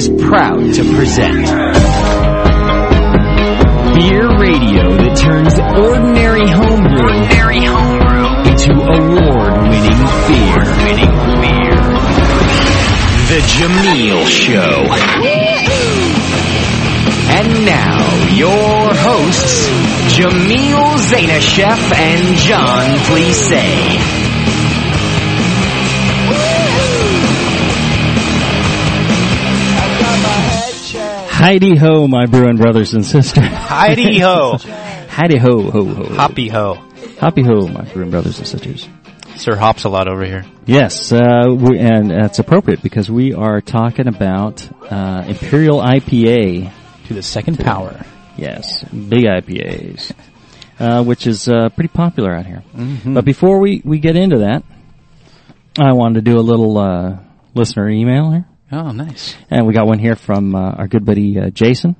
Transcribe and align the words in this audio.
The 0.00 0.08
Brewing 0.08 0.22
Network 0.22 0.24
is 0.24 0.28
proud 0.30 0.74
to 0.74 0.82
present 0.96 1.44
Beer 3.96 4.28
Radio 4.40 4.96
that 4.96 5.14
turns 5.18 5.60
ordinary 5.60 6.48
homebrew, 6.48 7.04
ordinary 7.04 7.60
homebrew 7.68 8.48
into 8.48 8.72
award-winning 8.80 10.00
beer. 10.24 10.64
Winning 10.88 11.16
beer. 11.44 11.76
The 13.28 13.40
Jamil 13.44 14.24
Show. 14.26 14.88
And 17.32 17.48
now, 17.66 18.00
your 18.34 18.94
hosts, 18.94 19.68
Jamil 20.16 20.96
Zainasheff 20.96 21.92
and 21.92 22.36
John 22.38 22.98
Plisse. 23.04 24.29
Heidi 31.40 31.74
ho, 31.74 32.06
my 32.06 32.26
Bruin 32.26 32.58
brothers 32.58 32.92
and 32.92 33.02
sisters. 33.02 33.46
Heidi 33.46 34.18
ho. 34.18 34.58
Heidi 34.58 35.38
ho, 35.38 35.70
ho, 35.70 35.84
ho. 35.86 36.14
Hoppy 36.14 36.48
ho. 36.48 36.74
Hoppy 37.18 37.42
ho, 37.42 37.66
my 37.66 37.82
Bruin 37.94 38.10
brothers 38.10 38.38
and 38.38 38.46
sisters. 38.46 38.86
Sir 39.36 39.56
hops 39.56 39.84
a 39.84 39.88
lot 39.88 40.06
over 40.06 40.22
here. 40.22 40.44
Yes, 40.66 41.10
uh, 41.12 41.46
we, 41.48 41.78
and 41.78 42.10
that's 42.10 42.40
appropriate 42.40 42.82
because 42.82 43.10
we 43.10 43.32
are 43.32 43.62
talking 43.62 44.06
about 44.06 44.68
uh, 44.92 45.24
Imperial 45.26 45.80
IPA. 45.80 46.70
To 47.06 47.14
the 47.14 47.22
second 47.22 47.58
power. 47.58 48.04
Yes, 48.36 48.84
big 48.84 49.24
IPAs, 49.24 50.12
uh, 50.78 51.02
which 51.04 51.26
is 51.26 51.48
uh, 51.48 51.70
pretty 51.70 51.88
popular 51.88 52.34
out 52.36 52.44
here. 52.44 52.62
But 53.06 53.24
before 53.24 53.60
we, 53.60 53.80
we 53.82 53.98
get 53.98 54.14
into 54.14 54.40
that, 54.40 54.62
I 55.78 55.94
wanted 55.94 56.22
to 56.22 56.30
do 56.32 56.38
a 56.38 56.44
little 56.44 56.76
uh, 56.76 57.18
listener 57.54 57.88
email 57.88 58.30
here. 58.30 58.44
Oh, 58.72 58.92
nice. 58.92 59.34
And 59.50 59.66
we 59.66 59.74
got 59.74 59.86
one 59.86 59.98
here 59.98 60.14
from 60.14 60.54
uh, 60.54 60.70
our 60.70 60.86
good 60.86 61.04
buddy 61.04 61.38
uh, 61.38 61.50
Jason, 61.50 61.96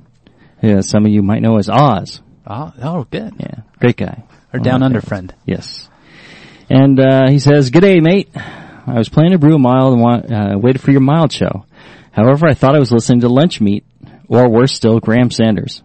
who 0.61 0.83
some 0.83 1.05
of 1.05 1.11
you 1.11 1.23
might 1.23 1.43
know 1.43 1.59
as 1.59 1.69
Oz. 1.69 2.21
Oh, 2.47 2.73
oh 2.83 3.05
good. 3.11 3.35
Yeah, 3.39 3.63
great 3.79 3.97
guy. 3.97 4.23
Our 4.53 4.61
One 4.61 4.63
down 4.63 4.83
under 4.83 5.01
friend. 5.01 5.35
Yes. 5.45 5.89
And 6.69 7.01
uh, 7.01 7.29
he 7.29 7.41
says, 7.41 7.71
"Good 7.71 7.83
day, 7.83 7.99
mate. 7.99 8.31
I 8.35 8.95
was 8.95 9.09
planning 9.09 9.33
to 9.33 9.39
brew 9.39 9.57
a 9.57 9.59
mild 9.59 9.95
and 9.95 10.03
want, 10.03 10.33
uh, 10.33 10.59
waited 10.59 10.81
for 10.81 10.91
your 10.91 11.01
mild 11.01 11.33
show. 11.33 11.67
However, 12.13 12.47
I 12.49 12.55
thought 12.55 12.75
I 12.75 12.81
was 12.81 12.93
listening 12.93 13.21
to 13.21 13.29
Lunch 13.29 13.61
Meat, 13.61 13.85
or 14.29 14.49
worse 14.49 14.73
still, 14.73 15.01
Graham 15.01 15.31
Sanders. 15.31 15.83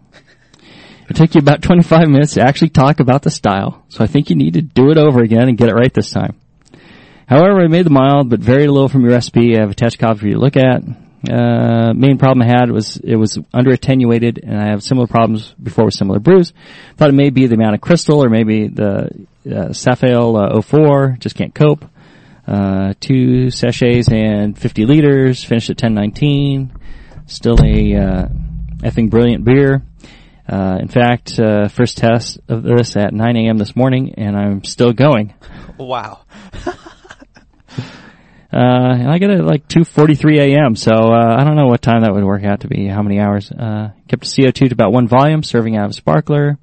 It 1.10 1.16
took 1.16 1.36
you 1.36 1.40
about 1.40 1.62
25 1.62 2.10
minutes 2.10 2.34
to 2.34 2.42
actually 2.42 2.70
talk 2.70 3.00
about 3.00 3.22
the 3.22 3.30
style, 3.30 3.84
so 3.90 4.04
I 4.04 4.08
think 4.08 4.30
you 4.30 4.36
need 4.36 4.56
to 4.56 4.62
do 4.62 4.90
it 4.90 4.98
over 4.98 5.22
again 5.22 5.48
and 5.50 5.58
get 5.58 5.70
it 5.70 5.76
right 5.76 5.94
this 5.94 6.10
time. 6.10 6.36
However, 7.28 7.62
I 7.62 7.68
made 7.68 7.86
the 7.86 7.92
mild, 7.92 8.30
but 8.30 8.40
very 8.40 8.68
little 8.68 8.90
from 8.90 9.02
your 9.02 9.12
recipe. 9.12 9.58
I 9.58 9.62
have 9.62 9.72
a 9.72 9.98
copy 9.98 10.20
for 10.20 10.28
you 10.28 10.34
to 10.34 10.40
look 10.40 10.58
at. 10.58 10.84
Uh, 11.28 11.94
main 11.94 12.20
problem 12.20 12.48
I 12.48 12.52
had 12.52 12.70
was 12.70 12.98
it 12.98 13.16
was 13.16 13.40
under 13.52 13.72
attenuated, 13.72 14.40
and 14.44 14.60
I 14.60 14.68
have 14.68 14.84
similar 14.84 15.08
problems 15.08 15.54
before 15.62 15.86
with 15.86 15.96
similar 15.96 16.20
brews. 16.20 16.54
Thought 16.98 17.10
it 17.10 17.14
may 17.14 17.32
be 17.32 17.48
the 17.48 17.56
amount 17.56 17.74
of 17.74 17.82
crystal, 17.82 18.24
or 18.24 18.30
maybe 18.30 18.68
the 18.68 19.28
uh, 19.46 19.70
Safale 19.70 20.58
uh, 20.58 20.62
04 20.62 21.18
just 21.20 21.36
can't 21.36 21.54
cope. 21.54 21.86
Uh, 22.48 22.94
two 23.00 23.50
sachets 23.50 24.08
and 24.08 24.58
50 24.58 24.86
liters, 24.86 25.44
finished 25.44 25.72
at 25.72 25.82
1019. 25.82 26.72
Still 27.26 27.58
a 27.64 27.96
uh, 27.96 28.28
effing 28.84 29.10
brilliant 29.10 29.44
beer. 29.44 29.82
Uh, 30.48 30.78
in 30.80 30.88
fact, 30.90 31.40
uh, 31.40 31.70
first 31.70 31.98
test 31.98 32.40
of 32.48 32.62
this 32.62 32.96
at 32.96 33.14
9 33.14 33.36
a.m. 33.36 33.58
this 33.58 33.76
morning, 33.76 34.14
and 34.16 34.38
I'm 34.38 34.64
still 34.64 34.94
going. 34.94 35.34
Wow. 35.80 36.20
Uh, 38.54 38.94
and 38.94 39.10
I 39.10 39.18
get 39.18 39.32
it 39.32 39.40
at 39.40 39.46
like 39.46 39.68
2:43 39.68 40.38
a.m. 40.56 40.76
So 40.76 40.92
uh, 40.92 41.36
I 41.38 41.44
don't 41.44 41.56
know 41.56 41.68
what 41.68 41.82
time 41.82 42.02
that 42.02 42.14
would 42.14 42.24
work 42.24 42.44
out 42.46 42.62
to 42.62 42.68
be. 42.68 42.88
How 42.88 43.02
many 43.02 43.20
hours? 43.20 43.52
Uh, 43.52 43.90
kept 44.08 44.24
the 44.24 44.28
CO2 44.28 44.54
to 44.54 44.72
about 44.72 44.94
one 44.94 45.08
volume, 45.08 45.44
serving 45.44 45.76
out 45.76 45.86
of 45.86 45.92
a 45.92 45.94
sparkler. 45.94 46.58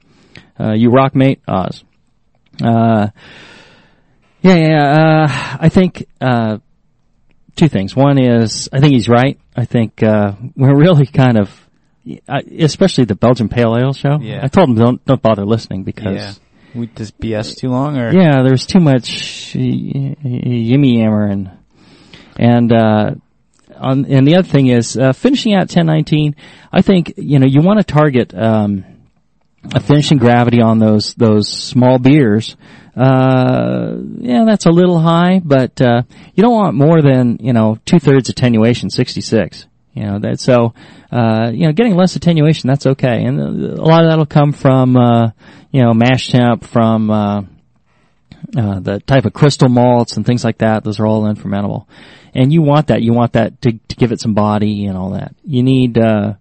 Uh, 0.59 0.73
you 0.73 0.91
rock, 0.91 1.15
mate. 1.15 1.41
Oz. 1.47 1.84
Uh, 2.62 3.09
yeah, 4.43 4.55
yeah. 4.55 5.25
Uh, 5.25 5.56
I 5.61 5.69
think 5.69 6.06
uh, 6.21 6.59
two 7.56 7.69
things. 7.69 7.94
One 7.94 8.19
is 8.19 8.69
I 8.73 8.81
think 8.81 8.94
he's 8.94 9.09
right. 9.09 9.39
I 9.55 9.65
think 9.65 10.03
uh, 10.03 10.33
we're 10.56 10.75
really 10.79 11.06
kind 11.06 11.37
of, 11.37 11.69
especially 12.27 13.05
the 13.05 13.17
Belgian 13.17 13.49
Pale 13.49 13.77
Ale 13.77 13.93
show. 13.93 14.19
Yeah. 14.21 14.41
I 14.43 14.49
told 14.49 14.71
him 14.71 14.77
don't 14.77 15.05
don't 15.05 15.23
bother 15.23 15.44
listening 15.44 15.84
because. 15.84 16.41
We 16.75 16.87
just 16.87 17.19
BS 17.19 17.56
too 17.56 17.69
long 17.69 17.99
or? 17.99 18.12
Yeah, 18.12 18.43
there's 18.43 18.66
too 18.66 18.81
much 18.81 19.55
yimmy 19.55 20.99
yammer 20.99 21.27
and 21.27 21.50
and 22.37 22.72
uh, 22.72 23.10
on 23.77 24.06
and 24.06 24.27
the 24.27 24.37
other 24.37 24.49
thing 24.49 24.69
is 24.69 24.97
uh, 24.97 25.12
finishing 25.12 25.55
out 25.55 25.62
1019. 25.62 26.37
I 26.72 26.82
think 26.82 27.15
you 27.16 27.38
know 27.38 27.47
you 27.47 27.61
want 27.61 27.81
to 27.81 27.84
target 27.84 28.34
um, 28.34 28.84
a 29.75 29.81
finishing 29.81 30.19
gravity 30.19 30.61
on 30.61 30.78
those 30.78 31.15
those 31.15 31.49
small 31.49 31.99
beers. 31.99 32.56
Uh, 32.97 33.97
yeah, 34.19 34.44
that's 34.47 34.66
a 34.66 34.71
little 34.71 34.99
high, 34.99 35.41
but 35.43 35.81
uh, 35.81 36.03
you 36.34 36.43
don't 36.43 36.55
want 36.55 36.75
more 36.75 37.03
than 37.03 37.38
you 37.41 37.53
know 37.53 37.78
two 37.84 37.99
thirds 37.99 38.28
attenuation, 38.28 38.91
66. 38.91 39.66
You 39.94 40.05
know 40.05 40.19
that 40.21 40.41
so 40.41 40.72
uh, 41.11 41.50
you 41.53 41.66
know 41.66 41.72
getting 41.72 41.97
less 41.97 42.16
attenuation 42.16 42.69
that's 42.69 42.87
okay, 42.87 43.25
and 43.25 43.41
uh, 43.41 43.82
a 43.82 43.84
lot 43.84 44.05
of 44.05 44.11
that'll 44.11 44.27
come 44.27 44.53
from 44.53 44.97
uh, 44.97 45.31
you 45.72 45.83
know 45.83 45.93
mash 45.94 46.28
temp 46.31 46.65
from. 46.65 47.10
Uh, 47.10 47.43
uh, 48.56 48.81
the 48.81 48.99
type 49.00 49.25
of 49.25 49.33
crystal 49.33 49.69
malts 49.69 50.16
and 50.16 50.27
things 50.27 50.44
like 50.44 50.59
that. 50.59 50.83
Those 50.83 50.99
are 50.99 51.06
all 51.06 51.22
unfermentable, 51.22 51.87
and 52.34 52.53
you 52.53 52.60
want 52.60 52.88
that. 52.88 53.00
You 53.00 53.12
want 53.12 53.34
that 53.34 53.62
to, 53.62 53.72
to 53.88 53.97
give 53.97 54.11
it 54.11 54.21
some 54.21 54.34
body 54.34 54.87
and 54.87 54.99
all 54.99 55.11
that. 55.11 55.32
You 55.44 55.62
need 55.62 55.97
uh, 55.97 56.34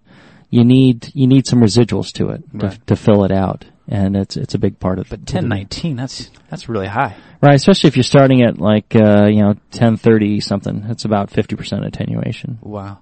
you 0.50 0.64
need 0.64 1.12
you 1.14 1.28
need 1.28 1.46
some 1.46 1.60
residuals 1.60 2.12
to 2.14 2.30
it 2.30 2.42
to, 2.58 2.66
Right. 2.66 2.86
to 2.88 2.96
fill 2.96 3.22
it 3.24 3.30
out, 3.30 3.64
and 3.86 4.16
it's 4.16 4.36
it's 4.36 4.54
a 4.54 4.58
big 4.58 4.80
part 4.80 4.98
of. 4.98 5.06
it. 5.06 5.10
But 5.10 5.26
ten 5.26 5.48
nineteen, 5.48 5.94
that's 5.96 6.28
that's 6.50 6.68
really 6.68 6.88
high. 6.88 7.14
right? 7.40 7.54
Especially 7.54 7.86
if 7.88 7.96
you're 7.96 8.02
starting 8.02 8.42
at 8.42 8.58
like 8.58 8.96
uh, 8.96 9.26
you 9.26 9.40
know 9.42 9.54
ten 9.70 9.96
thirty 9.96 10.40
something. 10.40 10.84
It's 10.88 11.04
about 11.04 11.30
fifty 11.30 11.54
percent 11.54 11.84
attenuation. 11.84 12.58
Wow. 12.62 12.98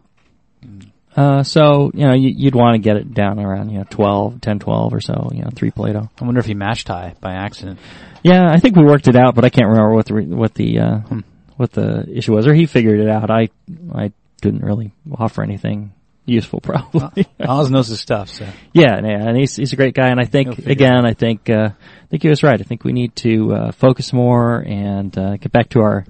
Uh, 1.17 1.43
so 1.43 1.91
you 1.93 2.07
know 2.07 2.15
you, 2.15 2.33
you'd 2.37 2.55
want 2.55 2.75
to 2.77 2.79
get 2.79 2.97
it 2.97 3.13
down 3.13 3.39
around 3.41 3.71
you 3.71 3.79
know 3.79 3.85
12, 3.91 4.41
10, 4.41 4.59
12 4.61 4.95
or 4.95 5.01
so. 5.01 5.29
You 5.33 5.43
know 5.43 5.51
three 5.55 5.71
Plato. 5.71 6.09
I 6.21 6.25
wonder 6.25 6.41
if 6.41 6.47
he 6.47 6.55
mashed 6.55 6.87
tie 6.87 7.15
by 7.21 7.33
accident. 7.33 7.79
Yeah, 8.23 8.47
I 8.49 8.59
think 8.59 8.77
we 8.77 8.85
worked 8.85 9.09
it 9.09 9.17
out, 9.17 9.35
but 9.35 9.45
I 9.45 9.49
can't 9.51 9.69
remember 9.69 9.95
what 9.95 10.07
the 10.07 10.15
re- 10.15 10.27
what 10.27 10.55
the 10.55 10.79
uh, 10.79 10.99
Hmm. 11.01 11.21
what 11.57 11.73
the 11.73 12.07
issue 12.09 12.35
was, 12.35 12.47
or 12.47 12.55
he 12.55 12.67
figured 12.67 13.01
it 13.01 13.09
out. 13.09 13.31
I 13.31 13.49
I 13.93 14.13
didn't 14.41 14.63
really 14.63 14.93
offer 15.13 15.43
anything 15.43 15.93
useful, 16.27 16.61
probably. 16.63 17.27
Oz 17.41 17.71
knows 17.71 17.89
his 17.89 17.99
stuff, 18.01 18.29
so. 18.29 18.45
yeah, 18.73 19.01
yeah, 19.03 19.27
and 19.29 19.37
he's 19.37 19.57
he's 19.57 19.73
a 19.73 19.77
great 19.77 19.95
guy, 19.95 20.09
and 20.11 20.21
I 20.21 20.27
think 20.27 20.59
again, 20.59 21.05
I 21.05 21.15
think 21.15 21.51
uh, 21.51 21.71
I 21.71 22.07
think 22.09 22.23
he 22.23 22.29
was 22.29 22.43
right. 22.45 22.61
I 22.61 22.63
think 22.63 22.85
we 22.85 22.93
need 22.93 23.17
to 23.17 23.53
uh, 23.55 23.73
focus 23.73 24.13
more 24.13 24.61
and 24.61 25.17
uh, 25.19 25.37
get 25.39 25.51
back 25.51 25.71
to 25.71 25.81
our 25.81 26.05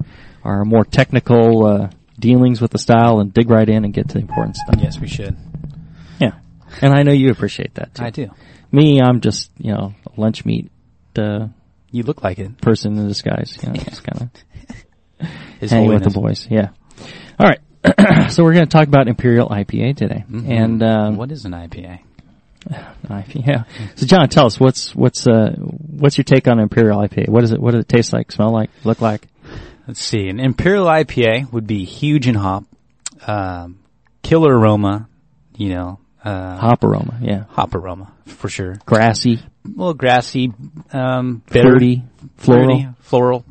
our 0.45 0.65
more 0.65 0.85
technical 0.85 1.65
uh, 1.67 1.89
dealings 2.21 2.61
with 2.61 2.71
the 2.71 2.79
style 2.79 3.21
and 3.21 3.33
dig 3.35 3.51
right 3.51 3.69
in 3.69 3.85
and 3.85 3.93
get 3.95 4.09
to 4.09 4.15
the 4.15 4.21
important 4.21 4.57
stuff. 4.57 4.77
Yes, 4.79 5.01
we 5.01 5.09
should. 5.09 5.37
Yeah, 6.21 6.33
and 6.83 6.93
I 6.95 7.03
know 7.03 7.13
you 7.13 7.31
appreciate 7.31 7.75
that 7.75 7.95
too. 7.95 8.05
I 8.05 8.11
do. 8.11 8.31
Me, 8.73 9.01
I'm 9.01 9.21
just 9.21 9.51
you 9.59 9.73
know 9.73 9.95
a 10.07 10.21
lunch 10.21 10.45
meat 10.45 10.71
uh, 11.19 11.49
You 11.91 12.03
look 12.05 12.23
like 12.23 12.39
it. 12.39 12.61
person 12.61 12.97
in 12.99 13.09
disguise. 13.09 13.59
You 13.63 13.69
know, 13.71 13.75
just 13.75 14.05
kind 14.05 14.31
of. 15.21 15.31
Hanging 15.71 15.89
with 15.91 16.05
the 16.05 16.11
boys. 16.11 16.47
Yeah. 16.51 16.69
All 17.39 17.47
right. 17.49 17.61
so 18.33 18.43
we're 18.45 18.53
going 18.55 18.65
to 18.67 18.71
talk 18.71 18.89
about 18.89 19.09
Imperial 19.09 19.49
IPA 19.49 19.97
today, 19.97 20.25
Mhm. 20.31 20.49
and 20.51 20.83
um, 20.83 21.17
what 21.17 21.31
is 21.33 21.45
an 21.47 21.53
IPA? 21.53 22.01
IPA. 22.71 23.47
Yeah. 23.47 23.65
So 23.97 24.07
John, 24.07 24.29
tell 24.29 24.47
us 24.47 24.61
what's 24.61 24.95
what's 24.95 25.27
uh 25.27 25.55
what's 25.57 26.19
your 26.19 26.25
take 26.25 26.47
on 26.47 26.61
Imperial 26.61 26.99
IPA? 27.01 27.29
What 27.29 27.43
is 27.43 27.53
it? 27.53 27.61
What 27.61 27.71
does 27.73 27.81
it 27.81 27.89
taste 27.89 28.13
like? 28.13 28.31
Smell 28.33 28.51
like? 28.53 28.71
Look 28.85 29.01
like? 29.01 29.27
Let's 29.91 30.05
see. 30.05 30.29
An 30.29 30.39
imperial 30.39 30.87
IPA 30.87 31.51
would 31.53 31.67
be 31.67 31.85
huge 31.85 32.29
in 32.29 32.37
hop, 32.37 32.63
um, 33.27 33.81
killer 34.23 34.57
aroma, 34.57 35.09
you 35.57 35.71
know, 35.71 35.99
uh, 36.25 36.59
Hop 36.59 36.85
aroma. 36.85 37.19
Yeah. 37.21 37.43
hop 37.49 37.75
aroma 37.75 38.13
for 38.25 38.49
sure. 38.49 38.77
Grassy, 38.87 39.41
A 39.65 39.69
little 39.69 39.95
grassy, 39.95 40.53
um, 40.93 41.43
bitter, 41.51 41.71
fruity, 41.71 42.05
floral. 42.37 42.67
fruity, 42.67 42.89
floral. 43.01 43.45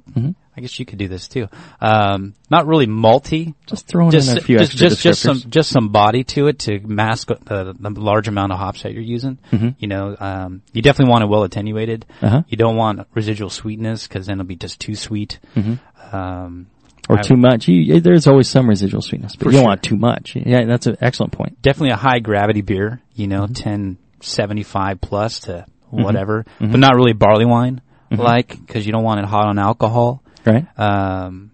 I 0.59 0.61
guess 0.61 0.77
you 0.77 0.85
could 0.85 1.00
do 1.00 1.07
this 1.07 1.29
too. 1.29 1.47
Um, 1.79 2.33
not 2.51 2.67
really 2.67 2.85
malty. 2.85 3.53
Just 3.65 3.88
throwing 3.88 4.11
Just, 4.11 4.29
in 4.29 4.38
a 4.38 4.41
few 4.41 4.57
just, 4.59 4.71
extra 4.73 4.89
just, 4.89 5.01
just 5.01 5.21
some, 5.21 5.41
just 5.50 5.69
some 5.69 5.88
body 5.89 6.25
to 6.25 6.47
it 6.47 6.59
to 6.59 6.79
mask 6.81 7.29
the, 7.29 7.73
the 7.79 7.89
large 8.01 8.27
amount 8.27 8.51
of 8.51 8.59
hops 8.59 8.83
that 8.83 8.91
you're 8.91 9.01
using. 9.01 9.38
Mhm. 9.51 9.75
You 9.79 9.88
know, 9.88 10.17
um, 10.19 10.61
you 10.73 10.81
definitely 10.81 11.11
want 11.11 11.23
it 11.23 11.27
well 11.27 11.44
attenuated. 11.44 12.06
Uh-huh. 12.21 12.44
You 12.50 12.57
don't 12.57 12.75
want 12.75 13.07
residual 13.13 13.50
sweetness 13.50 14.06
because 14.07 14.27
then 14.27 14.33
it'll 14.41 14.47
be 14.47 14.57
just 14.57 14.81
too 14.81 14.95
sweet. 14.95 15.39
Mhm. 15.56 15.79
Um, 16.11 16.67
Or 17.07 17.19
I- 17.19 17.21
too 17.21 17.38
much. 17.38 17.67
You, 17.69 18.01
there's 18.01 18.27
always 18.27 18.50
some 18.50 18.67
residual 18.67 19.01
sweetness, 19.01 19.35
but 19.38 19.45
you 19.45 19.51
don't 19.53 19.61
sure. 19.61 19.67
want 19.69 19.83
too 19.83 19.95
much. 19.95 20.35
Yeah, 20.35 20.65
that's 20.65 20.88
an 20.88 20.97
excellent 21.00 21.31
point. 21.31 21.61
definitely 21.61 21.91
a 21.91 21.95
high 21.95 22.19
gravity 22.19 22.61
beer, 22.61 23.01
you 23.15 23.27
know, 23.27 23.44
Mm-hmm. 23.44 23.53
ten 23.53 23.97
seventy 24.21 24.63
five 24.63 25.00
plus 25.00 25.39
to 25.41 25.65
whatever, 25.89 26.45
but 26.59 26.77
not 26.79 26.95
really 26.95 27.13
barley 27.13 27.45
wine 27.45 27.79
Mm-hmm. 28.11 28.21
like 28.23 28.50
because 28.65 28.88
you 28.88 28.91
don't 28.91 29.03
want 29.03 29.19
it 29.19 29.25
hot 29.27 29.45
on 29.47 29.59
alcohol. 29.59 30.23
Right? 30.49 30.79
Um, 30.79 31.51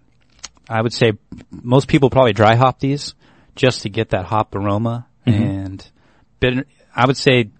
I 0.68 0.80
would 0.82 0.92
say 0.92 1.12
most 1.50 1.86
people 1.88 2.10
probably 2.10 2.32
dry 2.32 2.54
hop 2.56 2.80
these 2.80 3.14
just 3.54 3.82
to 3.82 3.88
get 3.88 4.10
that 4.10 4.24
hop 4.26 4.54
aroma 4.54 5.06
Mm-hmm. 5.26 5.42
and 5.42 5.90
bitter. 6.38 6.64
I 6.94 7.04
would 7.06 7.16
say 7.16 7.50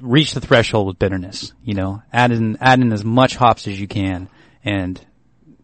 reach 0.00 0.34
the 0.34 0.40
threshold 0.40 0.86
with 0.86 0.98
bitterness. 0.98 1.52
You 1.64 1.74
know, 1.74 2.02
add 2.12 2.30
in 2.32 2.56
add 2.60 2.80
in 2.80 2.92
as 2.92 3.04
much 3.04 3.34
hops 3.36 3.66
as 3.66 3.80
you 3.80 3.88
can, 3.88 4.28
and 4.64 5.00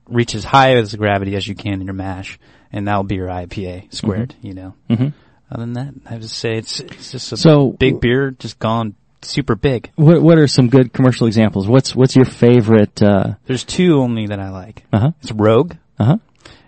reach 0.08 0.35
as 0.35 0.44
high 0.44 0.75
as 0.76 0.91
the 0.91 0.96
gravity 0.99 1.37
as 1.37 1.46
you 1.46 1.55
can 1.55 1.75
in 1.75 1.82
your 1.87 1.94
mash, 1.94 2.38
and 2.73 2.88
that'll 2.88 3.05
be 3.05 3.14
your 3.14 3.29
IPA 3.29 3.93
squared. 3.94 4.35
You 4.43 4.55
know. 4.55 4.75
Mhm. 4.91 5.12
Other 5.50 5.61
than 5.62 5.73
that, 5.75 5.94
I 6.11 6.14
would 6.14 6.25
say 6.29 6.55
it's 6.56 6.81
it's 6.81 7.12
just 7.12 7.32
a 7.32 7.37
So- 7.37 7.70
big 7.70 8.00
beer, 8.00 8.32
just 8.32 8.58
gone 8.58 8.94
super 9.25 9.55
big. 9.55 9.91
What 9.97 10.23
What 10.23 10.38
are 10.38 10.47
some 10.47 10.69
good 10.69 10.93
commercial 10.93 11.26
examples? 11.26 11.67
What's 11.69 11.94
What's 11.94 12.15
your 12.17 12.25
favorite? 12.26 13.03
Uh 13.03 13.35
There's 13.47 13.65
two 13.65 14.00
only 14.00 14.26
that 14.29 14.41
I 14.41 14.50
like. 14.50 14.85
Uh 14.93 14.99
huh. 15.00 15.11
It's 15.23 15.32
Rogue 15.32 15.75
Uh 15.99 16.05
huh. 16.05 16.17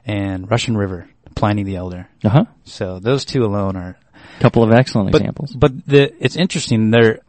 and 0.05 0.51
Russian 0.51 0.77
River, 0.77 1.09
Pliny 1.35 1.63
the 1.63 1.77
Elder. 1.77 2.09
Uh 2.25 2.29
huh. 2.29 2.45
So 2.65 2.99
those 2.99 3.25
two 3.25 3.45
alone 3.45 3.77
are 3.77 3.97
a 4.39 4.41
Couple 4.41 4.63
of 4.63 4.73
excellent 4.73 5.13
but, 5.13 5.21
examples. 5.21 5.53
But 5.55 5.87
the 5.87 6.13
it's 6.23 6.37
interesting. 6.37 6.91
There, 6.91 7.21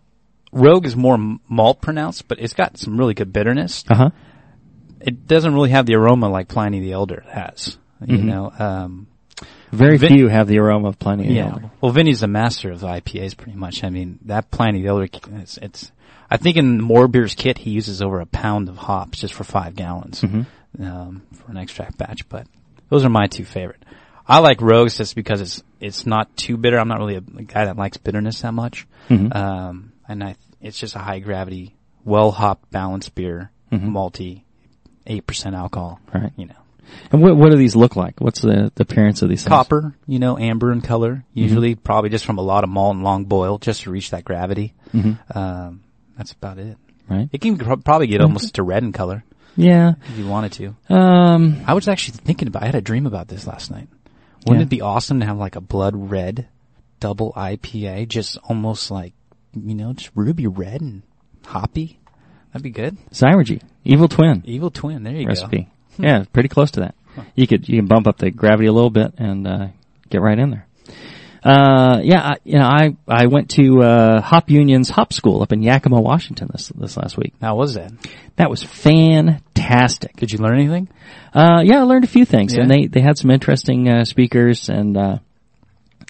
Rogue 0.51 0.85
is 0.85 0.95
more 0.95 1.17
malt 1.47 1.81
pronounced, 1.81 2.27
but 2.27 2.39
it's 2.39 2.53
got 2.53 2.77
some 2.77 2.97
really 2.97 3.13
good 3.13 3.31
bitterness. 3.31 3.83
Uh 3.89 3.95
huh. 3.95 4.09
It 4.99 5.27
doesn't 5.27 5.53
really 5.53 5.69
have 5.69 5.85
the 5.85 5.95
aroma 5.95 6.27
like 6.29 6.47
Pliny 6.47 6.79
the 6.79 6.91
Elder 6.93 7.23
has. 7.29 7.77
You 8.05 8.17
Mhm. 8.17 8.23
know, 8.23 8.51
um, 8.59 9.07
Very 9.71 9.97
Vin- 9.97 10.13
few 10.13 10.27
have 10.29 10.47
the 10.47 10.59
aroma 10.59 10.87
of 10.89 10.99
Pliny 10.99 11.33
yeah. 11.33 11.51
Elder. 11.51 11.71
Well, 11.81 11.91
Vinny's 11.91 12.21
the 12.21 12.27
master 12.27 12.71
of 12.71 12.79
the 12.79 12.87
IPAs, 12.87 13.35
pretty 13.35 13.57
much. 13.57 13.83
I 13.83 13.89
mean, 13.89 14.19
that 14.25 14.49
Pliny 14.51 14.81
the 14.81 14.87
Elder, 14.87 15.07
it's, 15.33 15.57
it's 15.57 15.91
I 16.29 16.37
think 16.37 16.57
in 16.57 16.81
More 16.81 17.07
Beer's 17.07 17.35
kit 17.35 17.57
he 17.57 17.71
uses 17.71 18.01
over 18.01 18.19
a 18.21 18.25
pound 18.25 18.69
of 18.69 18.77
hops 18.77 19.19
just 19.19 19.33
for 19.33 19.43
five 19.43 19.75
gallons 19.75 20.21
Mm-hmm. 20.21 20.83
um, 20.83 21.21
for 21.33 21.51
an 21.51 21.57
extract 21.57 21.97
batch. 21.97 22.27
But 22.29 22.47
those 22.89 23.03
are 23.03 23.09
my 23.09 23.27
two 23.27 23.45
favorite. 23.45 23.83
I 24.27 24.39
like 24.39 24.61
Rogues 24.61 24.97
just 24.97 25.15
because 25.15 25.41
it's 25.41 25.63
it's 25.79 26.05
not 26.05 26.35
too 26.35 26.57
bitter. 26.57 26.77
I'm 26.79 26.87
not 26.89 26.99
really 26.99 27.15
a, 27.15 27.23
a 27.37 27.43
guy 27.43 27.65
that 27.65 27.77
likes 27.77 27.97
bitterness 27.97 28.41
that 28.41 28.53
much. 28.53 28.85
Mhm. 29.09 29.33
Um, 29.35 29.93
and 30.07 30.23
I, 30.23 30.35
it's 30.61 30.77
just 30.77 30.95
a 30.95 30.99
high 30.99 31.19
gravity, 31.19 31.75
well 32.03 32.31
hopped, 32.31 32.69
balanced 32.71 33.15
beer, 33.15 33.51
Mhm. 33.71 33.89
malty, 33.91 34.43
eight 35.05 35.25
percent 35.27 35.55
alcohol. 35.55 35.99
Right. 36.13 36.31
You 36.35 36.47
know, 36.47 36.55
And 37.11 37.21
what 37.21 37.35
What 37.37 37.49
do 37.51 37.57
these 37.57 37.75
look 37.75 37.95
like? 37.95 38.19
What's 38.19 38.41
the, 38.41 38.71
the 38.75 38.83
appearance 38.83 39.21
of 39.21 39.29
these 39.29 39.43
things? 39.43 39.49
copper. 39.49 39.95
You 40.07 40.19
know, 40.19 40.37
amber 40.37 40.71
in 40.71 40.81
color. 40.81 41.23
Usually, 41.33 41.75
probably 41.75 42.09
just 42.09 42.25
from 42.25 42.37
a 42.37 42.41
lot 42.41 42.63
of 42.63 42.69
malt 42.69 42.95
and 42.95 43.03
long 43.03 43.25
boil, 43.25 43.57
just 43.57 43.83
to 43.83 43.91
reach 43.91 44.11
that 44.11 44.23
gravity. 44.25 44.73
Mhm. 44.93 45.17
Um, 45.35 45.81
that's 46.17 46.31
about 46.31 46.57
it. 46.59 46.77
Right. 47.09 47.29
It 47.31 47.41
can 47.41 47.57
pro- 47.57 47.77
probably 47.77 48.07
get 48.07 48.21
almost 48.21 48.55
to 48.55 48.63
red 48.63 48.83
in 48.83 48.91
color 48.91 49.23
Yeah. 49.55 49.93
if 50.09 50.17
you 50.17 50.27
wanted 50.27 50.51
to. 50.53 50.75
Um. 50.93 51.61
I 51.65 51.73
was 51.73 51.87
actually 51.87 52.17
thinking 52.23 52.47
about. 52.47 52.63
I 52.63 52.65
had 52.67 52.75
a 52.75 52.81
dream 52.81 53.05
about 53.05 53.27
this 53.27 53.47
last 53.47 53.71
night. 53.71 53.87
Wouldn't 54.45 54.59
Yeah. 54.59 54.63
it 54.63 54.69
be 54.69 54.81
awesome 54.81 55.19
to 55.21 55.25
have 55.25 55.37
like 55.37 55.55
a 55.55 55.61
blood 55.61 55.93
red 55.95 56.47
double 56.99 57.31
IPA, 57.37 58.07
just 58.07 58.37
almost 58.43 58.91
like 58.91 59.13
you 59.53 59.75
know, 59.75 59.93
just 59.93 60.11
ruby 60.15 60.47
red 60.47 60.81
and 60.81 61.01
hoppy? 61.45 61.99
That'd 62.51 62.63
be 62.63 62.69
good. 62.69 62.97
Zymurgy, 63.11 63.61
Evil 63.85 64.07
Twin 64.07 64.41
Evil 64.45 64.69
twin. 64.71 65.03
There 65.03 65.13
you 65.13 65.23
go. 65.23 65.29
recipe. 65.29 65.67
Yeah, 65.97 66.23
pretty 66.31 66.49
close 66.49 66.71
to 66.71 66.81
that. 66.81 66.95
You 67.35 67.47
could 67.47 67.67
you 67.67 67.77
can 67.77 67.87
bump 67.87 68.07
up 68.07 68.17
the 68.17 68.29
gravity 68.29 68.67
a 68.67 68.73
little 68.73 68.89
bit 68.89 69.13
and 69.17 69.47
uh, 69.47 69.67
get 70.09 70.21
right 70.21 70.37
in 70.37 70.51
there. 70.51 70.67
Uh, 71.43 72.01
yeah, 72.03 72.21
I, 72.21 72.35
you 72.43 72.59
know, 72.59 72.65
I 72.65 72.95
I 73.07 73.27
went 73.27 73.51
to 73.51 73.81
uh, 73.81 74.21
Hop 74.21 74.49
Union's 74.49 74.89
Hop 74.89 75.13
School 75.13 75.41
up 75.41 75.51
in 75.51 75.63
Yakima, 75.63 75.99
Washington 76.01 76.49
this 76.51 76.69
this 76.69 76.97
last 76.97 77.17
week. 77.17 77.33
How 77.41 77.55
was 77.55 77.75
that? 77.75 77.91
That 78.35 78.49
was 78.49 78.63
fantastic. 78.63 80.15
Did 80.17 80.31
you 80.31 80.39
learn 80.39 80.59
anything? 80.59 80.89
Uh, 81.33 81.61
yeah, 81.63 81.79
I 81.79 81.83
learned 81.83 82.03
a 82.03 82.07
few 82.07 82.25
things, 82.25 82.53
and 82.55 82.69
they 82.69 82.87
they 82.87 83.01
had 83.01 83.17
some 83.17 83.31
interesting 83.31 83.87
uh, 83.87 84.03
speakers, 84.03 84.69
and 84.69 84.97
uh, 84.97 85.19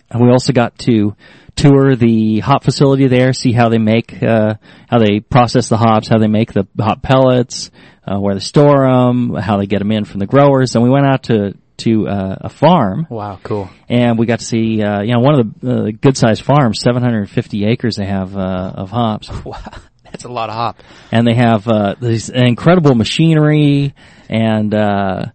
and 0.09 0.21
we 0.21 0.29
also 0.29 0.53
got 0.53 0.77
to 0.79 1.15
tour 1.55 1.95
the 1.95 2.39
hop 2.39 2.63
facility 2.63 3.07
there, 3.07 3.33
see 3.33 3.51
how 3.51 3.69
they 3.69 3.79
make, 3.79 4.21
uh, 4.23 4.55
how 4.87 4.99
they 4.99 5.19
process 5.19 5.69
the 5.69 5.77
hops, 5.77 6.07
how 6.07 6.19
they 6.19 6.27
make 6.27 6.53
the 6.53 6.67
hop 6.79 7.01
pellets, 7.01 7.71
uh, 8.07 8.17
where 8.19 8.33
they 8.35 8.39
store 8.39 8.87
them, 8.89 9.33
how 9.35 9.57
they 9.57 9.65
get 9.65 9.79
them 9.79 9.91
in 9.91 10.05
from 10.05 10.19
the 10.19 10.25
growers, 10.25 10.75
and 10.75 10.83
we 10.83 10.89
went 10.89 11.05
out 11.05 11.23
to 11.23 11.53
to 11.77 12.07
uh, 12.07 12.35
a 12.41 12.49
farm, 12.49 13.05
Wow, 13.07 13.39
cool. 13.43 13.69
and 13.87 14.17
we 14.17 14.25
got 14.25 14.39
to 14.39 14.45
see, 14.45 14.81
uh, 14.81 15.01
you 15.03 15.13
know, 15.13 15.19
one 15.19 15.39
of 15.39 15.59
the 15.61 15.71
uh, 15.71 15.91
good 16.01 16.17
sized 16.17 16.41
farms, 16.41 16.79
750 16.81 17.65
acres 17.65 17.97
they 17.97 18.05
have 18.07 18.35
uh, 18.35 18.71
of 18.75 18.89
hops. 18.89 19.29
Wow, 19.45 19.59
that's 20.03 20.23
a 20.25 20.29
lot 20.29 20.49
of 20.49 20.55
hop. 20.55 20.77
and 21.11 21.27
they 21.27 21.35
have 21.35 21.67
uh, 21.67 21.93
this 21.99 22.29
incredible 22.29 22.95
machinery 22.95 23.93
and 24.29 24.73
uh, 24.73 25.25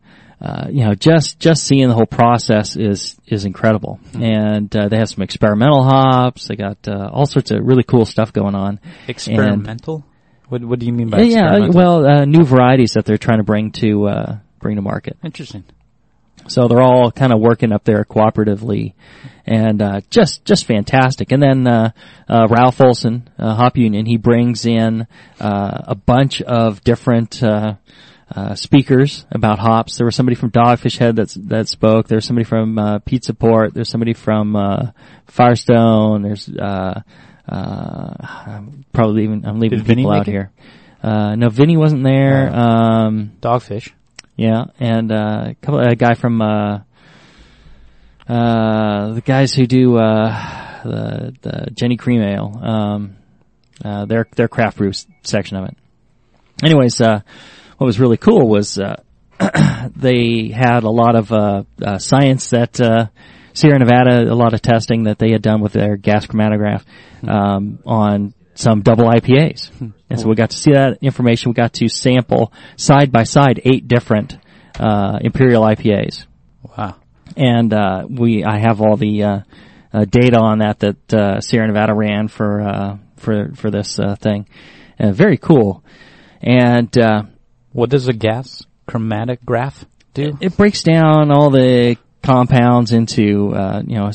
uh, 0.40 0.66
you 0.70 0.84
know 0.84 0.94
just 0.94 1.38
just 1.38 1.62
seeing 1.62 1.86
the 1.86 1.94
whole 1.94 2.06
process 2.06 2.74
is 2.74 3.16
is 3.28 3.44
incredible. 3.44 4.00
And 4.14 4.74
uh, 4.74 4.88
they 4.88 4.96
have 4.96 5.10
some 5.10 5.22
experimental 5.22 5.84
hops. 5.84 6.48
They 6.48 6.56
got 6.56 6.88
uh, 6.88 7.08
all 7.12 7.26
sorts 7.26 7.52
of 7.52 7.60
really 7.62 7.84
cool 7.84 8.04
stuff 8.04 8.32
going 8.32 8.56
on. 8.56 8.80
Experimental. 9.06 10.04
What 10.52 10.62
What 10.64 10.78
do 10.78 10.86
you 10.86 10.92
mean 10.92 11.08
by 11.10 11.18
And, 11.20 11.30
yeah 11.30 11.56
experimental? 11.56 11.74
well 11.80 12.06
uh, 12.06 12.24
new 12.24 12.44
varieties 12.44 12.92
that 12.92 13.04
they're 13.06 13.18
trying 13.26 13.38
to 13.38 13.44
bring 13.52 13.72
to 13.82 14.06
uh, 14.08 14.36
bring 14.60 14.76
to 14.76 14.82
market 14.82 15.16
interesting. 15.24 15.64
so 16.48 16.68
they're 16.68 16.82
all 16.82 17.10
kind 17.10 17.32
of 17.32 17.40
working 17.40 17.72
up 17.72 17.84
there 17.84 18.04
cooperatively, 18.04 18.94
and 19.46 19.80
uh, 19.82 20.00
just 20.10 20.44
just 20.44 20.64
fantastic. 20.66 21.32
And 21.32 21.40
then 21.42 21.66
uh, 21.66 21.90
uh, 22.28 22.46
Ralph 22.50 22.80
Olson, 22.80 23.28
uh, 23.38 23.54
Hop 23.54 23.76
Union, 23.76 24.06
he 24.06 24.16
brings 24.16 24.66
in 24.66 25.06
uh, 25.40 25.78
a 25.86 25.94
bunch 25.94 26.42
of 26.42 26.82
different 26.82 27.42
uh, 27.42 27.74
uh, 28.34 28.54
speakers 28.56 29.24
about 29.30 29.58
hops. 29.60 29.98
There 29.98 30.04
was 30.06 30.16
somebody 30.16 30.34
from 30.36 30.50
Dogfish 30.50 30.98
Head 30.98 31.16
that 31.16 31.30
that 31.48 31.68
spoke. 31.68 32.08
There's 32.08 32.24
somebody 32.26 32.44
from 32.44 32.76
uh, 32.78 32.98
Pizza 33.00 33.34
Port. 33.34 33.74
There's 33.74 33.90
somebody 33.90 34.14
from 34.14 34.56
uh, 34.56 34.90
Firestone. 35.26 36.22
There's 36.22 36.48
I'm 37.48 38.84
probably 38.92 39.24
even 39.24 39.44
I'm 39.44 39.58
leaving 39.60 39.78
Did 39.78 39.86
Vinny 39.86 40.02
people 40.02 40.12
make 40.12 40.20
out 40.20 40.26
here. 40.26 40.52
Uh, 41.02 41.34
no, 41.34 41.48
Vinny 41.48 41.76
wasn't 41.76 42.04
there. 42.04 42.54
Um, 42.54 43.32
Dogfish. 43.40 43.92
yeah, 44.36 44.66
and 44.78 45.10
uh, 45.10 45.46
a 45.48 45.54
couple 45.60 45.80
a 45.80 45.96
guy 45.96 46.14
from 46.14 46.40
uh, 46.40 46.80
uh, 48.28 49.12
the 49.14 49.22
guys 49.24 49.52
who 49.52 49.66
do 49.66 49.96
uh, 49.96 50.82
the 50.84 51.34
the 51.42 51.70
Genny 51.72 51.98
Cream 51.98 52.22
Ale, 52.22 52.60
um, 52.62 53.16
uh, 53.84 54.04
their 54.04 54.28
their 54.36 54.48
craft 54.48 54.78
brew 54.78 54.92
section 55.22 55.56
of 55.56 55.64
it. 55.64 55.76
Anyways, 56.62 57.00
uh, 57.00 57.20
what 57.78 57.86
was 57.86 57.98
really 57.98 58.16
cool 58.16 58.48
was 58.48 58.78
uh, 58.78 59.02
they 59.96 60.52
had 60.54 60.84
a 60.84 60.90
lot 60.90 61.16
of 61.16 61.32
uh, 61.32 61.64
uh, 61.84 61.98
science 61.98 62.50
that 62.50 62.80
uh, 62.80 63.06
Sierra 63.54 63.78
Nevada, 63.78 64.22
a 64.30 64.34
lot 64.34 64.54
of 64.54 64.62
testing 64.62 65.04
that 65.04 65.18
they 65.18 65.30
had 65.32 65.42
done 65.42 65.60
with 65.60 65.72
their 65.72 65.96
gas 65.96 66.26
chromatograph 66.26 66.82
um, 67.26 67.78
on 67.86 68.34
some 68.54 68.82
double 68.82 69.06
IPAs. 69.06 69.70
And 70.10 70.20
so 70.20 70.28
we 70.28 70.34
got 70.34 70.50
to 70.50 70.56
see 70.58 70.72
that 70.72 70.98
information. 71.02 71.50
We 71.50 71.54
got 71.54 71.72
to 71.74 71.88
sample 71.88 72.52
side 72.76 73.10
by 73.12 73.22
side 73.24 73.60
eight 73.64 73.88
different 73.88 74.36
uh, 74.78 75.18
Imperial 75.20 75.62
IPAs, 75.64 76.24
Wow. 76.76 76.96
and 77.36 77.72
uh, 77.72 78.06
we 78.08 78.42
I 78.44 78.58
have 78.58 78.80
all 78.80 78.96
the 78.96 79.22
uh, 79.22 79.40
uh, 79.92 80.04
data 80.06 80.38
on 80.38 80.58
that 80.60 80.78
that 80.80 81.14
uh, 81.14 81.40
Sierra 81.40 81.66
Nevada 81.66 81.94
ran 81.94 82.28
for 82.28 82.60
uh, 82.62 82.96
for 83.16 83.52
for 83.54 83.70
this 83.70 83.98
uh, 83.98 84.16
thing. 84.16 84.46
Uh, 84.98 85.12
very 85.12 85.36
cool, 85.38 85.82
and 86.40 86.96
uh, 86.98 87.22
What 87.72 87.90
does 87.90 88.08
a 88.08 88.12
gas 88.14 88.64
chromatograph 88.88 89.84
do? 90.14 90.36
it 90.40 90.56
breaks 90.56 90.82
down 90.82 91.30
all 91.30 91.50
the 91.50 91.96
compounds 92.22 92.92
into 92.92 93.52
uh, 93.54 93.82
you 93.86 93.96
know 93.96 94.10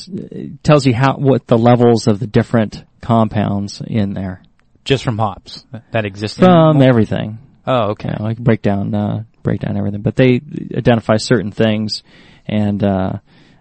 tells 0.64 0.86
you 0.86 0.94
how 0.94 1.18
what 1.18 1.48
the 1.48 1.58
levels 1.58 2.08
of 2.08 2.20
the 2.20 2.28
different 2.28 2.84
compounds 3.02 3.82
in 3.86 4.14
there 4.14 4.42
Just 4.86 5.04
from 5.04 5.18
hops 5.18 5.66
that 5.92 6.06
exist. 6.06 6.40
from 6.40 6.82
everything. 6.82 7.40
Oh, 7.66 7.92
okay. 7.92 8.10
You 8.10 8.16
know, 8.20 8.26
like 8.26 8.38
break 8.38 8.62
down 8.62 8.96
uh, 8.96 9.24
break 9.44 9.60
down 9.62 9.76
everything, 9.78 10.02
but 10.02 10.16
they 10.16 10.42
identify 10.76 11.18
certain 11.18 11.52
things 11.52 12.04
and 12.46 12.82
uh, 12.82 13.14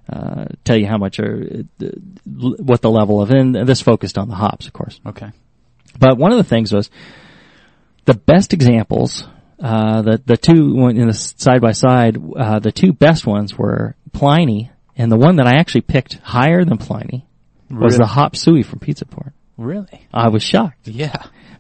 uh, 0.09 0.45
tell 0.65 0.76
you 0.76 0.87
how 0.87 0.97
much 0.97 1.19
are 1.19 1.65
uh, 1.83 1.87
what 2.25 2.83
the 2.83 2.91
level 2.91 3.21
of. 3.21 3.31
And 3.31 3.55
this 3.67 3.83
focused 3.83 4.17
on 4.17 4.29
the 4.29 4.37
hops, 4.37 4.67
of 4.69 4.73
course. 4.73 5.00
Okay. 5.05 5.31
But 5.99 6.19
one 6.19 6.31
of 6.31 6.38
the 6.38 6.45
things 6.45 6.73
was 6.73 6.88
the 8.05 8.15
best 8.15 8.53
examples. 8.53 9.26
Uh, 9.59 10.03
the 10.03 10.23
the 10.25 10.37
two 10.37 10.87
in 10.88 11.09
the 11.09 11.15
side 11.15 11.61
by 11.61 11.73
side, 11.73 12.17
uh, 12.37 12.61
the 12.61 12.71
two 12.71 12.93
best 12.93 13.26
ones 13.26 13.57
were 13.59 13.96
Pliny, 14.13 14.71
and 14.97 15.11
the 15.11 15.17
one 15.17 15.37
that 15.37 15.47
I 15.47 15.57
actually 15.59 15.83
picked 15.83 16.15
higher 16.15 16.65
than 16.65 16.79
Pliny 16.79 17.27
was 17.71 17.95
Really? 17.95 17.97
the 17.99 18.07
Hop 18.07 18.37
Suey 18.37 18.63
from 18.63 18.79
Pizza 18.79 19.05
Port. 19.07 19.33
Really? 19.57 20.07
I 20.13 20.29
was 20.29 20.43
shocked, 20.43 20.87
Yeah. 20.89 21.15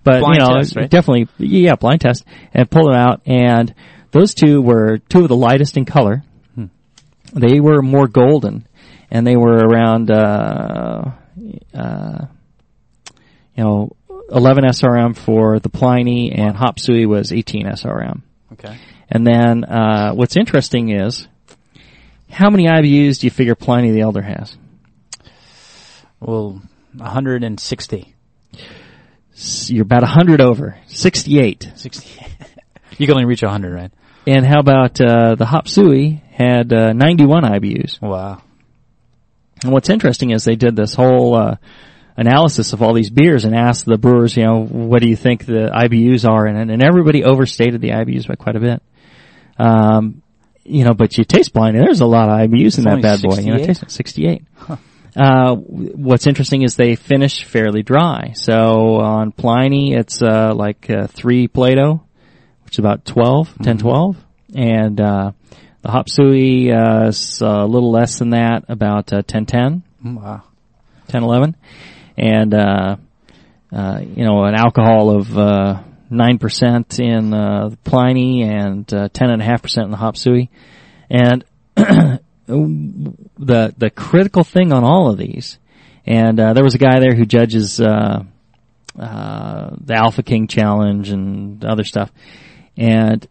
but 0.04 0.20
Blind 0.20 0.40
you 0.40 0.46
know, 0.46 0.56
test, 0.58 0.76
right? 0.76 0.88
definitely, 0.90 1.28
yeah, 1.38 1.74
blind 1.76 2.00
test, 2.02 2.24
and 2.54 2.70
pulled 2.70 2.86
them 2.88 2.94
out, 2.96 3.22
and 3.26 3.74
those 4.12 4.34
two 4.34 4.60
were 4.62 4.98
two 4.98 5.22
of 5.22 5.28
the 5.28 5.36
lightest 5.36 5.76
in 5.76 5.84
color. 5.84 6.22
Hmm. 6.54 6.66
They 7.32 7.60
were 7.60 7.82
more 7.82 8.06
golden, 8.06 8.66
and 9.10 9.26
they 9.26 9.36
were 9.36 9.56
around, 9.56 10.10
uh, 10.10 11.12
uh, 11.74 12.26
you 13.56 13.64
know, 13.64 13.96
11 14.30 14.64
SRM 14.64 15.16
for 15.16 15.58
the 15.60 15.68
Pliny, 15.68 16.32
and 16.32 16.56
Hop 16.56 16.78
Suey 16.78 17.06
was 17.06 17.32
18 17.32 17.66
SRM. 17.66 18.22
Okay. 18.52 18.76
And 19.08 19.26
then 19.26 19.64
uh, 19.64 20.12
what's 20.14 20.36
interesting 20.36 20.90
is 20.90 21.28
How 22.30 22.50
many 22.50 22.66
IBUs 22.66 23.20
do 23.20 23.26
you 23.26 23.30
figure 23.30 23.54
Pliny 23.54 23.92
the 23.92 24.00
Elder 24.00 24.22
has? 24.22 24.56
Well, 26.20 26.60
160. 26.96 28.14
S- 29.34 29.70
You're 29.70 29.82
about 29.82 30.02
100 30.02 30.40
over. 30.40 30.76
68. 30.86 31.72
60. 31.74 32.26
you 32.98 33.06
can 33.06 33.14
only 33.14 33.26
reach 33.26 33.42
100, 33.42 33.72
right? 33.72 33.92
And 34.26 34.44
how 34.44 34.58
about 34.58 35.00
uh, 35.00 35.36
the 35.36 35.46
Hop 35.46 35.68
Suey 35.68 36.22
had 36.32 36.72
uh, 36.72 36.92
91 36.92 37.44
IBUs? 37.44 38.00
Wow. 38.02 38.42
And 39.62 39.72
what's 39.72 39.88
interesting 39.88 40.30
is 40.30 40.44
they 40.44 40.56
did 40.56 40.74
this 40.74 40.94
whole 40.94 41.34
uh, 41.34 41.56
analysis 42.16 42.72
of 42.72 42.82
all 42.82 42.92
these 42.92 43.10
beers 43.10 43.44
and 43.44 43.54
asked 43.54 43.84
the 43.84 43.98
brewers, 43.98 44.36
you 44.36 44.44
know, 44.44 44.64
what 44.64 45.00
do 45.00 45.08
you 45.08 45.16
think 45.16 45.46
the 45.46 45.70
IBUs 45.72 46.28
are 46.28 46.46
in 46.46 46.56
it? 46.56 46.70
And 46.70 46.82
everybody 46.82 47.24
overstated 47.24 47.80
the 47.80 47.90
IBUs 47.90 48.26
by 48.26 48.34
quite 48.34 48.56
a 48.56 48.60
bit. 48.60 48.82
Um, 49.58 50.22
you 50.68 50.84
know, 50.84 50.94
but 50.94 51.16
you 51.16 51.24
taste 51.24 51.52
blind, 51.52 51.76
and 51.76 51.84
there's 51.84 52.00
a 52.00 52.06
lot 52.06 52.28
of 52.28 52.48
IBUs 52.48 52.78
in 52.78 52.84
that 52.84 53.02
bad 53.02 53.22
boy. 53.22 53.36
You 53.36 53.52
know, 53.52 53.58
68? 53.58 53.66
taste 53.66 53.82
it, 53.82 53.90
68. 53.90 54.42
Uh, 55.16 55.54
what's 55.54 56.26
interesting 56.26 56.62
is 56.62 56.76
they 56.76 56.94
finish 56.94 57.42
fairly 57.44 57.82
dry. 57.82 58.32
So 58.34 58.96
on 58.96 59.32
Pliny, 59.32 59.94
it's 59.94 60.20
uh, 60.20 60.52
like 60.54 60.90
uh, 60.90 61.06
three 61.06 61.48
Plato, 61.48 62.04
which 62.64 62.74
is 62.74 62.78
about 62.80 63.06
12, 63.06 63.56
10, 63.62 63.78
12. 63.78 64.16
And 64.54 65.00
uh, 65.00 65.32
the 65.80 65.90
Hop 65.90 66.10
Suey 66.10 66.70
uh, 66.70 67.08
is 67.08 67.40
a 67.40 67.64
little 67.64 67.90
less 67.90 68.18
than 68.18 68.30
that, 68.30 68.64
about 68.68 69.10
uh, 69.12 69.22
10, 69.22 69.46
10. 69.46 69.82
Wow. 70.04 70.42
10, 71.08 71.22
11. 71.22 71.56
And, 72.18 72.52
uh, 72.52 72.96
uh, 73.72 74.00
you 74.02 74.24
know, 74.24 74.44
an 74.44 74.54
alcohol 74.54 75.16
of, 75.16 75.38
uh, 76.10 76.14
9% 76.14 77.00
in, 77.00 77.34
uh, 77.34 77.70
Pliny 77.84 78.42
and, 78.42 78.92
uh, 78.92 79.08
10.5% 79.08 79.84
in 79.84 79.90
the 79.90 79.96
Hop 79.96 80.16
Suey. 80.16 80.50
And 81.10 81.44
the, 81.76 82.20
the 82.46 83.90
critical 83.94 84.44
thing 84.44 84.72
on 84.72 84.84
all 84.84 85.10
of 85.10 85.18
these, 85.18 85.58
and, 86.06 86.38
uh, 86.38 86.52
there 86.52 86.64
was 86.64 86.74
a 86.74 86.78
guy 86.78 87.00
there 87.00 87.14
who 87.14 87.26
judges, 87.26 87.80
uh, 87.80 88.22
uh, 88.98 89.70
the 89.80 89.94
Alpha 89.94 90.22
King 90.22 90.46
Challenge 90.46 91.10
and 91.10 91.64
other 91.64 91.84
stuff. 91.84 92.10
And 92.76 93.26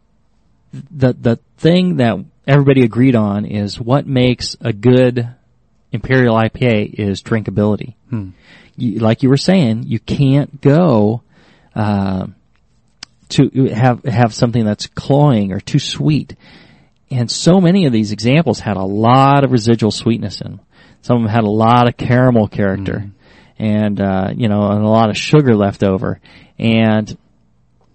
the, 0.72 1.14
the 1.14 1.40
thing 1.58 1.98
that 1.98 2.24
everybody 2.48 2.84
agreed 2.84 3.16
on 3.16 3.46
is 3.46 3.80
what 3.80 4.06
makes 4.06 4.56
a 4.62 4.74
good 4.74 5.30
Imperial 5.92 6.36
IPA 6.36 6.94
is 6.94 7.24
drinkability. 7.24 7.96
You, 8.76 9.00
like 9.00 9.24
you 9.24 9.30
were 9.30 9.38
saying, 9.38 9.84
you 9.84 10.00
can't 10.00 10.62
go 10.62 11.22
uh, 11.74 12.28
to 13.30 13.70
have 13.74 14.04
have 14.04 14.34
something 14.34 14.66
that's 14.66 14.88
cloying 14.88 15.52
or 15.52 15.60
too 15.60 15.80
sweet. 15.80 16.36
And 17.12 17.30
so 17.30 17.62
many 17.62 17.86
of 17.86 17.94
these 17.94 18.12
examples 18.12 18.60
had 18.60 18.78
a 18.78 18.84
lot 18.84 19.44
of 19.44 19.52
residual 19.52 19.92
sweetness 19.92 20.42
in 20.42 20.52
them. 20.52 20.60
Some 21.02 21.18
of 21.18 21.24
them 21.24 21.32
had 21.32 21.44
a 21.44 21.50
lot 21.50 21.88
of 21.88 21.98
caramel 21.98 22.48
character, 22.48 23.10
and 23.60 24.02
uh, 24.02 24.30
you 24.36 24.50
know, 24.50 24.70
and 24.72 24.84
a 24.84 24.90
lot 24.90 25.10
of 25.10 25.18
sugar 25.18 25.56
left 25.56 25.84
over. 25.84 26.20
And 26.58 27.16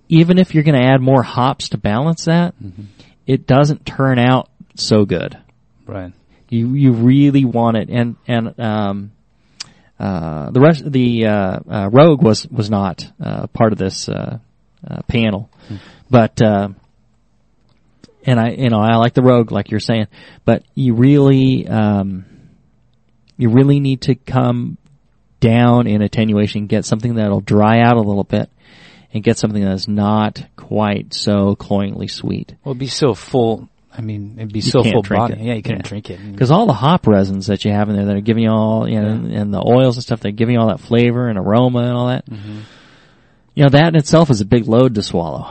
even 0.09 0.39
if 0.39 0.55
you're 0.55 0.65
going 0.65 0.81
to 0.81 0.87
add 0.87 1.01
more 1.01 1.23
hops 1.23 1.71
to 1.71 1.79
balance 1.79 2.27
that, 2.27 2.55
it 3.27 3.47
doesn't 3.47 3.85
turn 3.85 4.19
out 4.19 4.49
so 4.77 5.05
good. 5.05 5.37
Right. 5.87 6.13
You 6.49 6.75
you 6.75 6.93
really 6.93 7.45
want 7.45 7.77
it, 7.77 7.89
and 7.91 8.17
and 8.27 8.59
um, 8.59 9.13
uh, 9.99 10.51
the 10.51 10.61
rest 10.61 10.91
the 10.91 11.27
uh, 11.27 11.59
uh, 11.69 11.89
Rogue 11.93 12.23
was 12.23 12.47
was 12.49 12.71
not 12.71 13.11
uh, 13.23 13.47
part 13.49 13.73
of 13.73 13.79
this 13.79 14.09
uh, 14.89 15.03
panel, 15.03 15.51
but 16.11 16.41
uh, 16.43 16.69
and 18.25 18.39
I 18.41 18.51
you 18.51 18.69
know 18.71 18.81
I 18.81 18.97
like 18.97 19.15
the 19.15 19.23
Rogue 19.23 19.53
like 19.53 19.71
you're 19.71 19.81
saying, 19.81 20.07
but 20.45 20.63
you 20.75 20.95
really 20.95 21.67
um, 21.69 22.25
you 23.37 23.51
really 23.51 23.81
need 23.81 24.03
to 24.03 24.15
come 24.15 24.77
down 25.41 25.87
in 25.87 26.03
attenuation, 26.03 26.67
get 26.67 26.85
something 26.85 27.15
that'll 27.15 27.41
dry 27.41 27.81
out 27.81 27.97
a 27.97 28.01
little 28.03 28.25
bit, 28.25 28.51
and 29.13 29.23
get 29.25 29.39
something 29.39 29.65
that's 29.65 29.89
not 29.89 30.45
quite 30.57 31.15
so 31.15 31.55
cloyingly 31.57 32.09
sweet. 32.09 32.55
Well, 32.65 32.73
it'd 32.73 32.79
be 32.81 32.87
so 32.89 33.15
full. 33.15 33.69
I 33.93 34.03
mean, 34.03 34.35
it'd 34.37 34.53
be 34.53 34.61
You 34.61 34.71
so 34.71 34.85
full 34.85 35.03
body. 35.03 35.35
it. 35.35 35.41
Yeah, 35.41 35.55
you 35.55 35.63
can't 35.63 35.79
Yeah. 35.79 35.89
drink 35.89 36.11
it. 36.11 36.21
Because 36.31 36.51
all 36.53 36.67
the 36.67 36.73
hop 36.75 37.07
resins 37.09 37.49
that 37.49 37.65
you 37.65 37.73
have 37.73 37.89
in 37.89 37.97
there 37.97 38.05
that 38.05 38.17
are 38.17 38.21
giving 38.21 38.45
you 38.45 38.51
all, 38.51 38.89
you 38.89 39.01
know, 39.01 39.09
and 39.09 39.53
the 39.53 39.59
oils 39.67 39.97
and 39.97 40.05
stuff, 40.05 40.21
they're 40.21 40.31
giving 40.31 40.55
you 40.55 40.61
all 40.61 40.69
that 40.69 40.79
flavor 40.79 41.29
and 41.29 41.37
aroma 41.37 41.81
and 41.81 41.93
all 41.97 42.07
that. 42.09 42.25
Mm-hmm. 42.31 42.59
You 43.55 43.65
know, 43.65 43.71
that 43.71 43.89
in 43.89 43.97
itself 43.97 44.31
is 44.31 44.41
a 44.41 44.45
big 44.45 44.69
load 44.69 44.95
to 44.95 45.03
swallow. 45.03 45.51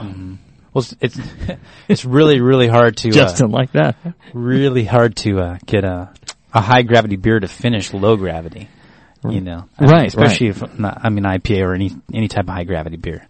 well, 0.72 0.84
it's 1.00 1.18
it's, 1.88 2.04
really 2.04 2.40
really 2.40 2.68
hard 2.68 2.96
to 2.98 3.10
uh, 3.10 3.46
like 3.48 3.72
that. 3.72 3.96
really 4.32 4.84
hard 4.84 5.16
to 5.16 5.38
uh, 5.40 5.58
get 5.66 5.84
a 5.84 6.12
a 6.52 6.60
high 6.60 6.82
gravity 6.82 7.16
beer 7.16 7.38
to 7.38 7.48
finish 7.48 7.92
low 7.92 8.16
gravity. 8.16 8.68
You 9.22 9.42
know, 9.42 9.68
I 9.78 9.82
mean, 9.82 9.90
Right, 9.90 10.06
Especially 10.06 10.46
if 10.48 10.78
not, 10.78 11.00
I 11.04 11.10
mean 11.10 11.24
IPA 11.24 11.60
or 11.62 11.74
any 11.74 11.90
any 12.12 12.28
type 12.28 12.44
of 12.44 12.54
high 12.54 12.64
gravity 12.64 12.96
beer. 12.96 13.26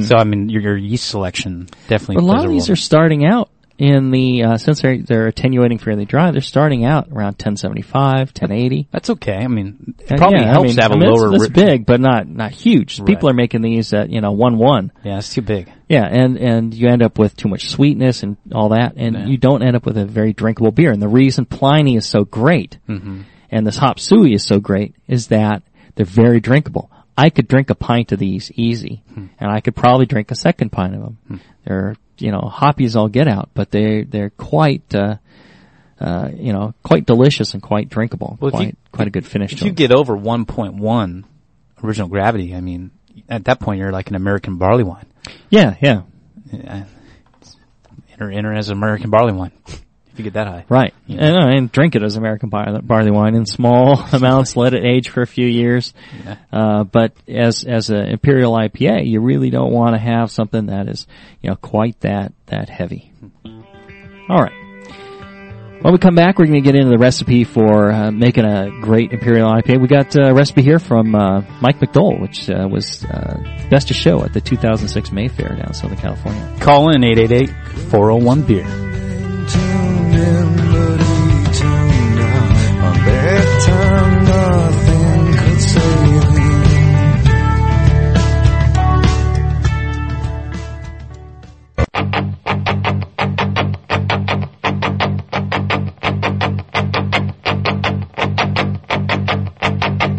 So 0.00 0.16
I 0.16 0.24
mean 0.24 0.48
your, 0.48 0.62
your 0.62 0.76
yeast 0.76 1.08
selection 1.08 1.68
definitely. 1.88 2.16
But 2.16 2.22
a 2.22 2.26
lot 2.26 2.44
of 2.44 2.50
these 2.50 2.70
are 2.70 2.76
starting 2.76 3.26
out 3.26 3.50
in 3.76 4.10
the, 4.12 4.44
uh, 4.44 4.56
since 4.56 4.80
they're, 4.82 4.98
they're 5.02 5.26
attenuating 5.26 5.78
fairly 5.78 6.04
dry, 6.04 6.30
they're 6.30 6.40
starting 6.40 6.84
out 6.84 7.08
around 7.08 7.34
1075, 7.42 8.28
1080. 8.28 8.88
That's 8.92 9.10
okay. 9.10 9.36
I 9.36 9.48
mean, 9.48 9.94
it 9.98 10.10
And 10.10 10.18
probably 10.18 10.40
yeah, 10.40 10.50
I 10.50 10.52
helps 10.52 10.68
mean, 10.68 10.76
to 10.76 10.82
have 10.82 10.92
I 10.92 10.94
a 10.94 10.98
mean, 10.98 11.08
it's- 11.08 11.20
lower. 11.20 11.34
It's, 11.34 11.42
ri- 11.44 11.48
big, 11.50 11.86
but 11.86 12.00
not, 12.00 12.28
not 12.28 12.52
huge. 12.52 13.00
Right. 13.00 13.06
People 13.08 13.30
are 13.30 13.34
making 13.34 13.62
these 13.62 13.92
at, 13.92 14.10
you 14.10 14.20
know, 14.20 14.34
1-1. 14.34 14.90
Yeah, 15.04 15.18
it's 15.18 15.34
too 15.34 15.42
big. 15.42 15.72
Yeah, 15.88 16.06
and 16.06 16.38
and 16.38 16.72
you 16.72 16.88
end 16.88 17.02
up 17.02 17.18
with 17.18 17.36
too 17.36 17.48
much 17.48 17.68
sweetness 17.68 18.22
and 18.22 18.36
all 18.54 18.70
that, 18.70 18.94
and 18.96 19.14
Yeah. 19.14 19.26
you 19.26 19.36
don't 19.36 19.62
end 19.62 19.76
up 19.76 19.84
with 19.84 19.98
a 19.98 20.06
very 20.06 20.32
drinkable 20.32 20.70
beer. 20.72 20.90
And 20.92 21.02
the 21.02 21.08
reason 21.08 21.44
Pliny 21.44 21.96
is 21.96 22.06
so 22.06 22.24
great, 22.24 22.78
Mm-hmm. 22.88 23.22
and 23.50 23.66
this 23.66 23.76
Hop 23.76 23.98
Suey 24.00 24.32
is 24.34 24.44
so 24.44 24.60
great, 24.60 24.94
is 25.08 25.26
that 25.28 25.62
they're 25.94 26.06
very 26.06 26.40
drinkable. 26.40 26.90
I 27.18 27.28
could 27.30 27.46
drink 27.48 27.70
a 27.70 27.74
pint 27.74 28.12
of 28.12 28.18
these 28.18 28.50
easy, 28.52 29.02
Hmm. 29.12 29.26
and 29.38 29.50
I 29.50 29.60
could 29.60 29.76
probably 29.76 30.06
drink 30.06 30.30
a 30.30 30.34
second 30.34 30.70
pint 30.72 30.94
of 30.94 31.00
them. 31.02 31.40
They're 31.64 31.96
you 32.18 32.30
know 32.32 32.40
hoppy 32.40 32.84
as 32.84 32.96
all 32.96 33.08
get 33.08 33.28
out, 33.28 33.50
but 33.54 33.70
they 33.70 34.02
they're 34.04 34.30
quite 34.30 34.94
uh, 34.94 35.16
uh, 36.00 36.30
you 36.34 36.52
know 36.52 36.74
quite 36.82 37.06
delicious 37.06 37.54
and 37.54 37.62
quite 37.62 37.88
drinkable. 37.88 38.36
Well, 38.40 38.50
quite 38.50 38.68
you- 38.68 38.76
quite 38.92 39.08
a 39.08 39.10
good 39.10 39.26
finish 39.26 39.52
If 39.52 39.60
you 39.62 39.66
them. 39.68 39.74
get 39.74 39.92
over 39.92 40.16
1.1 40.16 41.24
original 41.82 42.08
gravity, 42.08 42.54
I 42.54 42.60
mean, 42.60 42.90
at 43.28 43.44
that 43.46 43.60
point 43.60 43.78
you're 43.80 43.92
like 43.92 44.08
an 44.10 44.14
American 44.16 44.56
barley 44.56 44.84
wine. 44.84 45.06
yeah, 45.50 45.74
yeah, 45.80 46.02
Enter, 48.12 48.30
enter 48.30 48.52
as 48.52 48.68
American 48.68 49.10
barley 49.10 49.32
wine. 49.32 49.52
If 50.14 50.20
you 50.20 50.24
get 50.24 50.34
that 50.34 50.46
high. 50.46 50.64
Right. 50.68 50.94
And, 51.08 51.36
uh, 51.36 51.48
and 51.48 51.72
drink 51.72 51.96
it 51.96 52.04
as 52.04 52.14
American 52.14 52.48
bar- 52.48 52.80
barley 52.82 53.10
wine 53.10 53.34
in 53.34 53.46
small 53.58 53.98
amounts, 54.12 54.54
let 54.54 54.72
it 54.72 54.84
age 54.84 55.08
for 55.08 55.22
a 55.22 55.26
few 55.26 55.44
years. 55.46 55.92
Yeah. 56.24 56.36
Uh, 56.52 56.84
but 56.84 57.16
as, 57.26 57.64
as 57.64 57.90
an 57.90 58.06
imperial 58.06 58.52
IPA, 58.52 59.08
you 59.08 59.20
really 59.20 59.50
don't 59.50 59.72
want 59.72 59.96
to 59.96 60.00
have 60.00 60.30
something 60.30 60.66
that 60.66 60.88
is, 60.88 61.08
you 61.42 61.50
know, 61.50 61.56
quite 61.56 61.98
that, 62.02 62.32
that 62.46 62.68
heavy. 62.68 63.12
All 64.28 64.40
right. 64.40 64.52
When 65.82 65.92
we 65.92 65.98
come 65.98 66.14
back, 66.14 66.38
we're 66.38 66.46
going 66.46 66.62
to 66.62 66.72
get 66.72 66.76
into 66.76 66.90
the 66.90 66.96
recipe 66.96 67.42
for 67.42 67.90
uh, 67.90 68.12
making 68.12 68.44
a 68.44 68.70
great 68.80 69.12
imperial 69.12 69.52
IPA. 69.52 69.82
We 69.82 69.88
got 69.88 70.16
a 70.16 70.32
recipe 70.32 70.62
here 70.62 70.78
from 70.78 71.14
uh, 71.16 71.40
Mike 71.60 71.80
McDole, 71.80 72.20
which 72.20 72.48
uh, 72.48 72.68
was 72.70 73.04
uh, 73.04 73.66
best 73.68 73.90
of 73.90 73.96
show 73.96 74.22
at 74.22 74.32
the 74.32 74.40
2006 74.40 75.10
Mayfaire 75.10 75.56
down 75.56 75.66
in 75.66 75.74
Southern 75.74 75.98
California. 75.98 76.56
Call 76.60 76.90
in 76.90 77.02
888-401 77.02 78.46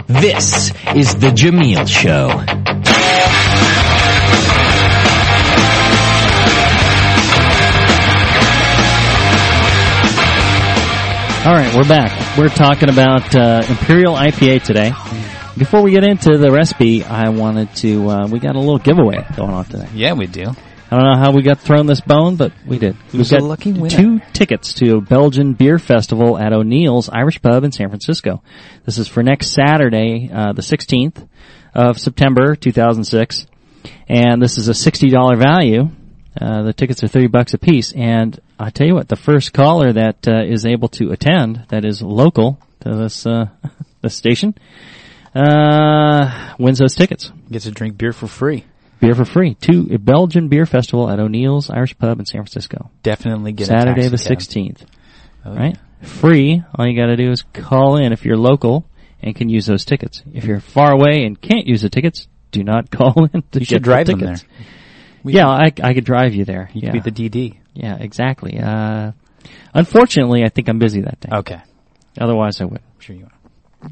This 0.08 0.72
is 0.96 1.16
the 1.16 1.28
Jamil 1.28 1.88
Show. 1.88 2.55
All 11.46 11.54
right, 11.54 11.76
we're 11.76 11.88
back. 11.88 12.40
We're 12.40 12.50
talking 12.50 12.90
about 12.90 13.36
uh, 13.36 13.62
Imperial 13.70 14.16
IPA 14.16 14.64
today. 14.64 14.90
Before 15.56 15.84
we 15.84 15.92
get 15.92 16.04
into 16.04 16.40
the 16.40 16.52
recipe, 16.52 17.04
I 17.04 17.30
wanted 17.30 17.72
to. 17.76 18.10
Uh, 18.10 18.28
we 18.28 18.40
got 18.40 18.56
a 18.56 18.60
little 18.60 18.80
giveaway 18.80 19.24
going 19.36 19.52
on 19.52 19.64
today. 19.66 19.88
Yeah, 19.94 20.14
we 20.14 20.26
do. 20.26 20.42
I 20.42 20.96
don't 20.96 21.04
know 21.06 21.20
how 21.20 21.34
we 21.34 21.44
got 21.44 21.60
thrown 21.60 21.86
this 21.86 22.02
bone, 22.02 22.36
but 22.36 22.52
we 22.66 22.80
did. 22.80 22.96
Who's 23.12 23.30
the 23.30 23.38
got 23.38 23.46
lucky 23.46 23.74
winner? 23.74 23.96
two 23.96 24.22
tickets 24.34 24.74
to 24.76 24.98
a 24.98 25.02
Belgian 25.02 25.54
beer 25.54 25.78
festival 25.78 26.36
at 26.36 26.52
O'Neill's 26.52 27.10
Irish 27.10 27.40
Pub 27.44 27.64
in 27.64 27.72
San 27.72 27.90
Francisco. 27.90 28.42
This 28.84 28.98
is 28.98 29.08
for 29.08 29.22
next 29.22 29.52
Saturday, 29.52 30.32
uh, 30.34 30.54
the 30.54 30.64
16th 30.64 31.28
of 31.76 32.00
September, 32.00 32.56
2006, 32.56 33.46
and 34.10 34.42
this 34.42 34.58
is 34.58 34.68
a 34.68 34.72
$60 34.72 35.38
value. 35.38 35.90
Uh, 36.42 36.64
the 36.64 36.74
tickets 36.74 37.04
are 37.04 37.08
30 37.08 37.28
bucks 37.28 37.54
a 37.54 37.60
piece, 37.60 37.92
and 37.92 38.40
I 38.58 38.70
tell 38.70 38.88
you 38.88 38.96
what, 38.96 39.08
the 39.10 39.16
first 39.16 39.54
caller 39.54 39.92
that 39.94 40.28
uh, 40.28 40.44
is 40.46 40.66
able 40.66 40.88
to 40.90 41.12
attend, 41.12 41.66
that 41.70 41.84
is 41.86 42.02
local 42.02 42.60
to 42.82 42.96
this 42.96 43.26
uh, 43.26 43.48
this 44.02 44.16
station, 44.16 44.56
uh, 45.34 46.54
wins 46.58 46.80
those 46.80 46.96
tickets. 46.96 47.32
Gets 47.52 47.66
to 47.66 47.72
drink 47.72 47.98
beer 47.98 48.14
for 48.14 48.28
free. 48.28 48.66
Beer 49.02 49.14
for 49.14 49.26
free 49.26 49.56
to 49.56 49.90
a 49.94 49.98
Belgian 49.98 50.48
beer 50.48 50.66
festival 50.66 51.10
at 51.10 51.20
O'Neill's 51.20 51.70
Irish 51.70 51.98
Pub 51.98 52.18
in 52.20 52.26
San 52.26 52.42
Francisco, 52.42 52.90
Definitely 53.04 53.52
get 53.52 53.68
a 53.68 53.72
Saturday 53.72 54.08
the 54.08 54.18
sixteenth. 54.18 54.86
Oh, 55.46 55.54
Right, 55.54 55.78
free. 56.02 56.64
All 56.74 56.88
you 56.88 57.00
got 57.00 57.08
to 57.08 57.18
do 57.18 57.30
is 57.30 57.44
call 57.54 57.98
in 57.98 58.14
if 58.14 58.24
you're 58.26 58.38
local 58.38 58.86
and 59.22 59.36
can 59.36 59.50
use 59.50 59.66
those 59.66 59.84
tickets. 59.86 60.24
If 60.34 60.46
you're 60.46 60.60
far 60.62 60.92
away 60.92 61.26
and 61.26 61.40
can't 61.40 61.68
use 61.68 61.82
the 61.82 61.90
tickets, 61.90 62.28
do 62.52 62.64
not 62.64 62.90
call 62.98 63.26
in 63.34 63.44
to 63.52 63.60
You 63.60 63.66
should 63.66 63.84
drive 63.84 64.08
the 64.08 64.14
them 64.14 64.22
tickets. 64.22 64.42
there. 64.44 64.66
We- 65.26 65.34
Yeah, 65.34 65.48
I, 65.48 65.72
I 65.82 65.94
could 65.96 66.06
drive 66.06 66.36
you 66.36 66.46
there. 66.46 66.70
You 66.74 66.82
yeah. 66.84 66.92
could 66.92 67.04
be 67.04 67.10
the 67.10 67.30
DD. 67.30 67.58
Yeah, 67.74 67.98
exactly. 68.00 68.60
Uh, 68.60 69.12
unfortunately, 69.74 70.44
I 70.44 70.50
think 70.50 70.70
I'm 70.70 70.78
busy 70.78 71.02
that 71.02 71.20
day. 71.20 71.30
Okay. 71.34 71.62
Otherwise, 72.20 72.62
I 72.62 72.66
would. 72.66 72.80
I'm 72.80 73.00
sure 73.00 73.16
you 73.16 73.26
are. 73.26 73.90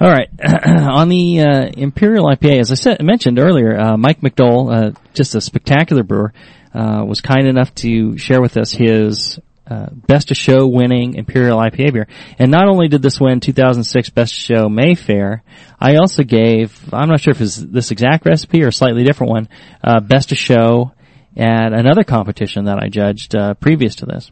All 0.00 0.10
right. 0.10 0.28
On 0.66 1.08
the 1.08 1.40
uh, 1.40 1.70
Imperial 1.74 2.26
IPA, 2.26 2.60
as 2.60 2.70
I 2.70 2.74
said, 2.74 3.02
mentioned 3.02 3.38
earlier, 3.38 3.78
uh, 3.78 3.96
Mike 3.96 4.20
McDole, 4.20 4.72
uh, 4.72 4.90
just 5.14 5.34
a 5.34 5.40
spectacular 5.40 6.02
brewer, 6.02 6.32
uh, 6.74 7.02
was 7.06 7.22
kind 7.22 7.46
enough 7.48 7.74
to 7.76 8.18
share 8.18 8.40
with 8.42 8.56
us 8.58 8.70
his 8.70 9.40
uh, 9.68 9.86
Best 9.92 10.30
of 10.30 10.36
Show 10.36 10.66
winning 10.66 11.14
Imperial 11.14 11.58
IPA 11.58 11.92
beer. 11.92 12.06
And 12.38 12.50
not 12.50 12.68
only 12.68 12.88
did 12.88 13.02
this 13.02 13.20
win 13.20 13.40
2006 13.40 14.10
Best 14.10 14.32
of 14.32 14.38
Show 14.38 14.68
Mayfaire, 14.68 15.42
I 15.80 15.96
also 15.96 16.22
gave, 16.22 16.78
I'm 16.92 17.08
not 17.08 17.20
sure 17.20 17.32
if 17.32 17.40
it's 17.40 17.56
this 17.56 17.90
exact 17.90 18.24
recipe 18.26 18.62
or 18.64 18.68
a 18.68 18.72
slightly 18.72 19.04
different 19.04 19.30
one, 19.30 19.48
uh, 19.84 20.00
Best 20.00 20.32
of 20.32 20.38
Show 20.38 20.92
at 21.36 21.72
another 21.72 22.02
competition 22.04 22.64
that 22.64 22.78
I 22.82 22.88
judged 22.88 23.36
uh, 23.36 23.54
previous 23.54 23.96
to 23.96 24.06
this. 24.06 24.30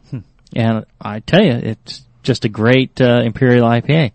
And 0.55 0.85
I 0.99 1.19
tell 1.19 1.43
you, 1.43 1.51
it's 1.53 2.03
just 2.23 2.45
a 2.45 2.49
great 2.49 2.99
uh, 2.99 3.21
Imperial 3.23 3.67
IPA. 3.67 4.11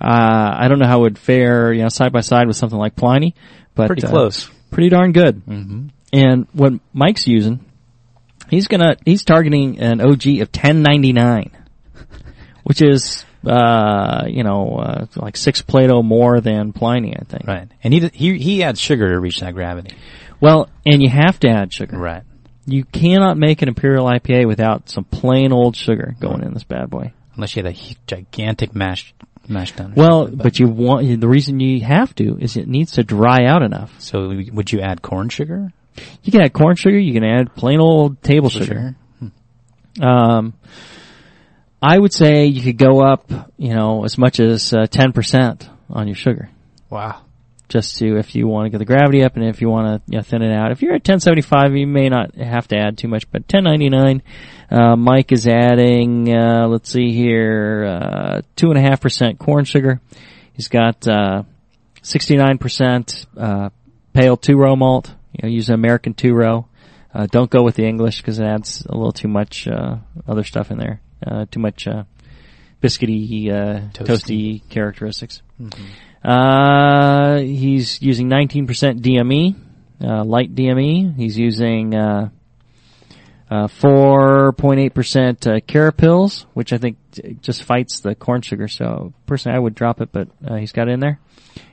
Uh, 0.00 0.54
I 0.58 0.68
don't 0.68 0.78
know 0.80 0.86
how 0.88 0.98
it 1.00 1.02
would 1.02 1.18
fare, 1.18 1.72
you 1.72 1.82
know, 1.82 1.88
side 1.88 2.12
by 2.12 2.20
side 2.20 2.46
with 2.48 2.56
something 2.56 2.78
like 2.78 2.96
Pliny, 2.96 3.34
but 3.74 3.86
Pretty 3.86 4.02
close. 4.02 4.50
pretty 4.70 4.88
darn 4.88 5.12
good. 5.12 5.44
Mm-hmm. 5.46 5.86
And 6.12 6.46
what 6.52 6.72
Mike's 6.92 7.26
using, 7.26 7.64
he's 8.52 8.68
gonna 8.68 8.96
he's 9.04 9.24
targeting 9.24 9.80
an 9.80 10.00
OG 10.00 10.26
of 10.26 10.48
1099, 10.52 11.50
which 12.62 12.82
is 12.82 13.24
uh, 13.44 14.24
you 14.28 14.44
know 14.44 14.76
uh, 14.76 15.06
like 15.16 15.36
six 15.36 15.62
Plato 15.62 16.02
more 16.02 16.40
than 16.40 16.72
Pliny, 16.72 17.16
I 17.16 17.24
think. 17.24 17.46
Right. 17.46 17.68
And 17.82 17.92
he 17.92 18.06
he 18.08 18.38
he 18.38 18.62
adds 18.62 18.78
sugar 18.78 19.08
to 19.12 19.18
reach 19.18 19.40
that 19.40 19.54
gravity. 19.54 19.96
Well, 20.40 20.68
and 20.86 21.02
you 21.02 21.08
have 21.08 21.40
to 21.40 21.48
add 21.48 21.72
sugar. 21.72 21.96
Right. 21.96 22.22
You 22.64 22.84
cannot 22.84 23.38
make 23.38 23.62
an 23.62 23.68
Imperial 23.68 24.06
IPA 24.06 24.46
without 24.46 24.88
some 24.88 25.04
plain 25.04 25.52
old 25.52 25.74
sugar 25.74 26.14
going 26.20 26.44
in 26.44 26.54
this 26.54 26.62
bad 26.62 26.90
boy. 26.90 27.12
Unless 27.34 27.56
you 27.56 27.64
had 27.64 27.74
a 27.74 27.96
gigantic 28.06 28.74
mash 28.74 29.14
mash 29.48 29.72
tun. 29.72 29.94
Well, 29.96 30.26
something, 30.26 30.38
but 30.38 30.58
you 30.60 30.68
want 30.68 31.20
the 31.20 31.28
reason 31.28 31.58
you 31.58 31.84
have 31.84 32.14
to 32.16 32.36
is 32.38 32.56
it 32.56 32.68
needs 32.68 32.92
to 32.92 33.02
dry 33.02 33.46
out 33.46 33.62
enough. 33.62 33.94
so 33.98 34.28
would 34.52 34.70
you 34.70 34.80
add 34.80 35.02
corn 35.02 35.28
sugar? 35.28 35.72
You 36.22 36.32
can 36.32 36.40
add 36.42 36.52
corn 36.52 36.76
sugar. 36.76 36.98
You 36.98 37.12
can 37.12 37.24
add 37.24 37.54
plain 37.54 37.80
old 37.80 38.22
table 38.22 38.48
sugar. 38.48 38.96
Um, 40.00 40.54
I 41.82 41.98
would 41.98 42.12
say 42.12 42.46
you 42.46 42.62
could 42.62 42.78
go 42.78 43.02
up, 43.04 43.30
you 43.58 43.74
know, 43.74 44.04
as 44.04 44.16
much 44.16 44.40
as 44.40 44.72
uh, 44.72 44.86
ten 44.86 45.12
percent 45.12 45.68
on 45.90 46.06
your 46.06 46.14
sugar, 46.14 46.48
Wow. 46.88 47.22
just 47.68 47.98
to 47.98 48.16
if 48.18 48.34
you 48.34 48.46
want 48.46 48.66
to 48.66 48.70
get 48.70 48.78
the 48.78 48.84
gravity 48.84 49.22
up 49.24 49.36
and 49.36 49.44
if 49.44 49.60
you 49.60 49.68
want 49.68 49.86
to 50.06 50.12
you 50.12 50.18
know, 50.18 50.22
thin 50.22 50.42
it 50.42 50.54
out. 50.54 50.70
If 50.70 50.80
you're 50.80 50.94
at 50.94 51.04
ten 51.04 51.20
seventy 51.20 51.42
five, 51.42 51.74
you 51.76 51.86
may 51.86 52.08
not 52.08 52.34
have 52.36 52.68
to 52.68 52.76
add 52.78 52.96
too 52.98 53.08
much, 53.08 53.30
but 53.30 53.48
ten 53.48 53.64
ninety 53.64 53.88
nine. 53.90 54.22
Uh, 54.70 54.96
Mike 54.96 55.32
is 55.32 55.46
adding, 55.46 56.34
uh, 56.34 56.66
let's 56.68 56.90
see 56.90 57.12
here, 57.12 57.84
uh, 57.84 58.40
two 58.56 58.68
and 58.70 58.78
a 58.78 58.80
half 58.80 59.00
percent 59.02 59.38
corn 59.38 59.64
sugar. 59.66 60.00
He's 60.54 60.68
got 60.68 61.06
uh, 61.06 61.42
sixty 62.00 62.36
nine 62.36 62.56
percent 62.58 63.26
uh, 63.36 63.68
pale 64.14 64.36
two 64.36 64.56
row 64.56 64.76
malt. 64.76 65.12
You 65.32 65.40
know, 65.42 65.48
use 65.48 65.68
an 65.68 65.74
American 65.74 66.14
two 66.14 66.34
row. 66.34 66.66
Uh, 67.14 67.26
don't 67.30 67.50
go 67.50 67.62
with 67.62 67.74
the 67.74 67.84
English 67.86 68.20
because 68.22 68.38
it 68.38 68.44
adds 68.44 68.86
a 68.88 68.94
little 68.96 69.12
too 69.12 69.28
much 69.28 69.68
uh, 69.68 69.96
other 70.26 70.44
stuff 70.44 70.70
in 70.70 70.78
there. 70.78 71.00
Uh, 71.26 71.44
too 71.50 71.60
much 71.60 71.86
uh, 71.86 72.04
biscuity, 72.82 73.50
uh, 73.50 73.88
toasty. 73.92 74.06
Toasty. 74.06 74.68
characteristics. 74.70 75.42
Uh, 76.24 77.38
he's 77.38 78.00
using 78.00 78.28
19% 78.28 78.66
DME, 79.00 79.56
uh, 80.02 80.24
light 80.24 80.54
DME. 80.54 81.14
He's 81.16 81.38
using 81.38 81.94
uh, 81.94 82.30
uh, 83.50 83.66
4.8% 83.66 85.46
uh, 85.46 85.60
carapils, 85.60 86.46
which 86.54 86.72
I 86.72 86.78
think 86.78 86.96
j- 87.12 87.36
just 87.40 87.62
fights 87.64 88.00
the 88.00 88.14
corn 88.14 88.40
sugar. 88.42 88.68
So 88.68 89.12
personally, 89.26 89.56
I 89.56 89.58
would 89.60 89.74
drop 89.74 90.00
it, 90.00 90.10
but 90.12 90.28
uh, 90.46 90.56
he's 90.56 90.72
got 90.72 90.88
it 90.88 90.92
in 90.92 91.00
there. 91.00 91.20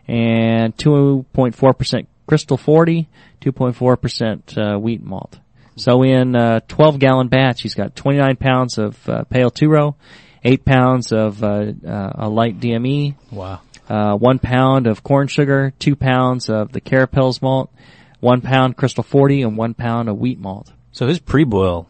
And 0.08 0.76
2.4% 0.76 2.08
crystal 2.30 2.58
40, 2.58 3.08
2.4% 3.42 4.76
uh, 4.76 4.78
wheat 4.78 5.02
malt. 5.04 5.40
So 5.78 6.04
in 6.04 6.36
a 6.36 6.62
12 6.68 7.00
gallon 7.00 7.28
batch, 7.28 7.64
he's 7.64 7.74
got 7.74 7.96
29 7.96 8.36
pounds 8.36 8.78
of 8.78 9.10
uh, 9.10 9.24
pale 9.24 9.50
two 9.50 9.68
row, 9.68 9.96
8 10.44 10.64
pounds 10.64 11.12
of 11.12 11.44
uh, 11.44 11.48
uh, 11.88 12.12
a 12.16 12.30
light 12.30 12.60
DME, 12.60 13.16
Wow. 13.32 13.62
uh, 13.90 14.16
one 14.16 14.38
pound 14.38 14.86
of 14.86 15.02
corn 15.02 15.28
sugar, 15.28 15.74
two 15.80 15.96
pounds 15.96 16.50
of 16.52 16.72
the 16.72 16.80
carapils 16.82 17.42
malt, 17.42 17.72
one 18.20 18.42
pound 18.42 18.78
Crystal 18.78 19.04
40, 19.04 19.42
and 19.42 19.58
one 19.58 19.74
pound 19.74 20.08
of 20.08 20.20
wheat 20.20 20.38
malt. 20.40 20.72
So 20.92 21.08
his 21.08 21.18
pre-boil 21.18 21.88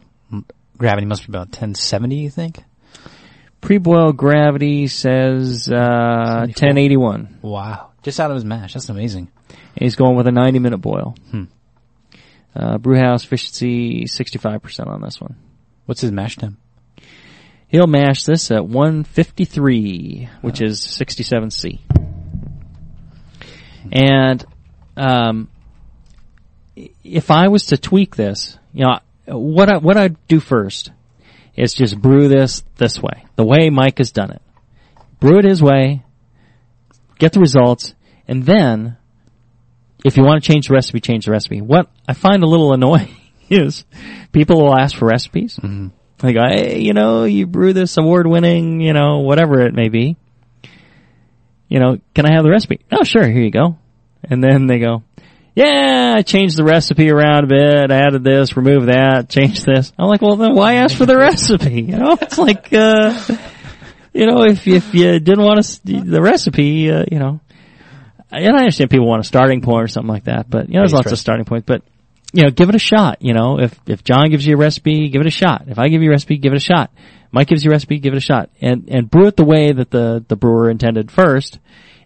gravity 0.78 1.06
must 1.06 1.26
be 1.26 1.32
about 1.32 1.48
1070, 1.48 2.16
you 2.16 2.30
think? 2.30 2.64
Pre-boil 3.60 4.12
gravity 4.14 4.86
says 4.86 5.68
uh, 5.70 6.46
1081. 6.46 7.40
Wow. 7.42 7.90
Just 8.02 8.18
out 8.18 8.30
of 8.30 8.36
his 8.36 8.44
mash. 8.46 8.72
That's 8.72 8.88
amazing. 8.88 9.28
He's 9.80 9.96
going 9.96 10.14
with 10.14 10.28
a 10.28 10.32
90 10.32 10.58
minute 10.58 10.78
boil. 10.78 11.16
Hmm. 11.30 11.44
Uh, 12.54 12.78
brewhouse 12.78 13.24
efficiency 13.24 14.04
65% 14.04 14.86
on 14.86 15.00
this 15.00 15.20
one. 15.20 15.36
What's 15.86 16.02
his 16.02 16.12
mash 16.12 16.36
temp? 16.36 16.58
He'll 17.66 17.86
mash 17.86 18.24
this 18.24 18.50
at 18.50 18.66
153, 18.66 20.28
which 20.42 20.60
is 20.60 20.80
67C. 20.80 21.78
And 23.90 24.44
um, 24.96 25.48
if 27.02 27.30
I 27.30 27.48
was 27.48 27.66
to 27.66 27.78
tweak 27.78 28.16
this, 28.16 28.58
you 28.74 28.84
know, 28.84 28.98
what 29.26 29.70
I 29.70 29.78
what 29.78 29.96
I'd 29.96 30.16
do 30.26 30.40
first 30.40 30.90
is 31.56 31.72
just 31.72 31.98
brew 31.98 32.28
this 32.28 32.64
this 32.76 33.00
way, 33.00 33.24
the 33.36 33.44
way 33.44 33.70
Mike 33.70 33.98
has 33.98 34.10
done 34.10 34.32
it. 34.32 34.42
Brew 35.20 35.38
it 35.38 35.44
his 35.44 35.62
way, 35.62 36.02
get 37.18 37.32
the 37.32 37.40
results, 37.40 37.94
and 38.26 38.44
then 38.44 38.96
if 40.04 40.16
you 40.16 40.22
want 40.24 40.42
to 40.42 40.52
change 40.52 40.68
the 40.68 40.74
recipe, 40.74 41.00
change 41.00 41.26
the 41.26 41.32
recipe. 41.32 41.60
What 41.60 41.88
I 42.08 42.14
find 42.14 42.42
a 42.42 42.46
little 42.46 42.72
annoying 42.72 43.16
is 43.50 43.84
people 44.32 44.62
will 44.62 44.78
ask 44.78 44.96
for 44.96 45.06
recipes. 45.06 45.58
They 46.18 46.32
go, 46.32 46.40
hey, 46.46 46.80
you 46.80 46.92
know, 46.92 47.24
you 47.24 47.46
brew 47.46 47.72
this 47.72 47.96
award-winning, 47.96 48.80
you 48.80 48.92
know, 48.92 49.20
whatever 49.20 49.60
it 49.62 49.74
may 49.74 49.88
be. 49.88 50.16
You 51.68 51.78
know, 51.78 51.98
can 52.14 52.26
I 52.26 52.34
have 52.34 52.42
the 52.42 52.50
recipe? 52.50 52.80
Oh, 52.92 53.04
sure, 53.04 53.26
here 53.26 53.42
you 53.42 53.50
go. 53.50 53.78
And 54.22 54.42
then 54.42 54.66
they 54.66 54.78
go, 54.80 55.02
yeah, 55.54 56.14
I 56.16 56.22
changed 56.22 56.56
the 56.56 56.64
recipe 56.64 57.10
around 57.10 57.44
a 57.44 57.46
bit, 57.46 57.90
added 57.90 58.22
this, 58.22 58.56
removed 58.56 58.88
that, 58.88 59.28
changed 59.28 59.64
this. 59.64 59.92
I'm 59.98 60.08
like, 60.08 60.20
well, 60.20 60.36
then 60.36 60.54
why 60.54 60.74
ask 60.74 60.96
for 60.96 61.06
the 61.06 61.16
recipe? 61.18 61.82
You 61.82 61.96
know, 61.96 62.18
it's 62.20 62.38
like, 62.38 62.72
uh, 62.72 63.18
you 64.12 64.26
know, 64.26 64.42
if 64.44 64.66
if 64.66 64.94
you 64.94 65.18
didn't 65.20 65.44
want 65.44 65.62
to, 65.64 66.00
the 66.00 66.20
recipe, 66.20 66.90
uh, 66.90 67.04
you 67.10 67.18
know, 67.18 67.40
and 68.38 68.56
I 68.56 68.60
understand 68.60 68.90
people 68.90 69.06
want 69.06 69.20
a 69.20 69.26
starting 69.26 69.60
point 69.60 69.84
or 69.84 69.88
something 69.88 70.08
like 70.08 70.24
that, 70.24 70.48
but 70.48 70.68
you 70.68 70.74
know, 70.74 70.80
there's 70.80 70.92
lots 70.92 71.12
of 71.12 71.18
starting 71.18 71.44
points. 71.44 71.66
But 71.66 71.82
you 72.32 72.44
know, 72.44 72.50
give 72.50 72.68
it 72.68 72.74
a 72.74 72.80
shot. 72.80 73.22
You 73.22 73.34
know, 73.34 73.58
if 73.60 73.78
if 73.86 74.04
John 74.04 74.30
gives 74.30 74.46
you 74.46 74.54
a 74.54 74.58
recipe, 74.58 75.08
give 75.08 75.20
it 75.20 75.26
a 75.26 75.30
shot. 75.30 75.64
If 75.66 75.78
I 75.78 75.88
give 75.88 76.02
you 76.02 76.10
a 76.10 76.12
recipe, 76.12 76.38
give 76.38 76.52
it 76.52 76.56
a 76.56 76.60
shot. 76.60 76.92
Mike 77.32 77.48
gives 77.48 77.64
you 77.64 77.70
a 77.70 77.74
recipe, 77.74 77.98
give 77.98 78.12
it 78.12 78.18
a 78.18 78.20
shot, 78.20 78.50
and 78.60 78.88
and 78.88 79.10
brew 79.10 79.26
it 79.26 79.36
the 79.36 79.44
way 79.44 79.72
that 79.72 79.90
the 79.90 80.24
the 80.26 80.36
brewer 80.36 80.70
intended 80.70 81.10
first, 81.10 81.58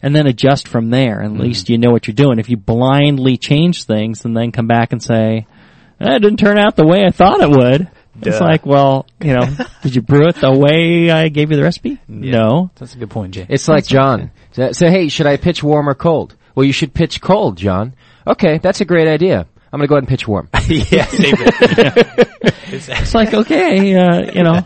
and 0.03 0.15
then 0.15 0.27
adjust 0.27 0.69
from 0.69 0.91
there. 0.91 1.23
At 1.23 1.31
mm-hmm. 1.31 1.41
least 1.41 1.69
you 1.69 1.79
know 1.79 1.91
what 1.91 2.07
you're 2.07 2.15
doing. 2.15 2.39
If 2.39 2.49
you 2.49 2.57
blindly 2.57 3.37
change 3.37 3.85
things 3.85 4.25
and 4.25 4.37
then 4.37 4.53
come 4.53 4.67
back 4.67 4.93
and 4.93 5.03
say, 5.03 5.47
eh, 6.01 6.05
"That 6.05 6.23
didn't 6.23 6.39
turn 6.39 6.59
out 6.59 6.77
the 6.77 6.87
way 6.87 7.05
I 7.05 7.11
thought 7.11 7.41
it 7.41 7.51
would," 7.51 7.91
it's 8.27 8.41
like, 8.41 8.67
well, 8.67 9.07
you 9.21 9.33
know, 9.33 9.47
did 9.83 9.95
you 9.95 10.03
brew 10.03 10.29
it 10.29 10.37
the 10.37 10.53
way 10.53 11.11
I 11.11 11.29
gave 11.29 11.51
you 11.51 11.57
the 11.57 11.63
recipe? 11.63 11.99
No. 12.09 12.71
That's 12.77 12.95
a 12.95 12.99
good 12.99 13.11
point, 13.11 13.35
Jay. 13.35 13.47
It's 13.49 13.69
like 13.69 13.87
John. 13.87 14.31
So, 14.53 14.73
so, 14.73 14.89
hey, 14.89 15.09
should 15.09 15.27
I 15.27 15.37
pitch 15.37 15.63
warm 15.63 15.89
or 15.89 15.95
cold? 15.95 16.37
Well, 16.55 16.65
you 16.65 16.73
should 16.73 16.95
pitch 16.95 17.21
cold, 17.21 17.57
John. 17.57 17.95
Okay, 18.27 18.59
that's 18.59 18.81
a 18.81 18.85
great 18.85 19.09
idea. 19.09 19.47
I'm 19.73 19.81
gonna 19.81 19.89
go 19.89 19.97
ahead 19.97 20.03
and 20.05 20.09
pitch 20.09 20.29
warm. 20.29 20.49
yeah, 20.69 21.07
save 21.07 21.35
it. 21.37 22.29
It's 22.67 23.15
like 23.15 23.33
okay, 23.33 23.95
uh, 23.95 24.33
you 24.33 24.43
know, 24.43 24.65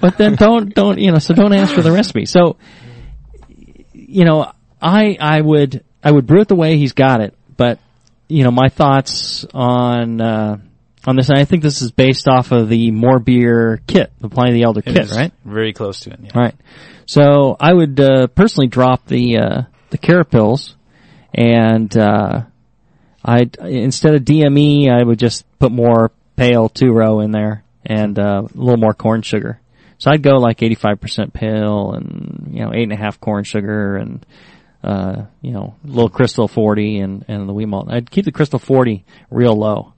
but 0.00 0.18
then 0.18 0.34
don't 0.36 0.74
don't 0.74 0.98
you 0.98 1.12
know? 1.12 1.18
So 1.18 1.34
don't 1.34 1.52
ask 1.52 1.72
for 1.74 1.80
the 1.80 1.92
recipe. 1.92 2.26
So, 2.26 2.56
you 3.92 4.24
know, 4.24 4.52
I 4.80 5.16
I 5.18 5.40
would 5.40 5.84
I 6.02 6.10
would 6.10 6.26
brew 6.26 6.40
it 6.40 6.48
the 6.48 6.54
way 6.54 6.76
he's 6.76 6.92
got 6.92 7.20
it, 7.20 7.34
but 7.56 7.78
you 8.28 8.44
know, 8.44 8.50
my 8.50 8.68
thoughts 8.68 9.46
on 9.54 10.20
uh, 10.20 10.58
on 11.06 11.16
this. 11.16 11.28
And 11.28 11.38
I 11.38 11.44
think 11.44 11.62
this 11.62 11.82
is 11.82 11.90
based 11.90 12.28
off 12.28 12.52
of 12.52 12.68
the 12.68 12.90
More 12.90 13.18
Beer 13.18 13.80
kit, 13.86 14.12
the 14.20 14.28
Pliny 14.28 14.52
the 14.52 14.62
Elder 14.62 14.82
It 14.84 14.94
kit, 14.94 15.10
right? 15.10 15.32
Very 15.44 15.72
close 15.72 16.00
to 16.00 16.10
it. 16.10 16.20
Yeah. 16.22 16.30
Right. 16.34 16.54
So 17.06 17.56
I 17.58 17.72
would 17.72 17.98
uh, 18.00 18.26
personally 18.28 18.68
drop 18.68 19.06
the 19.06 19.38
uh, 19.38 19.62
the 19.90 19.98
carapils, 19.98 20.74
and 21.34 21.94
uh, 21.96 22.42
I 23.24 23.50
instead 23.60 24.14
of 24.14 24.22
DME, 24.22 24.90
I 24.90 25.02
would 25.02 25.18
just 25.18 25.44
put 25.58 25.72
more 25.72 26.12
pale 26.36 26.68
two 26.68 26.92
row 26.92 27.20
in 27.20 27.30
there 27.30 27.64
and 27.84 28.18
uh, 28.18 28.42
a 28.44 28.58
little 28.58 28.78
more 28.78 28.94
corn 28.94 29.22
sugar. 29.22 29.60
So 29.98 30.10
I'd 30.10 30.22
go 30.22 30.32
like 30.32 30.62
eighty 30.62 30.74
five 30.74 31.00
percent 31.00 31.32
pale 31.32 31.92
and 31.92 32.48
you 32.52 32.64
know 32.64 32.72
eight 32.74 32.84
and 32.84 32.92
a 32.92 32.96
half 32.96 33.20
corn 33.20 33.44
sugar 33.44 33.96
and 33.96 34.24
uh, 34.82 35.26
you 35.40 35.52
know 35.52 35.76
a 35.84 35.86
little 35.86 36.08
crystal 36.08 36.48
forty 36.48 36.98
and 36.98 37.24
and 37.28 37.48
the 37.48 37.52
wheat 37.52 37.66
malt. 37.66 37.88
I'd 37.90 38.10
keep 38.10 38.24
the 38.24 38.32
crystal 38.32 38.58
forty 38.58 39.04
real 39.30 39.54
low. 39.56 39.91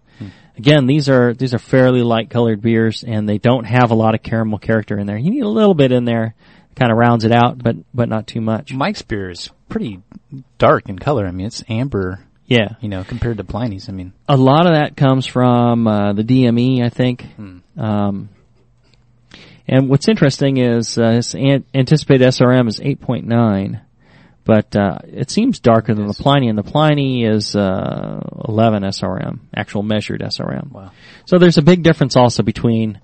Again, 0.57 0.87
these 0.87 1.09
are 1.09 1.35
these 1.35 1.53
are 1.53 1.59
fairly 1.59 2.03
light 2.03 2.31
colored 2.31 2.62
beers, 2.62 3.03
and 3.07 3.29
they 3.29 3.38
don't 3.38 3.64
have 3.64 3.90
a 3.90 3.95
lot 3.95 4.14
of 4.14 4.23
caramel 4.23 4.59
character 4.59 4.99
in 4.99 5.07
there. 5.07 5.19
You 5.19 5.31
need 5.31 5.43
a 5.43 5.49
little 5.49 5.75
bit 5.75 5.90
in 5.90 6.05
there, 6.05 6.35
kind 6.77 6.93
of 6.93 6.99
rounds 6.99 7.25
it 7.25 7.33
out, 7.33 7.61
but 7.62 7.77
but 7.93 8.09
not 8.09 8.27
too 8.27 8.40
much. 8.40 8.73
Mike's 8.73 9.03
beer 9.03 9.31
is 9.31 9.51
pretty 9.69 10.01
dark 10.59 10.88
in 10.88 10.99
color. 10.99 11.27
I 11.27 11.33
mean, 11.33 11.47
it's 11.47 11.64
amber, 11.69 12.21
Yeah, 12.47 12.77
you 12.81 12.88
know, 12.88 13.03
compared 13.03 13.38
to 13.38 13.45
Pliny's. 13.45 13.88
I 13.88 13.93
mean, 13.93 14.12
a 14.29 14.37
lot 14.37 14.67
of 14.67 14.75
that 14.75 14.97
comes 14.97 15.27
from 15.27 15.88
uh, 15.88 16.12
the 16.12 16.23
DME, 16.23 16.85
I 16.85 16.88
think. 16.88 17.27
Um, 17.77 18.29
and 19.67 19.88
what's 19.88 20.09
interesting 20.09 20.59
is 20.59 20.99
uh, 20.99 21.12
his 21.12 21.35
an- 21.35 21.64
anticipated 21.75 22.29
SRM 22.29 22.69
is 22.69 22.79
8.9, 22.81 23.81
but 24.44 24.76
uh, 24.76 24.98
it 25.04 25.30
seems 25.30 25.59
darker 25.59 25.94
than 25.94 26.07
the 26.07 26.14
Pliny, 26.14 26.48
and 26.48 26.59
the 26.59 26.62
Pliny 26.62 27.24
is 27.24 27.57
uh, 27.57 28.20
11 28.46 28.83
SRM, 28.83 29.40
actual 29.57 29.83
measured 29.83 30.20
SRM. 30.20 30.70
Wow. 30.70 30.92
So 31.24 31.38
there's 31.38 31.59
a 31.59 31.62
big 31.62 31.83
difference 31.83 32.16
also 32.16 32.42
between, 32.42 33.00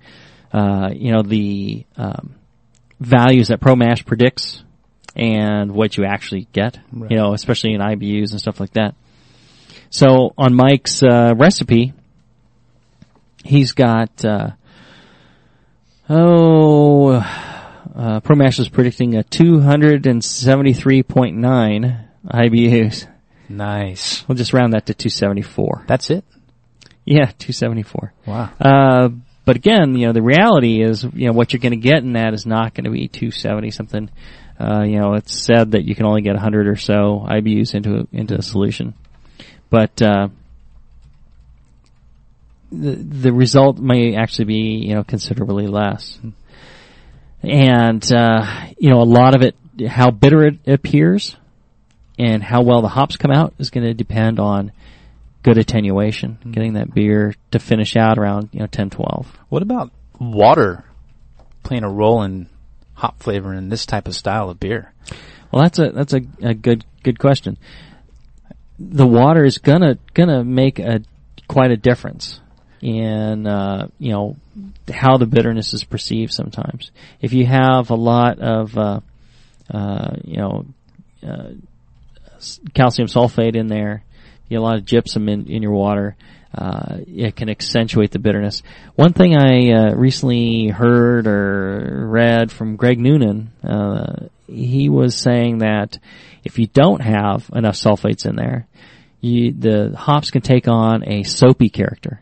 uh, 0.53 0.89
you 0.93 1.11
know, 1.11 1.23
the 1.23 1.85
um, 1.97 2.35
values 2.99 3.47
that 3.47 3.59
ProMash 3.59 4.05
predicts 4.05 4.63
and 5.15 5.71
what 5.71 5.97
you 5.97 6.05
actually 6.05 6.47
get. 6.53 6.79
You 7.11 7.17
know, 7.17 7.33
especially 7.33 7.73
in 7.73 7.81
IBUs 7.81 8.31
and 8.31 8.39
stuff 8.39 8.59
like 8.59 8.73
that. 8.73 8.95
So 9.89 10.33
on 10.37 10.53
Mike's 10.53 11.01
uh, 11.03 11.33
recipe, 11.35 11.93
he's 13.43 13.71
got 13.73 14.23
uh, 14.23 14.51
oh, 16.09 17.19
uh, 17.95 18.19
ProMash 18.21 18.59
is 18.59 18.69
predicting 18.69 19.15
a 19.15 19.23
273.9 19.23 22.07
IBUs. 22.25 23.07
nice. 23.49 24.27
We'll 24.27 24.37
just 24.37 24.53
round 24.53 24.73
that 24.73 24.85
to 24.87 24.93
274. 24.93 25.85
That's 25.87 26.09
it. 26.09 26.23
Yeah, 27.05 27.25
274. 27.25 28.13
Wow. 28.25 28.49
Uh, 28.59 29.09
but 29.43 29.55
again, 29.55 29.95
you 29.95 30.07
know, 30.07 30.13
the 30.13 30.21
reality 30.21 30.81
is, 30.81 31.03
you 31.03 31.27
know, 31.27 31.33
what 31.33 31.51
you're 31.51 31.59
going 31.59 31.71
to 31.71 31.77
get 31.77 31.97
in 31.97 32.13
that 32.13 32.33
is 32.33 32.45
not 32.45 32.73
going 32.73 32.85
to 32.85 32.91
be 32.91 33.07
270 33.07 33.71
something. 33.71 34.09
Uh, 34.59 34.83
you 34.83 34.99
know, 34.99 35.15
it's 35.15 35.33
said 35.33 35.71
that 35.71 35.85
you 35.85 35.95
can 35.95 36.05
only 36.05 36.21
get 36.21 36.35
100 36.35 36.67
or 36.67 36.75
so 36.75 37.25
IBUs 37.27 37.73
into 37.73 38.07
into 38.11 38.35
a 38.35 38.43
solution, 38.43 38.93
but 39.71 39.99
uh, 40.01 40.27
the 42.71 42.91
the 42.91 43.33
result 43.33 43.79
may 43.79 44.15
actually 44.15 44.45
be 44.45 44.85
you 44.87 44.93
know 44.93 45.03
considerably 45.03 45.65
less. 45.65 46.19
And 47.43 48.11
uh, 48.11 48.67
you 48.77 48.89
know, 48.89 49.01
a 49.01 49.03
lot 49.03 49.35
of 49.35 49.41
it, 49.41 49.55
how 49.87 50.11
bitter 50.11 50.45
it 50.45 50.59
appears, 50.67 51.35
and 52.19 52.43
how 52.43 52.61
well 52.61 52.81
the 52.81 52.87
hops 52.87 53.17
come 53.17 53.31
out 53.31 53.53
is 53.57 53.69
going 53.69 53.85
to 53.85 53.93
depend 53.93 54.39
on 54.39 54.71
good 55.43 55.57
attenuation, 55.57 56.37
getting 56.51 56.73
that 56.73 56.93
beer 56.93 57.33
to 57.51 57.59
finish 57.59 57.95
out 57.95 58.17
around 58.19 58.49
you 58.51 58.59
know 58.59 58.67
10, 58.67 58.91
12. 58.91 59.37
What 59.49 59.63
about 59.63 59.91
water 60.19 60.83
playing 61.63 61.83
a 61.83 61.89
role 61.89 62.21
in 62.23 62.47
hop 62.93 63.19
flavor 63.19 63.53
in 63.53 63.69
this 63.69 63.85
type 63.85 64.07
of 64.07 64.15
style 64.15 64.49
of 64.49 64.59
beer? 64.59 64.93
Well, 65.51 65.63
that's 65.63 65.79
a 65.79 65.89
that's 65.89 66.13
a, 66.13 66.21
a 66.41 66.53
good 66.53 66.85
good 67.03 67.17
question. 67.17 67.57
The 68.77 69.07
water 69.07 69.43
is 69.43 69.57
gonna 69.57 69.97
gonna 70.13 70.43
make 70.43 70.79
a 70.79 71.01
quite 71.47 71.71
a 71.71 71.77
difference 71.77 72.40
in 72.81 73.45
uh, 73.45 73.87
you 73.99 74.11
know 74.11 74.35
how 74.91 75.17
the 75.17 75.25
bitterness 75.25 75.73
is 75.73 75.83
perceived. 75.83 76.33
Sometimes, 76.33 76.91
if 77.21 77.33
you 77.33 77.45
have 77.45 77.89
a 77.89 77.95
lot 77.95 78.39
of 78.39 78.77
uh, 78.77 78.99
uh, 79.71 80.15
you 80.23 80.37
know 80.37 80.65
uh, 81.25 81.51
calcium 82.73 83.07
sulfate 83.07 83.55
in 83.55 83.67
there, 83.67 84.03
you 84.47 84.57
get 84.57 84.61
a 84.61 84.63
lot 84.63 84.77
of 84.77 84.85
gypsum 84.85 85.29
in, 85.29 85.47
in 85.47 85.61
your 85.61 85.73
water. 85.73 86.15
Uh, 86.53 86.97
it 87.07 87.35
can 87.37 87.49
accentuate 87.49 88.11
the 88.11 88.19
bitterness. 88.19 88.61
One 88.95 89.13
thing 89.13 89.37
I 89.37 89.71
uh, 89.71 89.95
recently 89.95 90.67
heard 90.67 91.25
or 91.25 92.07
read 92.09 92.51
from 92.51 92.75
Greg 92.75 92.99
Noonan, 92.99 93.51
uh, 93.63 94.27
he 94.47 94.89
was 94.89 95.15
saying 95.15 95.59
that 95.59 95.97
if 96.43 96.59
you 96.59 96.67
don't 96.67 97.01
have 97.01 97.49
enough 97.53 97.75
sulfates 97.75 98.25
in 98.25 98.35
there, 98.35 98.67
you, 99.21 99.53
the 99.53 99.95
hops 99.95 100.31
can 100.31 100.41
take 100.41 100.67
on 100.67 101.07
a 101.07 101.23
soapy 101.23 101.69
character. 101.69 102.21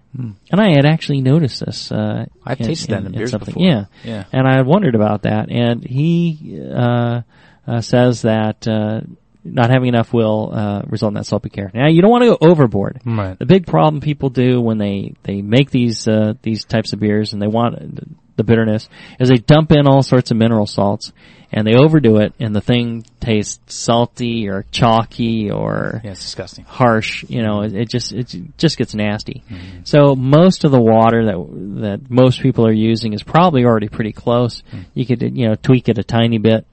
And 0.51 0.59
I 0.59 0.71
had 0.71 0.85
actually 0.85 1.21
noticed 1.21 1.65
this. 1.65 1.91
Uh, 1.91 2.25
I've 2.45 2.57
tasted 2.57 2.91
that 2.91 3.05
in 3.05 3.11
beers 3.13 3.31
something. 3.31 3.53
before. 3.53 3.65
Yeah, 3.65 3.85
Yeah. 4.03 4.25
And 4.33 4.45
I 4.45 4.57
had 4.57 4.65
wondered 4.65 4.95
about 4.95 5.23
that. 5.23 5.49
And 5.49 5.83
he 5.83 6.59
uh, 6.61 7.21
uh, 7.65 7.81
says 7.81 8.23
that 8.23 8.67
uh, 8.67 9.01
not 9.45 9.69
having 9.69 9.87
enough 9.87 10.11
will 10.13 10.51
uh, 10.53 10.81
result 10.87 11.11
in 11.11 11.13
that 11.15 11.25
soapy 11.25 11.49
character. 11.49 11.79
Now 11.79 11.87
you 11.87 12.01
don't 12.01 12.11
want 12.11 12.23
to 12.23 12.31
go 12.31 12.37
overboard. 12.41 12.99
Right. 13.05 13.39
The 13.39 13.45
big 13.45 13.65
problem 13.65 14.01
people 14.01 14.29
do 14.29 14.59
when 14.59 14.77
they 14.77 15.13
they 15.23 15.41
make 15.41 15.71
these 15.71 16.07
uh, 16.07 16.33
these 16.41 16.65
types 16.65 16.91
of 16.91 16.99
beers 16.99 17.31
and 17.31 17.41
they 17.41 17.47
want 17.47 18.35
the 18.35 18.43
bitterness 18.43 18.89
is 19.19 19.29
they 19.29 19.35
dump 19.35 19.71
in 19.71 19.87
all 19.87 20.01
sorts 20.01 20.31
of 20.31 20.37
mineral 20.37 20.65
salts 20.65 21.11
and 21.51 21.65
they 21.65 21.75
overdo 21.75 22.17
it 22.17 22.33
and 22.39 22.55
the 22.55 22.61
thing 22.61 23.03
tastes 23.19 23.59
salty 23.75 24.47
or 24.47 24.65
chalky 24.71 25.49
or 25.49 25.99
Yeah, 26.03 26.11
it's 26.11 26.21
disgusting. 26.21 26.65
harsh. 26.65 27.23
You 27.27 27.41
know, 27.41 27.61
it, 27.63 27.73
it 27.73 27.89
just 27.89 28.11
it 28.13 28.35
just 28.57 28.77
gets 28.77 28.93
nasty. 28.93 29.43
Mm-hmm. 29.49 29.79
So 29.83 30.15
most 30.15 30.63
of 30.63 30.71
the 30.71 30.81
water 30.81 31.25
that 31.25 31.81
that 31.81 32.09
most 32.09 32.41
people 32.41 32.65
are 32.67 32.71
using 32.73 33.13
is 33.13 33.23
probably 33.23 33.65
already 33.65 33.87
pretty 33.89 34.11
close. 34.13 34.61
Mm-hmm. 34.61 34.81
You 34.93 35.05
could 35.05 35.21
you 35.37 35.47
know 35.47 35.55
tweak 35.55 35.89
it 35.89 35.97
a 35.97 36.03
tiny 36.03 36.37
bit, 36.37 36.65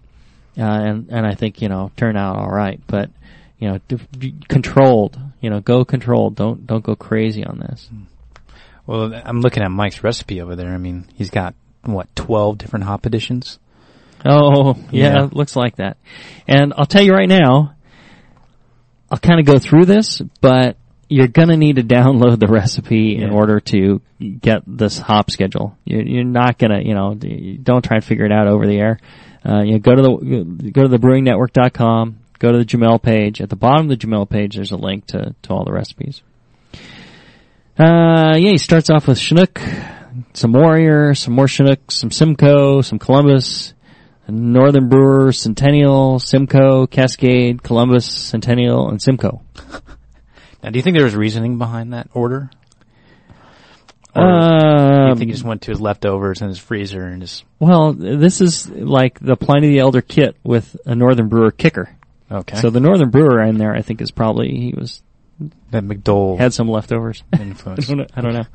uh, 0.58 0.62
and 0.62 1.08
and 1.10 1.26
I 1.26 1.34
think 1.34 1.62
you 1.62 1.68
know 1.68 1.90
turn 1.96 2.16
out 2.16 2.36
all 2.36 2.50
right. 2.50 2.80
But 2.86 3.10
you 3.58 3.68
know, 3.70 3.80
d- 3.88 4.34
controlled. 4.48 5.18
You 5.40 5.48
know, 5.50 5.60
go 5.60 5.84
controlled. 5.84 6.34
Don't 6.36 6.66
don't 6.66 6.84
go 6.84 6.94
crazy 6.96 7.44
on 7.44 7.58
this. 7.60 7.88
Mm-hmm. 7.92 8.02
Well, 8.86 9.14
I'm 9.24 9.40
looking 9.40 9.62
at 9.64 9.70
Mike's 9.70 10.04
recipe 10.04 10.40
over 10.40 10.54
there. 10.54 10.72
I 10.72 10.78
mean, 10.78 11.06
he's 11.14 11.30
got 11.30 11.54
what 11.82 12.14
12 12.14 12.58
different 12.58 12.84
hop 12.84 13.04
additions. 13.06 13.58
Oh, 14.26 14.74
yeah, 14.90 15.14
Yeah. 15.14 15.24
it 15.26 15.32
looks 15.34 15.54
like 15.56 15.76
that. 15.76 15.96
And 16.48 16.72
I'll 16.76 16.86
tell 16.86 17.02
you 17.02 17.12
right 17.12 17.28
now, 17.28 17.74
I'll 19.10 19.18
kind 19.18 19.38
of 19.40 19.46
go 19.46 19.58
through 19.58 19.84
this, 19.86 20.20
but 20.40 20.76
you're 21.08 21.28
gonna 21.28 21.56
need 21.56 21.76
to 21.76 21.82
download 21.84 22.40
the 22.40 22.48
recipe 22.48 23.16
in 23.16 23.30
order 23.30 23.60
to 23.60 24.00
get 24.40 24.62
this 24.66 24.98
hop 24.98 25.30
schedule. 25.30 25.76
You're, 25.84 26.02
you're 26.02 26.24
not 26.24 26.58
gonna, 26.58 26.80
you 26.82 26.94
know, 26.94 27.14
don't 27.14 27.84
try 27.84 27.96
and 27.98 28.04
figure 28.04 28.24
it 28.24 28.32
out 28.32 28.48
over 28.48 28.66
the 28.66 28.76
air. 28.78 28.98
Uh, 29.48 29.62
you 29.62 29.72
know, 29.74 29.78
go 29.78 29.94
to 29.94 30.02
the 30.02 30.70
go 30.72 30.82
to 30.82 30.88
the 30.88 30.98
brewingnetwork.com, 30.98 32.18
go 32.40 32.50
to 32.50 32.58
the 32.58 32.64
Jamil 32.64 33.00
page. 33.00 33.40
At 33.40 33.48
the 33.48 33.54
bottom 33.54 33.88
of 33.88 33.96
the 34.00 34.06
Jamil 34.06 34.28
page, 34.28 34.56
there's 34.56 34.72
a 34.72 34.76
link 34.76 35.06
to 35.08 35.36
to 35.42 35.52
all 35.52 35.64
the 35.64 35.72
recipes. 35.72 36.22
Uh, 37.78 38.34
yeah, 38.36 38.50
he 38.50 38.58
starts 38.58 38.88
off 38.90 39.06
with 39.06 39.18
Chinook, 39.18 39.60
some 40.32 40.52
Warrior, 40.52 41.14
some 41.14 41.34
more 41.34 41.46
Chinook, 41.46 41.90
some 41.90 42.10
Simcoe, 42.10 42.80
some 42.80 42.98
Columbus, 42.98 43.74
Northern 44.28 44.88
Brewer, 44.88 45.32
Centennial, 45.32 46.18
Simcoe, 46.18 46.86
Cascade, 46.86 47.62
Columbus, 47.62 48.06
Centennial, 48.06 48.88
and 48.88 49.00
Simcoe. 49.00 49.42
Now, 50.62 50.70
do 50.70 50.78
you 50.78 50.82
think 50.82 50.96
there 50.96 51.04
was 51.04 51.14
reasoning 51.14 51.58
behind 51.58 51.92
that 51.92 52.08
order? 52.12 52.50
Or 54.16 54.22
do 54.22 54.28
Um, 54.28 55.08
you 55.10 55.14
think 55.16 55.28
he 55.28 55.32
just 55.32 55.44
went 55.44 55.62
to 55.62 55.70
his 55.70 55.80
leftovers 55.80 56.40
and 56.40 56.48
his 56.48 56.58
freezer 56.58 57.04
and 57.04 57.20
just 57.22 57.44
well, 57.60 57.92
this 57.92 58.40
is 58.40 58.68
like 58.68 59.20
the 59.20 59.36
Pliny 59.36 59.68
the 59.68 59.78
Elder 59.78 60.00
kit 60.00 60.36
with 60.42 60.76
a 60.86 60.94
Northern 60.96 61.28
Brewer 61.28 61.52
kicker. 61.52 61.90
okay? 62.32 62.56
So 62.56 62.70
the 62.70 62.80
Northern 62.80 63.10
Brewer 63.10 63.42
in 63.44 63.58
there, 63.58 63.74
I 63.76 63.82
think, 63.82 64.00
is 64.00 64.10
probably 64.10 64.48
he 64.48 64.74
was 64.76 65.02
that 65.70 65.84
McDole 65.84 66.38
had 66.38 66.52
some 66.54 66.66
leftovers. 66.68 67.22
I 67.32 67.42
influence. 67.42 67.86
don't 67.86 67.98
know. 67.98 68.06
I 68.16 68.20
don't 68.22 68.32
know. 68.32 68.46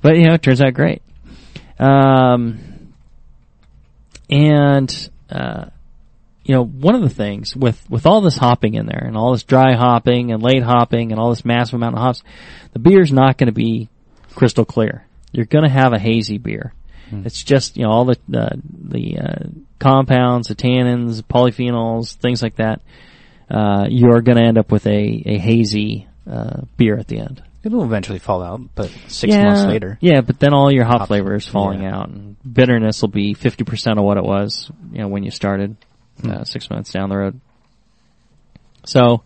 But 0.00 0.16
you 0.16 0.28
know, 0.28 0.34
it 0.34 0.42
turns 0.42 0.62
out 0.62 0.72
great. 0.72 1.02
Um, 1.78 2.79
and 4.30 5.10
uh, 5.30 5.66
you 6.44 6.54
know, 6.54 6.64
one 6.64 6.94
of 6.94 7.02
the 7.02 7.10
things 7.10 7.54
with 7.54 7.88
with 7.90 8.06
all 8.06 8.20
this 8.20 8.36
hopping 8.36 8.74
in 8.74 8.86
there 8.86 9.04
and 9.04 9.16
all 9.16 9.32
this 9.32 9.42
dry 9.42 9.74
hopping 9.74 10.32
and 10.32 10.42
late 10.42 10.62
hopping 10.62 11.12
and 11.12 11.20
all 11.20 11.30
this 11.30 11.44
massive 11.44 11.74
amount 11.74 11.96
of 11.96 12.02
hops, 12.02 12.22
the 12.72 12.78
beer's 12.78 13.12
not 13.12 13.36
going 13.36 13.46
to 13.48 13.52
be 13.52 13.88
crystal 14.34 14.64
clear. 14.64 15.06
You're 15.32 15.46
going 15.46 15.64
to 15.64 15.70
have 15.70 15.92
a 15.92 15.98
hazy 15.98 16.38
beer. 16.38 16.72
It's 17.26 17.42
just 17.42 17.76
you 17.76 17.84
know 17.84 17.90
all 17.90 18.04
the 18.04 18.18
uh, 18.32 18.56
the 18.64 19.18
uh, 19.18 19.48
compounds, 19.78 20.48
the 20.48 20.54
tannins, 20.54 21.22
polyphenols, 21.22 22.14
things 22.14 22.42
like 22.42 22.56
that. 22.56 22.80
Uh, 23.50 23.86
you 23.88 24.12
are 24.12 24.22
going 24.22 24.38
to 24.38 24.44
end 24.44 24.58
up 24.58 24.70
with 24.70 24.86
a 24.86 25.22
a 25.26 25.38
hazy 25.38 26.08
uh, 26.30 26.62
beer 26.76 26.96
at 26.96 27.08
the 27.08 27.18
end. 27.18 27.42
It'll 27.62 27.84
eventually 27.84 28.18
fall 28.18 28.42
out, 28.42 28.60
but 28.74 28.90
six 29.08 29.34
months 29.34 29.64
later. 29.64 29.98
Yeah, 30.00 30.22
but 30.22 30.38
then 30.38 30.54
all 30.54 30.72
your 30.72 30.84
hop 30.84 31.08
flavor 31.08 31.34
is 31.34 31.46
falling 31.46 31.82
yeah. 31.82 31.94
out, 31.94 32.08
and 32.08 32.36
bitterness 32.42 33.02
will 33.02 33.10
be 33.10 33.34
fifty 33.34 33.64
percent 33.64 33.98
of 33.98 34.04
what 34.04 34.16
it 34.16 34.24
was, 34.24 34.70
you 34.92 35.00
know, 35.00 35.08
when 35.08 35.24
you 35.24 35.30
started 35.30 35.76
Hmm. 36.20 36.30
uh, 36.30 36.44
six 36.44 36.68
months 36.70 36.92
down 36.92 37.08
the 37.08 37.16
road. 37.16 37.40
So, 38.84 39.22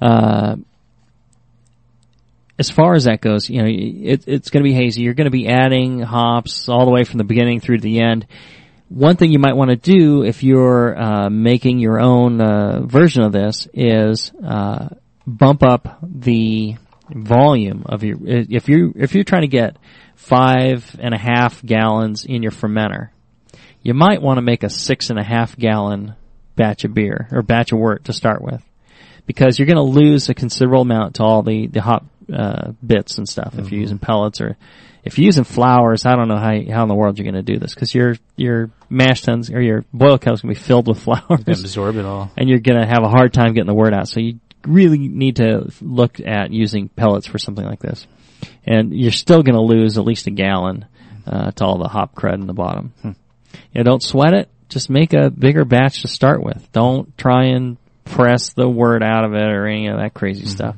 uh, 0.00 0.56
as 2.58 2.70
far 2.70 2.94
as 2.94 3.04
that 3.04 3.20
goes, 3.20 3.48
you 3.48 3.62
know, 3.62 3.68
it, 3.68 4.24
it's 4.26 4.50
going 4.50 4.62
to 4.62 4.68
be 4.68 4.74
hazy. 4.74 5.02
You're 5.02 5.14
going 5.14 5.26
to 5.26 5.30
be 5.30 5.48
adding 5.48 6.00
hops 6.00 6.68
all 6.68 6.84
the 6.84 6.90
way 6.90 7.04
from 7.04 7.18
the 7.18 7.24
beginning 7.24 7.60
through 7.60 7.78
to 7.78 7.82
the 7.82 8.00
end. 8.00 8.26
One 8.88 9.16
thing 9.16 9.32
you 9.32 9.38
might 9.38 9.56
want 9.56 9.70
to 9.70 9.76
do 9.76 10.22
if 10.22 10.42
you're 10.42 11.00
uh, 11.00 11.30
making 11.30 11.78
your 11.78 11.98
own 11.98 12.40
uh, 12.40 12.82
version 12.82 13.22
of 13.22 13.32
this 13.32 13.66
is 13.72 14.32
uh, 14.44 14.88
bump 15.26 15.62
up 15.62 15.98
the 16.02 16.76
volume 17.14 17.84
of 17.86 18.02
your. 18.02 18.18
If 18.22 18.68
you 18.68 18.92
if 18.96 19.14
you're 19.14 19.24
trying 19.24 19.42
to 19.42 19.48
get 19.48 19.76
five 20.14 20.96
and 21.00 21.14
a 21.14 21.18
half 21.18 21.64
gallons 21.64 22.24
in 22.24 22.42
your 22.42 22.52
fermenter, 22.52 23.10
you 23.82 23.94
might 23.94 24.22
want 24.22 24.38
to 24.38 24.42
make 24.42 24.62
a 24.62 24.70
six 24.70 25.10
and 25.10 25.18
a 25.18 25.24
half 25.24 25.56
gallon 25.56 26.14
batch 26.56 26.84
of 26.84 26.94
beer 26.94 27.28
or 27.32 27.42
batch 27.42 27.72
of 27.72 27.78
wort 27.78 28.04
to 28.04 28.12
start 28.12 28.42
with, 28.42 28.62
because 29.26 29.58
you're 29.58 29.66
going 29.66 29.76
to 29.76 29.82
lose 29.82 30.28
a 30.28 30.34
considerable 30.34 30.82
amount 30.82 31.16
to 31.16 31.22
all 31.22 31.42
the 31.42 31.66
the 31.66 31.80
hop 31.80 32.06
uh, 32.32 32.72
bits 32.84 33.18
and 33.18 33.28
stuff 33.28 33.58
if 33.58 33.70
you're 33.70 33.80
using 33.80 33.98
pellets 33.98 34.40
or 34.40 34.56
if 35.04 35.18
you're 35.18 35.26
using 35.26 35.44
flowers. 35.44 36.06
I 36.06 36.14
don't 36.14 36.28
know 36.28 36.36
how 36.36 36.52
how 36.72 36.82
in 36.82 36.88
the 36.88 36.94
world 36.94 37.18
you're 37.18 37.30
going 37.30 37.44
to 37.44 37.52
do 37.52 37.58
this 37.58 37.74
because 37.74 37.94
your 37.94 38.16
your 38.36 38.70
mash 38.88 39.22
tuns 39.22 39.50
or 39.50 39.60
your 39.60 39.84
boil 39.92 40.18
kettle's 40.18 40.42
going 40.42 40.54
to 40.54 40.60
be 40.60 40.64
filled 40.64 40.88
with 40.88 41.00
flowers 41.02 41.44
absorb 41.46 41.96
it 41.96 42.04
all. 42.04 42.30
and 42.36 42.48
you're 42.48 42.60
going 42.60 42.80
to 42.80 42.86
have 42.86 43.02
a 43.02 43.08
hard 43.08 43.32
time 43.32 43.54
getting 43.54 43.66
the 43.66 43.74
wort 43.74 43.92
out. 43.92 44.08
So 44.08 44.20
you 44.20 44.38
really 44.66 44.98
need 44.98 45.36
to 45.36 45.70
look 45.80 46.20
at 46.20 46.52
using 46.52 46.88
pellets 46.88 47.26
for 47.26 47.38
something 47.38 47.64
like 47.64 47.80
this. 47.80 48.06
And 48.64 48.94
you're 48.94 49.12
still 49.12 49.42
going 49.42 49.56
to 49.56 49.62
lose 49.62 49.98
at 49.98 50.04
least 50.04 50.26
a 50.26 50.30
gallon 50.30 50.86
uh, 51.26 51.50
to 51.52 51.64
all 51.64 51.78
the 51.78 51.88
hop 51.88 52.14
crud 52.14 52.34
in 52.34 52.46
the 52.46 52.52
bottom. 52.52 52.92
You 53.04 53.14
know, 53.74 53.82
don't 53.82 54.02
sweat 54.02 54.34
it. 54.34 54.48
Just 54.68 54.88
make 54.88 55.12
a 55.12 55.30
bigger 55.30 55.64
batch 55.64 56.02
to 56.02 56.08
start 56.08 56.42
with. 56.42 56.70
Don't 56.72 57.16
try 57.18 57.46
and 57.46 57.76
press 58.04 58.52
the 58.52 58.68
wort 58.68 59.02
out 59.02 59.24
of 59.24 59.34
it 59.34 59.44
or 59.44 59.66
any 59.66 59.88
of 59.88 59.98
that 59.98 60.14
crazy 60.14 60.46
stuff. 60.46 60.76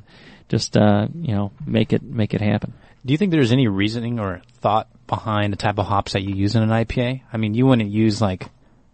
Just 0.48 0.76
uh, 0.76 1.08
you 1.14 1.34
know, 1.34 1.52
make 1.66 1.92
it 1.92 2.02
make 2.02 2.34
it 2.34 2.40
happen. 2.40 2.74
Do 3.04 3.12
you 3.12 3.18
think 3.18 3.30
there's 3.30 3.52
any 3.52 3.68
reasoning 3.68 4.18
or 4.18 4.42
thought 4.60 4.88
behind 5.06 5.52
the 5.52 5.56
type 5.56 5.78
of 5.78 5.86
hops 5.86 6.12
that 6.12 6.22
you 6.22 6.34
use 6.34 6.56
in 6.56 6.62
an 6.62 6.70
IPA? 6.70 7.22
I 7.32 7.36
mean, 7.36 7.54
you 7.54 7.66
wouldn't 7.66 7.90
use 7.90 8.20
like 8.20 8.48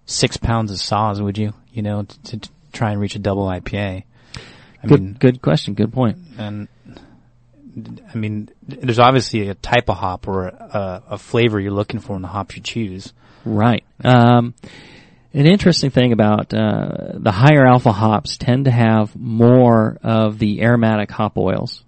six 0.07 0.37
pounds 0.37 0.71
of 0.71 0.79
Saaz, 0.79 1.23
would 1.23 1.39
you? 1.39 1.55
You 1.73 1.83
know, 1.83 2.03
to, 2.03 2.39
to 2.39 2.51
try 2.73 2.91
and 2.93 3.01
reach 3.01 3.15
a 3.15 3.21
double 3.21 3.47
IPA. 3.47 4.05
I 4.83 4.87
Good 4.87 5.01
mean, 5.01 5.17
good 5.19 5.43
question. 5.43 5.75
Good 5.75 5.93
point. 5.93 6.19
and 6.39 6.69
I 8.13 8.17
mean, 8.17 8.49
there's 8.67 8.99
obviously 8.99 9.49
a 9.49 9.55
type 9.55 9.89
of 9.89 9.97
hop 9.97 10.27
or 10.27 10.47
a, 10.49 11.03
a 11.11 11.19
flavor 11.19 11.61
you're 11.61 11.73
looking 11.73 12.01
for 12.01 12.17
in 12.17 12.23
the 12.23 12.29
hops 12.29 12.57
you 12.57 12.63
choose. 12.63 13.13
Right. 13.45 13.85
Um, 14.03 14.55
an 15.33 15.47
interesting 15.47 15.91
thing 15.91 16.13
about 16.13 16.53
uh, 16.53 17.13
the 17.15 17.31
higher 17.31 17.65
alpha 17.65 17.93
hops 17.93 18.37
tend 18.37 18.65
to 18.65 18.71
have 18.71 19.15
more 19.15 19.99
of 20.03 20.39
the 20.39 20.63
aromatic 20.63 21.11
hop 21.11 21.39
oils, 21.39 21.85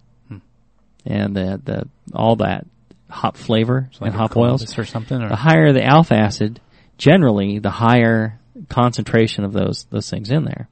and 1.05 1.35
the 1.35 1.61
the 1.65 1.89
all 2.15 2.37
that 2.37 2.67
hop 3.11 3.37
flavor 3.37 3.91
and 4.01 4.15
hop 4.15 4.37
oils. 4.37 4.79
Or 4.79 4.85
something. 4.85 5.21
Or, 5.21 5.29
The 5.29 5.37
higher 5.37 5.73
the 5.73 5.85
alpha 5.85 6.15
acid, 6.15 6.61
generally 6.99 7.59
the 7.59 7.71
higher 7.71 8.39
concentration 8.69 9.45
of 9.45 9.53
those 9.53 9.87
those 9.91 10.09
things 10.09 10.31
in 10.31 10.45
there, 10.45 10.69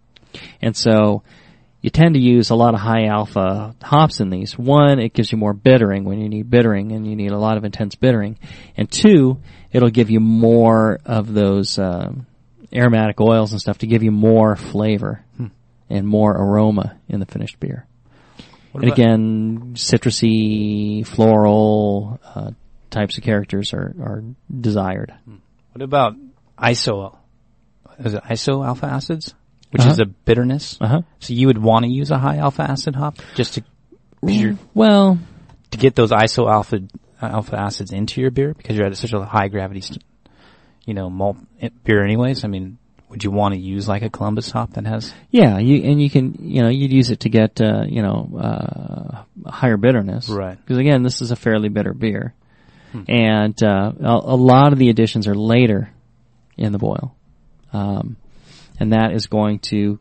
and 0.63 0.77
so 0.77 1.25
you 1.81 1.91
tend 1.91 2.15
to 2.15 2.21
use 2.21 2.51
a 2.51 2.55
lot 2.55 2.75
of 2.75 2.81
high 2.81 3.07
alpha 3.07 3.75
hops 3.83 4.21
in 4.21 4.31
these. 4.31 4.59
One, 4.59 4.99
it 4.99 5.15
gives 5.15 5.33
you 5.33 5.39
more 5.39 5.55
bittering 5.55 6.05
when 6.05 6.21
you 6.21 6.29
need 6.29 6.51
bittering 6.51 6.93
and 6.93 7.07
you 7.07 7.17
need 7.17 7.33
a 7.33 7.39
lot 7.39 7.57
of 7.57 7.65
intense 7.65 7.95
bittering. 7.95 8.39
And 8.77 8.91
two, 8.91 9.41
it'll 9.73 9.91
give 9.91 10.11
you 10.11 10.21
more 10.21 11.01
of 11.07 11.33
those 11.33 11.79
um, 11.79 12.27
aromatic 12.73 13.21
oils 13.21 13.53
and 13.53 13.61
stuff 13.61 13.79
to 13.79 13.87
give 13.87 14.03
you 14.03 14.11
more 14.11 14.57
flavor 14.57 15.25
and 15.89 16.07
more 16.07 16.33
aroma 16.33 16.99
in 17.09 17.21
the 17.21 17.27
finished 17.27 17.59
beer. 17.61 17.87
What 18.73 18.85
and 18.85 18.93
again, 18.93 19.73
citrusy, 19.75 21.07
floral 21.07 22.21
uh, 22.25 22.51
types 22.91 23.19
of 23.19 23.25
characters 23.25 23.73
are, 23.73 23.95
are 24.01 24.23
desired. 24.61 25.13
What 25.73 25.83
about 25.83 26.15
iso? 26.59 27.17
Is 27.99 28.15
it 28.15 28.23
iso 28.25 28.65
alpha 28.65 28.87
acids, 28.87 29.35
which 29.71 29.83
Uh-huh. 29.83 29.91
is 29.91 29.99
a 30.01 30.07
bitterness? 30.07 30.79
Uh 30.81 30.87
huh. 30.89 31.03
So 31.21 31.33
you 31.35 31.47
would 31.47 31.59
want 31.59 31.85
to 31.85 31.91
use 31.91 32.11
a 32.11 32.19
high 32.19 32.37
alpha 32.39 32.63
acid 32.63 32.95
hop 32.97 33.19
just 33.35 33.55
to 33.55 33.63
you're- 34.23 34.57
Well, 34.75 35.19
to 35.71 35.79
get 35.79 35.95
those 35.95 36.11
iso 36.11 36.51
alpha 36.51 36.81
alpha 37.23 37.57
acids 37.59 37.93
into 37.93 38.21
your 38.21 38.31
beer 38.31 38.55
because 38.55 38.77
you're 38.77 38.87
at 38.87 38.97
such 38.97 39.13
a 39.13 39.25
high 39.25 39.49
gravity, 39.49 39.81
st- 39.83 40.03
you 40.87 40.95
know, 40.95 41.09
malt 41.11 41.37
beer. 41.85 42.03
Anyways, 42.03 42.45
I 42.45 42.49
mean, 42.49 42.79
would 43.09 43.23
you 43.25 43.31
want 43.31 43.55
to 43.55 43.61
use 43.61 43.87
like 43.89 44.03
a 44.03 44.11
Columbus 44.11 44.51
hop 44.51 44.73
that 44.75 44.87
has? 44.87 45.13
Yeah, 45.31 45.59
you 45.59 45.83
and 45.91 46.01
you 46.03 46.09
can 46.11 46.37
you 46.41 46.63
know 46.63 46.69
you'd 46.69 46.93
use 46.93 47.11
it 47.11 47.21
to 47.21 47.29
get 47.29 47.61
uh, 47.61 47.85
you 47.87 48.03
know 48.03 48.31
uh, 48.39 49.51
higher 49.51 49.77
bitterness, 49.77 50.29
Right. 50.29 50.59
Because 50.59 50.79
again, 50.79 51.03
this 51.03 51.21
is 51.23 51.31
a 51.31 51.37
fairly 51.37 51.69
bitter 51.69 51.93
beer, 51.95 52.35
and 53.09 53.55
uh, 53.63 53.93
a, 54.01 54.21
a 54.25 54.37
lot 54.37 54.73
of 54.73 54.79
the 54.79 54.89
additions 54.91 55.29
are 55.29 55.35
later 55.35 55.91
in 56.57 56.73
the 56.73 56.79
boil, 56.79 57.15
um, 57.73 58.17
and 58.81 58.93
that 58.93 59.13
is 59.13 59.27
going 59.29 59.59
to 59.61 59.99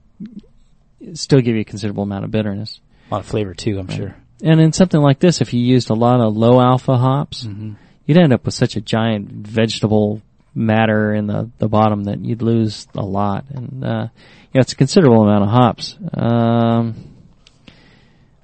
still 1.13 1.39
give 1.41 1.55
you 1.55 1.61
a 1.61 1.65
considerable 1.65 2.03
amount 2.03 2.25
of 2.25 2.31
bitterness. 2.31 2.79
A 3.11 3.15
lot 3.15 3.19
of 3.21 3.27
flavor 3.27 3.53
too, 3.53 3.77
I'm 3.79 3.89
sure. 3.89 4.15
And 4.43 4.59
in 4.59 4.71
something 4.73 5.01
like 5.01 5.19
this, 5.19 5.41
if 5.41 5.53
you 5.53 5.59
used 5.61 5.89
a 5.89 5.93
lot 5.95 6.21
of 6.21 6.35
low 6.35 6.59
alpha 6.61 6.97
hops, 6.97 7.45
Mm-hmm. 7.45 7.73
you'd 8.05 8.17
end 8.17 8.33
up 8.33 8.45
with 8.45 8.53
such 8.53 8.75
a 8.75 8.81
giant 8.81 9.29
vegetable 9.29 10.21
matter 10.55 11.13
in 11.13 11.27
the, 11.27 11.49
the 11.59 11.67
bottom 11.67 12.05
that 12.05 12.19
you'd 12.19 12.41
lose 12.41 12.87
a 12.95 13.03
lot. 13.05 13.45
And, 13.53 13.83
uh, 13.83 14.07
you 14.51 14.57
know, 14.57 14.61
it's 14.61 14.73
a 14.73 14.77
considerable 14.77 15.21
amount 15.23 15.43
of 15.43 15.49
hops. 15.49 15.95
Um, 16.13 16.95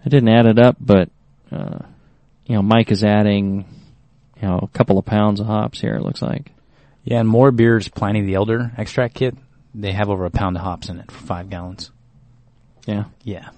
I 0.05 0.09
didn't 0.09 0.29
add 0.29 0.45
it 0.45 0.59
up, 0.59 0.77
but, 0.79 1.09
uh, 1.51 1.79
you 2.45 2.55
know, 2.55 2.61
Mike 2.61 2.91
is 2.91 3.03
adding, 3.03 3.65
you 4.41 4.47
know, 4.47 4.59
a 4.61 4.67
couple 4.67 4.99
of 4.99 5.05
pounds 5.05 5.39
of 5.39 5.47
hops 5.47 5.81
here, 5.81 5.95
it 5.95 6.03
looks 6.03 6.21
like. 6.21 6.51
Yeah, 7.03 7.19
and 7.19 7.27
more 7.29 7.51
beers, 7.51 7.87
Pliny 7.87 8.21
the 8.21 8.35
Elder 8.35 8.71
extract 8.77 9.15
kit, 9.15 9.35
they 9.77 9.91
have 9.91 10.09
over 10.09 10.25
a 10.25 10.31
pound 10.31 10.55
of 10.57 10.63
hops 10.63 10.89
in 10.89 10.99
it 10.99 11.11
for 11.11 11.25
five 11.25 11.49
gallons. 11.49 11.91
Yeah. 12.85 13.05
Yeah. 13.23 13.49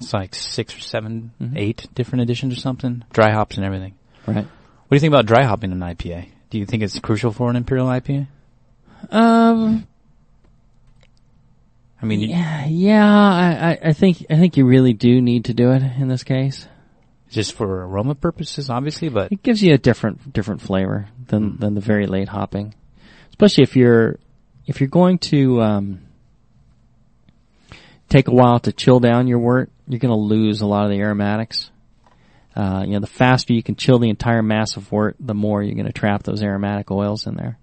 It's 0.00 0.12
like 0.12 0.34
six 0.34 0.74
or 0.76 0.80
7 0.80 1.32
Mhm. 1.40 1.56
eight 1.56 1.88
different 1.94 2.22
additions 2.22 2.52
or 2.56 2.60
something. 2.60 3.04
Dry 3.12 3.30
hops 3.32 3.56
and 3.56 3.64
everything. 3.64 3.94
Right. 4.26 4.36
What 4.44 4.88
do 4.90 4.96
you 4.96 5.00
think 5.00 5.12
about 5.12 5.26
dry 5.26 5.44
hopping 5.44 5.70
in 5.72 5.82
an 5.82 5.88
IPA? 5.88 6.26
Do 6.50 6.58
you 6.58 6.66
think 6.66 6.82
it's 6.82 6.98
crucial 6.98 7.30
for 7.32 7.48
an 7.50 7.56
Imperial 7.56 7.86
IPA? 7.88 8.26
Um, 9.10 9.86
I 12.00 12.06
mean, 12.06 12.20
yeah, 12.28 12.66
yeah, 12.66 13.06
I, 13.06 13.70
I, 13.72 13.78
I 13.88 13.92
think, 13.92 14.26
I 14.28 14.36
think 14.36 14.56
you 14.56 14.66
really 14.66 14.92
do 14.92 15.20
need 15.20 15.44
to 15.46 15.54
do 15.54 15.70
it 15.72 15.82
in 15.98 16.08
this 16.08 16.24
case. 16.24 16.66
just 17.30 17.52
for 17.54 17.84
aroma 17.86 18.14
purposes, 18.14 18.68
obviously, 18.68 19.08
but 19.08 19.30
It 19.32 19.42
gives 19.42 19.62
you 19.62 19.72
a 19.72 19.78
different 19.78 20.32
different 20.32 20.60
flavor 20.60 21.08
than 21.28 21.56
than 21.58 21.74
the 21.74 21.80
very 21.80 22.06
late 22.06 22.28
hopping, 22.28 22.74
especially 23.30 23.62
if 23.62 23.76
you're 23.76 24.18
if 24.66 24.80
you're 24.80 24.88
going 24.88 25.18
to 25.18 25.60
um, 25.60 26.00
take 28.12 28.28
a 28.28 28.34
while 28.34 28.60
to 28.60 28.72
chill 28.72 29.00
down 29.00 29.26
your 29.26 29.38
wort. 29.38 29.70
You're 29.88 29.98
going 29.98 30.12
to 30.12 30.20
lose 30.20 30.60
a 30.60 30.66
lot 30.66 30.84
of 30.84 30.90
the 30.90 30.98
aromatics. 30.98 31.70
Uh, 32.54 32.84
you 32.86 32.92
know, 32.92 33.00
the 33.00 33.06
faster 33.06 33.54
you 33.54 33.62
can 33.62 33.74
chill 33.74 33.98
the 33.98 34.10
entire 34.10 34.42
mass 34.42 34.76
of 34.76 34.92
wort, 34.92 35.16
the 35.18 35.34
more 35.34 35.62
you're 35.62 35.74
going 35.74 35.86
to 35.86 35.92
trap 35.92 36.22
those 36.22 36.42
aromatic 36.42 36.90
oils 36.90 37.26
in 37.26 37.34
there. 37.34 37.58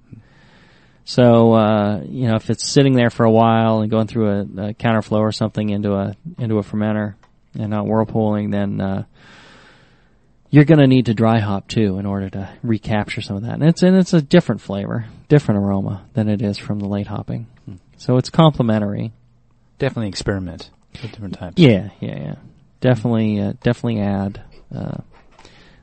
So, 1.05 1.53
uh, 1.53 2.01
you 2.03 2.27
know, 2.27 2.35
if 2.35 2.49
it's 2.49 2.67
sitting 2.67 2.93
there 2.93 3.11
for 3.11 3.25
a 3.25 3.31
while 3.31 3.81
and 3.81 3.91
going 3.91 4.07
through 4.07 4.29
a, 4.29 4.39
a 4.41 4.73
counterflow 4.73 5.19
or 5.19 5.31
something 5.31 5.69
into 5.69 5.93
a 5.93 6.15
into 6.37 6.57
a 6.57 6.63
fermenter 6.63 7.15
and 7.53 7.69
not 7.69 7.85
whirlpooling, 7.85 8.51
then 8.51 8.81
uh, 8.81 9.03
you're 10.49 10.65
going 10.65 10.79
to 10.79 10.87
need 10.87 11.05
to 11.07 11.13
dry 11.13 11.39
hop 11.39 11.67
too 11.67 11.97
in 11.99 12.05
order 12.05 12.29
to 12.29 12.49
recapture 12.63 13.21
some 13.21 13.37
of 13.37 13.43
that. 13.43 13.53
And 13.53 13.63
it's 13.63 13.83
and 13.83 13.95
it's 13.95 14.13
a 14.13 14.21
different 14.21 14.61
flavor, 14.61 15.05
different 15.27 15.63
aroma 15.63 16.05
than 16.13 16.27
it 16.27 16.41
is 16.41 16.57
from 16.57 16.79
the 16.79 16.87
late 16.87 17.07
hopping. 17.07 17.47
So 17.97 18.17
it's 18.17 18.29
complementary. 18.29 19.11
definitely 19.77 20.09
experiment 20.09 20.69
with 21.01 21.11
different 21.11 21.35
types. 21.35 21.57
Yeah, 21.57 21.89
yeah, 21.99 22.17
yeah. 22.19 22.35
Definitely, 22.81 23.41
uh, 23.41 23.53
definitely 23.61 23.99
add 24.01 24.41
uh, 24.73 24.97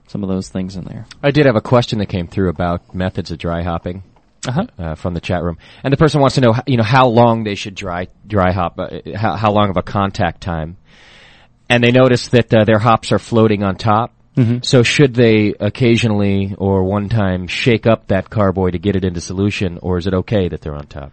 some 0.09 0.23
of 0.23 0.29
those 0.29 0.49
things 0.49 0.77
in 0.77 0.85
there. 0.85 1.07
I 1.23 1.31
did 1.31 1.47
have 1.47 1.57
a 1.57 1.61
question 1.61 1.99
that 1.99 2.07
came 2.07 2.27
through 2.27 2.49
about 2.49 2.95
methods 2.95 3.31
of 3.31 3.39
dry 3.39 3.63
hopping. 3.63 4.03
Uh-huh. 4.47 4.65
uh, 4.79 4.95
from 4.95 5.13
the 5.13 5.21
chat 5.21 5.43
room, 5.43 5.59
and 5.83 5.93
the 5.93 5.97
person 5.97 6.21
wants 6.21 6.37
to 6.37 6.41
know, 6.41 6.55
you 6.69 6.77
know, 6.77 6.85
how 6.85 7.09
long 7.09 7.43
they 7.43 7.57
should 7.57 7.75
dry 7.75 8.07
dry 8.25 8.53
hop, 8.53 8.79
uh, 8.79 9.01
how, 9.17 9.35
how 9.35 9.51
long 9.51 9.71
of 9.71 9.77
a 9.77 9.83
contact 9.83 10.41
time, 10.41 10.77
and 11.69 11.83
they 11.83 11.91
notice 11.91 12.29
that 12.29 12.55
uh, 12.55 12.63
their 12.63 12.79
hops 12.79 13.11
are 13.11 13.19
floating 13.19 13.65
on 13.65 13.75
top. 13.75 14.15
Mhm. 14.37 14.65
So 14.65 14.83
should 14.83 15.15
they 15.15 15.55
occasionally 15.59 16.55
or 16.59 16.85
one 16.85 17.09
time 17.09 17.47
shake 17.47 17.87
up 17.87 18.09
that 18.09 18.29
carboy 18.29 18.71
to 18.73 18.79
get 18.79 18.95
it 18.95 19.05
into 19.05 19.21
solution, 19.21 19.79
or 19.81 19.97
is 19.97 20.07
it 20.07 20.15
okay 20.15 20.49
that 20.49 20.61
they're 20.61 20.75
on 20.75 20.87
top? 20.87 21.13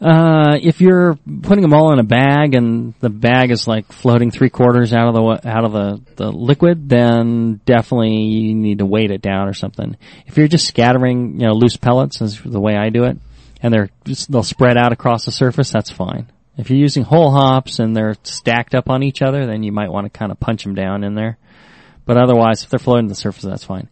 Uh, 0.00 0.56
if 0.62 0.80
you're 0.80 1.18
putting 1.42 1.62
them 1.62 1.74
all 1.74 1.92
in 1.92 1.98
a 1.98 2.04
bag 2.04 2.54
and 2.54 2.94
the 3.00 3.10
bag 3.10 3.50
is 3.50 3.66
like 3.66 3.90
floating 3.90 4.30
three 4.30 4.48
quarters 4.48 4.92
out 4.92 5.08
of 5.08 5.14
the 5.14 5.48
out 5.48 5.64
of 5.64 5.72
the, 5.72 6.00
the 6.14 6.30
liquid, 6.30 6.88
then 6.88 7.60
definitely 7.66 8.14
you 8.14 8.54
need 8.54 8.78
to 8.78 8.86
weight 8.86 9.10
it 9.10 9.20
down 9.20 9.48
or 9.48 9.54
something. 9.54 9.96
If 10.26 10.38
you're 10.38 10.46
just 10.46 10.68
scattering, 10.68 11.40
you 11.40 11.48
know, 11.48 11.52
loose 11.52 11.76
pellets, 11.76 12.22
is 12.22 12.40
the 12.40 12.60
way 12.60 12.76
I 12.76 12.90
do 12.90 13.04
it, 13.04 13.18
and 13.60 13.74
they're 13.74 13.90
just, 14.04 14.30
they'll 14.30 14.44
spread 14.44 14.78
out 14.78 14.92
across 14.92 15.24
the 15.24 15.32
surface, 15.32 15.70
that's 15.70 15.90
fine. 15.90 16.28
If 16.56 16.70
you're 16.70 16.78
using 16.78 17.02
whole 17.02 17.32
hops 17.32 17.78
and 17.80 17.96
they're 17.96 18.16
stacked 18.22 18.74
up 18.76 18.88
on 18.88 19.02
each 19.02 19.20
other, 19.20 19.46
then 19.46 19.64
you 19.64 19.72
might 19.72 19.90
want 19.90 20.06
to 20.06 20.16
kind 20.16 20.30
of 20.30 20.38
punch 20.38 20.62
them 20.62 20.74
down 20.74 21.02
in 21.02 21.14
there. 21.14 21.38
But 22.08 22.16
otherwise, 22.16 22.64
if 22.64 22.70
they're 22.70 22.78
floating 22.78 23.04
to 23.04 23.10
the 23.10 23.14
surface, 23.14 23.42
that's 23.42 23.64
fine. 23.64 23.90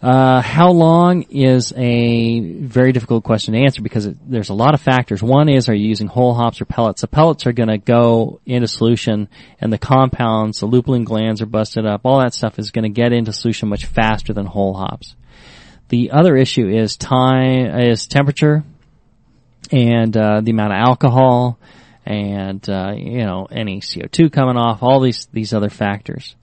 Uh, 0.00 0.40
how 0.40 0.70
long 0.70 1.22
is 1.30 1.72
a 1.76 2.38
very 2.38 2.92
difficult 2.92 3.24
question 3.24 3.54
to 3.54 3.60
answer 3.60 3.82
because 3.82 4.06
it, 4.06 4.16
there's 4.30 4.50
a 4.50 4.54
lot 4.54 4.72
of 4.72 4.80
factors. 4.80 5.20
One 5.20 5.48
is, 5.48 5.68
are 5.68 5.74
you 5.74 5.88
using 5.88 6.06
whole 6.06 6.32
hops 6.32 6.60
or 6.60 6.64
pellets? 6.64 7.00
The 7.00 7.08
pellets 7.08 7.44
are 7.44 7.52
going 7.52 7.70
to 7.70 7.78
go 7.78 8.38
into 8.46 8.68
solution 8.68 9.28
and 9.60 9.72
the 9.72 9.78
compounds, 9.78 10.60
the 10.60 10.68
lupulin 10.68 11.02
glands 11.02 11.42
are 11.42 11.46
busted 11.46 11.84
up. 11.86 12.02
All 12.04 12.20
that 12.20 12.34
stuff 12.34 12.60
is 12.60 12.70
going 12.70 12.84
to 12.84 12.88
get 12.88 13.12
into 13.12 13.32
solution 13.32 13.68
much 13.68 13.86
faster 13.86 14.32
than 14.32 14.46
whole 14.46 14.74
hops. 14.74 15.16
The 15.88 16.12
other 16.12 16.36
issue 16.36 16.68
is 16.68 16.96
time, 16.96 17.80
is 17.80 18.06
temperature 18.06 18.62
and, 19.72 20.16
uh, 20.16 20.40
the 20.40 20.52
amount 20.52 20.72
of 20.72 20.86
alcohol 20.86 21.58
and, 22.06 22.64
uh, 22.70 22.92
you 22.96 23.24
know, 23.24 23.48
any 23.50 23.80
CO2 23.80 24.30
coming 24.30 24.56
off, 24.56 24.84
all 24.84 25.00
these, 25.00 25.26
these 25.32 25.52
other 25.52 25.70
factors. 25.70 26.36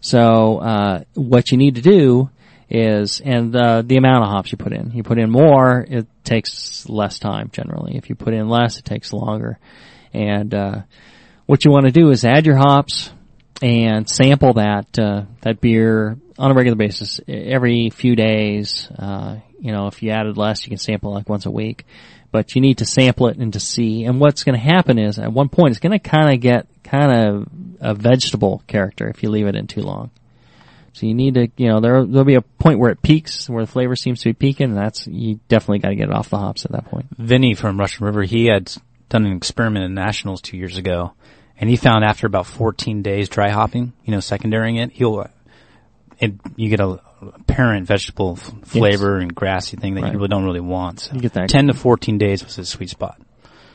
So, 0.00 0.58
uh, 0.58 1.04
what 1.14 1.50
you 1.50 1.58
need 1.58 1.76
to 1.76 1.82
do 1.82 2.30
is, 2.70 3.20
and 3.20 3.54
uh, 3.54 3.82
the 3.82 3.96
amount 3.96 4.24
of 4.24 4.30
hops 4.30 4.52
you 4.52 4.58
put 4.58 4.72
in. 4.72 4.92
You 4.92 5.02
put 5.02 5.18
in 5.18 5.30
more, 5.30 5.80
it 5.80 6.06
takes 6.24 6.88
less 6.88 7.18
time 7.18 7.50
generally. 7.52 7.96
If 7.96 8.08
you 8.08 8.14
put 8.14 8.34
in 8.34 8.48
less, 8.48 8.78
it 8.78 8.84
takes 8.84 9.12
longer. 9.12 9.58
And 10.12 10.54
uh, 10.54 10.82
what 11.46 11.64
you 11.64 11.70
want 11.70 11.86
to 11.86 11.92
do 11.92 12.10
is 12.10 12.24
add 12.24 12.46
your 12.46 12.56
hops 12.56 13.10
and 13.60 14.08
sample 14.08 14.54
that 14.54 14.98
uh, 14.98 15.22
that 15.40 15.60
beer 15.60 16.16
on 16.38 16.50
a 16.50 16.54
regular 16.54 16.76
basis 16.76 17.20
every 17.26 17.90
few 17.90 18.14
days. 18.14 18.88
Uh, 18.96 19.38
you 19.58 19.72
know, 19.72 19.88
if 19.88 20.02
you 20.02 20.10
added 20.10 20.36
less, 20.36 20.64
you 20.64 20.70
can 20.70 20.78
sample 20.78 21.12
like 21.12 21.28
once 21.28 21.46
a 21.46 21.50
week. 21.50 21.84
But 22.30 22.54
you 22.54 22.60
need 22.60 22.78
to 22.78 22.84
sample 22.84 23.28
it 23.28 23.38
and 23.38 23.52
to 23.54 23.60
see. 23.60 24.04
And 24.04 24.20
what's 24.20 24.44
going 24.44 24.54
to 24.58 24.64
happen 24.64 24.98
is, 24.98 25.18
at 25.18 25.32
one 25.32 25.48
point, 25.48 25.70
it's 25.70 25.80
going 25.80 25.98
to 25.98 25.98
kind 25.98 26.34
of 26.34 26.40
get 26.40 26.66
kind 26.84 27.12
of 27.12 27.48
a 27.80 27.94
vegetable 27.94 28.62
character 28.66 29.08
if 29.08 29.22
you 29.22 29.30
leave 29.30 29.46
it 29.46 29.56
in 29.56 29.66
too 29.66 29.82
long. 29.82 30.10
So 30.92 31.06
you 31.06 31.14
need 31.14 31.34
to, 31.34 31.48
you 31.56 31.68
know, 31.68 31.80
there 31.80 32.04
there'll 32.04 32.24
be 32.24 32.34
a 32.34 32.42
point 32.42 32.80
where 32.80 32.90
it 32.90 33.02
peaks, 33.02 33.48
where 33.48 33.64
the 33.64 33.70
flavor 33.70 33.94
seems 33.94 34.20
to 34.20 34.30
be 34.30 34.32
peaking, 34.32 34.70
and 34.70 34.76
that's 34.76 35.06
you 35.06 35.38
definitely 35.48 35.78
got 35.78 35.90
to 35.90 35.94
get 35.94 36.08
it 36.08 36.14
off 36.14 36.30
the 36.30 36.38
hops 36.38 36.64
at 36.64 36.72
that 36.72 36.86
point. 36.86 37.06
Vinny 37.16 37.54
from 37.54 37.78
Russian 37.78 38.04
River, 38.04 38.24
he 38.24 38.46
had 38.46 38.72
done 39.08 39.24
an 39.24 39.36
experiment 39.36 39.84
in 39.84 39.94
nationals 39.94 40.40
two 40.40 40.56
years 40.56 40.76
ago, 40.76 41.12
and 41.56 41.70
he 41.70 41.76
found 41.76 42.04
after 42.04 42.26
about 42.26 42.46
14 42.46 43.02
days 43.02 43.28
dry 43.28 43.50
hopping, 43.50 43.92
you 44.04 44.10
know, 44.10 44.18
secondarying 44.18 44.82
it, 44.82 44.92
he'll, 44.92 45.30
it, 46.18 46.34
you 46.56 46.68
get 46.68 46.80
a 46.80 47.00
apparent 47.20 47.86
vegetable 47.86 48.38
f- 48.40 48.52
flavor 48.64 49.16
and 49.18 49.34
grassy 49.34 49.76
thing 49.76 49.94
that 49.94 50.02
Right. 50.02 50.12
you 50.12 50.18
really 50.18 50.28
don't 50.28 50.44
really 50.44 50.60
want. 50.60 51.00
So 51.00 51.14
You 51.14 51.20
get 51.20 51.32
that. 51.34 51.48
10 51.48 51.66
to 51.68 51.74
14 51.74 52.18
days 52.18 52.44
was 52.44 52.56
his 52.56 52.68
sweet 52.68 52.90
spot. 52.90 53.20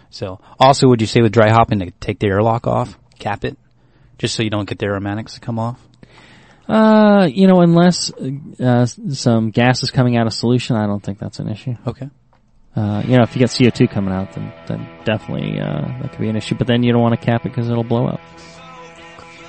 So 0.09 0.39
also 0.59 0.87
would 0.87 1.01
you 1.01 1.07
say 1.07 1.21
with 1.21 1.31
dry 1.31 1.49
hopping 1.49 1.79
to 1.79 1.91
take 1.91 2.19
the 2.19 2.27
airlock 2.27 2.67
off, 2.67 2.97
cap 3.19 3.43
it, 3.45 3.57
just 4.17 4.35
so 4.35 4.43
you 4.43 4.49
don't 4.49 4.67
get 4.69 4.79
the 4.79 4.85
aromatics 4.85 5.33
to 5.33 5.39
come 5.39 5.59
off? 5.59 5.79
Uh, 6.67 7.27
you 7.31 7.47
know, 7.47 7.59
unless 7.61 8.11
uh, 8.13 8.85
some 8.85 9.49
gas 9.51 9.83
is 9.83 9.91
coming 9.91 10.15
out 10.15 10.27
of 10.27 10.33
solution, 10.33 10.75
I 10.77 10.85
don't 10.85 11.01
think 11.03 11.19
that's 11.19 11.39
an 11.39 11.49
issue. 11.49 11.75
Okay. 11.85 12.09
Uh, 12.75 13.03
you 13.05 13.17
know, 13.17 13.23
if 13.23 13.35
you 13.35 13.39
get 13.39 13.49
CO2 13.49 13.89
coming 13.91 14.13
out, 14.13 14.33
then 14.33 14.51
then 14.67 14.87
definitely 15.03 15.59
uh, 15.59 15.81
that 16.01 16.11
could 16.11 16.21
be 16.21 16.29
an 16.29 16.35
issue. 16.37 16.55
But 16.55 16.67
then 16.67 16.81
you 16.81 16.91
don't 16.93 17.01
want 17.01 17.19
to 17.19 17.23
cap 17.23 17.45
it 17.45 17.49
because 17.49 17.69
it'll 17.69 17.83
blow 17.83 18.07
up. 18.07 18.19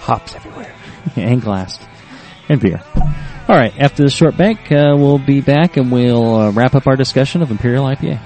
Hops 0.00 0.34
everywhere. 0.34 0.74
and 1.16 1.40
glass 1.40 1.78
and 2.48 2.60
beer. 2.60 2.82
All 3.46 3.56
right, 3.56 3.78
after 3.78 4.04
this 4.04 4.14
short 4.14 4.36
break, 4.36 4.72
uh, 4.72 4.94
we'll 4.96 5.18
be 5.18 5.42
back 5.42 5.76
and 5.76 5.92
we'll 5.92 6.34
uh, 6.34 6.50
wrap 6.52 6.74
up 6.74 6.86
our 6.86 6.96
discussion 6.96 7.42
of 7.42 7.50
Imperial 7.50 7.84
IPA. 7.84 8.18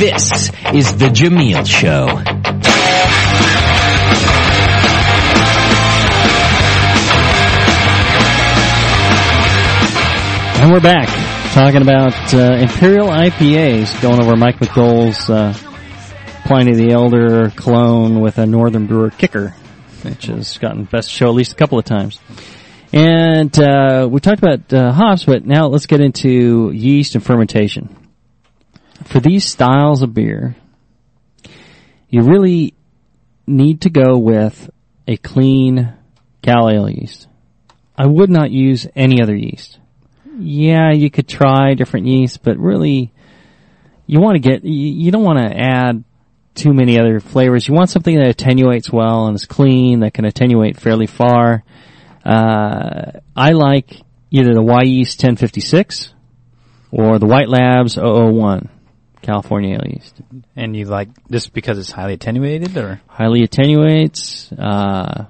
This 0.00 0.48
is 0.72 0.96
the 0.96 1.10
Jamil 1.12 1.66
Show. 1.66 2.08
And 10.58 10.70
we're 10.72 10.80
back 10.80 11.06
talking 11.52 11.82
about 11.82 12.32
uh, 12.32 12.54
Imperial 12.54 13.08
IPAs, 13.08 14.00
going 14.00 14.22
over 14.22 14.36
Mike 14.36 14.56
McDole's 14.56 15.28
uh, 15.28 15.52
Pliny 16.46 16.72
the 16.72 16.92
Elder 16.92 17.50
clone 17.50 18.22
with 18.22 18.38
a 18.38 18.46
Northern 18.46 18.86
Brewer 18.86 19.10
kicker, 19.10 19.50
which 20.00 20.24
has 20.28 20.56
gotten 20.56 20.84
best 20.84 21.10
show 21.10 21.26
at 21.26 21.34
least 21.34 21.52
a 21.52 21.56
couple 21.56 21.78
of 21.78 21.84
times. 21.84 22.18
And 22.94 23.54
uh, 23.60 24.08
we 24.10 24.20
talked 24.20 24.38
about 24.38 24.72
uh, 24.72 24.92
hops, 24.92 25.24
but 25.26 25.44
now 25.44 25.66
let's 25.66 25.84
get 25.84 26.00
into 26.00 26.70
yeast 26.72 27.16
and 27.16 27.22
fermentation. 27.22 27.99
For 29.10 29.20
these 29.20 29.44
styles 29.44 30.02
of 30.02 30.14
beer, 30.14 30.56
you 32.08 32.22
really 32.22 32.74
need 33.46 33.82
to 33.82 33.90
go 33.90 34.16
with 34.16 34.70
a 35.06 35.16
clean 35.16 35.92
cal 36.42 36.70
ale 36.70 36.88
yeast. 36.88 37.26
I 37.96 38.06
would 38.06 38.30
not 38.30 38.50
use 38.50 38.86
any 38.96 39.20
other 39.22 39.34
yeast 39.34 39.80
yeah, 40.40 40.92
you 40.92 41.10
could 41.10 41.28
try 41.28 41.74
different 41.74 42.06
yeasts, 42.06 42.38
but 42.38 42.58
really, 42.58 43.12
you 44.06 44.20
want 44.20 44.36
to 44.36 44.40
get, 44.40 44.64
you, 44.64 45.10
don't 45.10 45.22
want 45.22 45.38
to 45.38 45.56
add 45.56 46.02
too 46.54 46.72
many 46.72 46.98
other 46.98 47.20
flavors. 47.20 47.68
You 47.68 47.74
want 47.74 47.90
something 47.90 48.16
that 48.16 48.28
attenuates 48.28 48.90
well 48.90 49.26
and 49.26 49.36
is 49.36 49.46
clean, 49.46 50.00
that 50.00 50.14
can 50.14 50.24
attenuate 50.24 50.80
fairly 50.80 51.06
far. 51.06 51.62
Uh, 52.24 53.20
I 53.36 53.50
like 53.50 54.02
either 54.30 54.54
the 54.54 54.62
Wyeast 54.62 55.22
1056 55.22 56.14
or 56.90 57.18
the 57.18 57.26
White 57.26 57.48
Labs 57.48 57.96
001 57.96 58.68
California 59.22 59.76
Ale 59.76 59.92
yeast. 59.92 60.20
And 60.56 60.76
you 60.76 60.86
like 60.86 61.08
this 61.28 61.48
because 61.48 61.78
it's 61.78 61.90
highly 61.90 62.14
attenuated 62.14 62.76
or? 62.76 63.00
Highly 63.06 63.42
attenuates, 63.42 64.50
uh, 64.52 65.26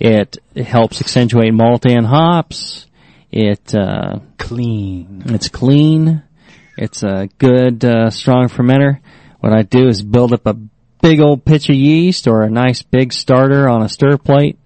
it, 0.00 0.38
it 0.54 0.64
helps 0.64 1.00
accentuate 1.00 1.52
malt 1.52 1.86
and 1.86 2.06
hops. 2.06 2.86
It, 3.30 3.74
uh, 3.74 4.20
Clean. 4.38 5.22
It's 5.26 5.48
clean. 5.48 6.22
It's 6.78 7.02
a 7.02 7.28
good, 7.38 7.84
uh, 7.84 8.10
strong 8.10 8.48
fermenter. 8.48 9.00
What 9.40 9.52
I 9.52 9.62
do 9.62 9.88
is 9.88 10.02
build 10.02 10.32
up 10.32 10.46
a 10.46 10.56
big 11.02 11.20
old 11.20 11.44
pitch 11.44 11.68
of 11.68 11.76
yeast 11.76 12.26
or 12.26 12.42
a 12.42 12.50
nice 12.50 12.82
big 12.82 13.12
starter 13.12 13.68
on 13.68 13.82
a 13.82 13.88
stir 13.88 14.16
plate. 14.16 14.58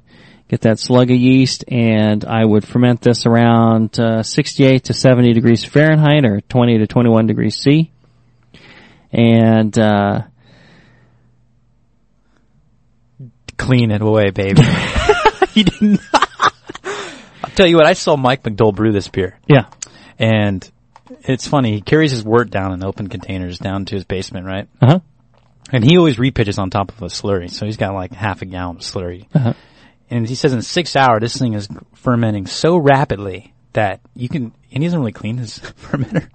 Get 0.48 0.62
that 0.62 0.78
slug 0.78 1.10
of 1.10 1.16
yeast 1.16 1.64
and 1.68 2.24
I 2.24 2.44
would 2.44 2.66
ferment 2.66 3.00
this 3.00 3.26
around, 3.26 3.98
uh, 3.98 4.22
68 4.22 4.84
to 4.84 4.94
70 4.94 5.32
degrees 5.32 5.64
Fahrenheit 5.64 6.24
or 6.24 6.40
20 6.42 6.78
to 6.78 6.86
21 6.86 7.26
degrees 7.26 7.56
C. 7.56 7.90
And, 9.12 9.78
uh, 9.78 10.22
Clean 13.56 13.90
it 13.92 14.02
away, 14.02 14.30
baby. 14.30 14.62
you 15.54 15.64
didn't. 15.64 16.00
I'll 16.12 17.50
tell 17.54 17.66
you 17.66 17.76
what, 17.76 17.86
I 17.86 17.92
saw 17.92 18.16
Mike 18.16 18.42
McDole 18.42 18.74
brew 18.74 18.92
this 18.92 19.08
beer. 19.08 19.38
yeah. 19.46 19.66
And 20.18 20.68
it's 21.22 21.46
funny, 21.46 21.74
he 21.74 21.80
carries 21.80 22.10
his 22.10 22.24
wort 22.24 22.50
down 22.50 22.72
in 22.72 22.84
open 22.84 23.08
containers 23.08 23.58
down 23.58 23.84
to 23.86 23.94
his 23.94 24.04
basement, 24.04 24.46
right? 24.46 24.68
Uh 24.80 24.86
huh. 24.86 25.00
And 25.72 25.84
he 25.84 25.96
always 25.96 26.16
repitches 26.16 26.58
on 26.58 26.70
top 26.70 26.90
of 26.90 27.02
a 27.02 27.06
slurry, 27.06 27.50
so 27.50 27.66
he's 27.66 27.76
got 27.76 27.94
like 27.94 28.12
half 28.12 28.42
a 28.42 28.46
gallon 28.46 28.76
of 28.76 28.82
slurry. 28.82 29.26
Uh-huh. 29.34 29.54
And 30.10 30.28
he 30.28 30.34
says 30.34 30.52
in 30.52 30.62
six 30.62 30.96
hours, 30.96 31.20
this 31.20 31.36
thing 31.36 31.54
is 31.54 31.68
fermenting 31.94 32.46
so 32.46 32.76
rapidly 32.76 33.54
that 33.72 34.00
you 34.14 34.28
can, 34.28 34.52
and 34.72 34.82
he 34.82 34.86
doesn't 34.86 34.98
really 34.98 35.12
clean 35.12 35.38
his 35.38 35.58
fermenter. 35.82 36.28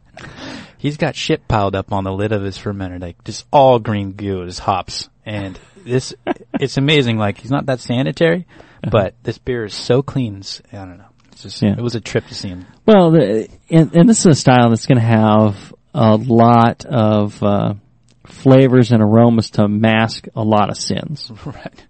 He's 0.78 0.98
got 0.98 1.16
shit 1.16 1.48
piled 1.48 1.76
up 1.76 1.92
on 1.92 2.04
the 2.04 2.12
lid 2.12 2.32
of 2.32 2.44
his 2.44 2.58
fermenter, 2.58 3.02
like 3.02 3.24
just 3.24 3.46
all 3.52 3.80
green 3.80 4.14
goo, 4.14 4.42
his 4.42 4.60
hops. 4.60 5.10
And 5.26 5.60
this, 5.84 6.14
it's 6.60 6.78
amazing, 6.78 7.18
like 7.18 7.40
he's 7.40 7.52
not 7.52 7.66
that 7.66 7.80
sanitary, 7.80 8.46
but 8.90 9.16
this 9.24 9.38
beer 9.38 9.66
is 9.66 9.74
so 9.74 10.02
clean, 10.02 10.44
I 10.72 10.78
don't 10.78 10.98
know. 10.98 11.06
It's 11.32 11.44
just, 11.44 11.62
Yeah. 11.62 11.74
it 11.78 11.82
was 11.82 11.96
a 11.96 12.02
trip 12.02 12.28
to 12.28 12.36
see 12.36 12.50
him. 12.50 12.66
Well, 12.86 13.12
the, 13.12 13.50
and, 13.70 13.96
and 13.96 14.10
this 14.10 14.20
is 14.20 14.26
a 14.26 14.36
style 14.36 14.70
that's 14.70 14.86
going 14.86 15.00
to 15.00 15.06
have 15.06 15.74
a 15.94 16.16
lot 16.16 16.86
of 16.86 17.42
uh, 17.44 17.74
flavors 18.26 18.92
and 18.92 19.02
aromas 19.02 19.50
to 19.52 19.68
mask 19.68 20.28
a 20.36 20.44
lot 20.44 20.70
of 20.70 20.78
sins. 20.78 21.32
Right. 21.46 21.86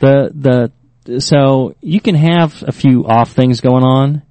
The 0.00 0.70
the 1.04 1.20
so 1.20 1.74
you 1.82 2.00
can 2.00 2.14
have 2.14 2.62
a 2.66 2.72
few 2.72 3.04
off 3.06 3.32
things 3.32 3.60
going 3.60 3.84
on, 3.84 4.22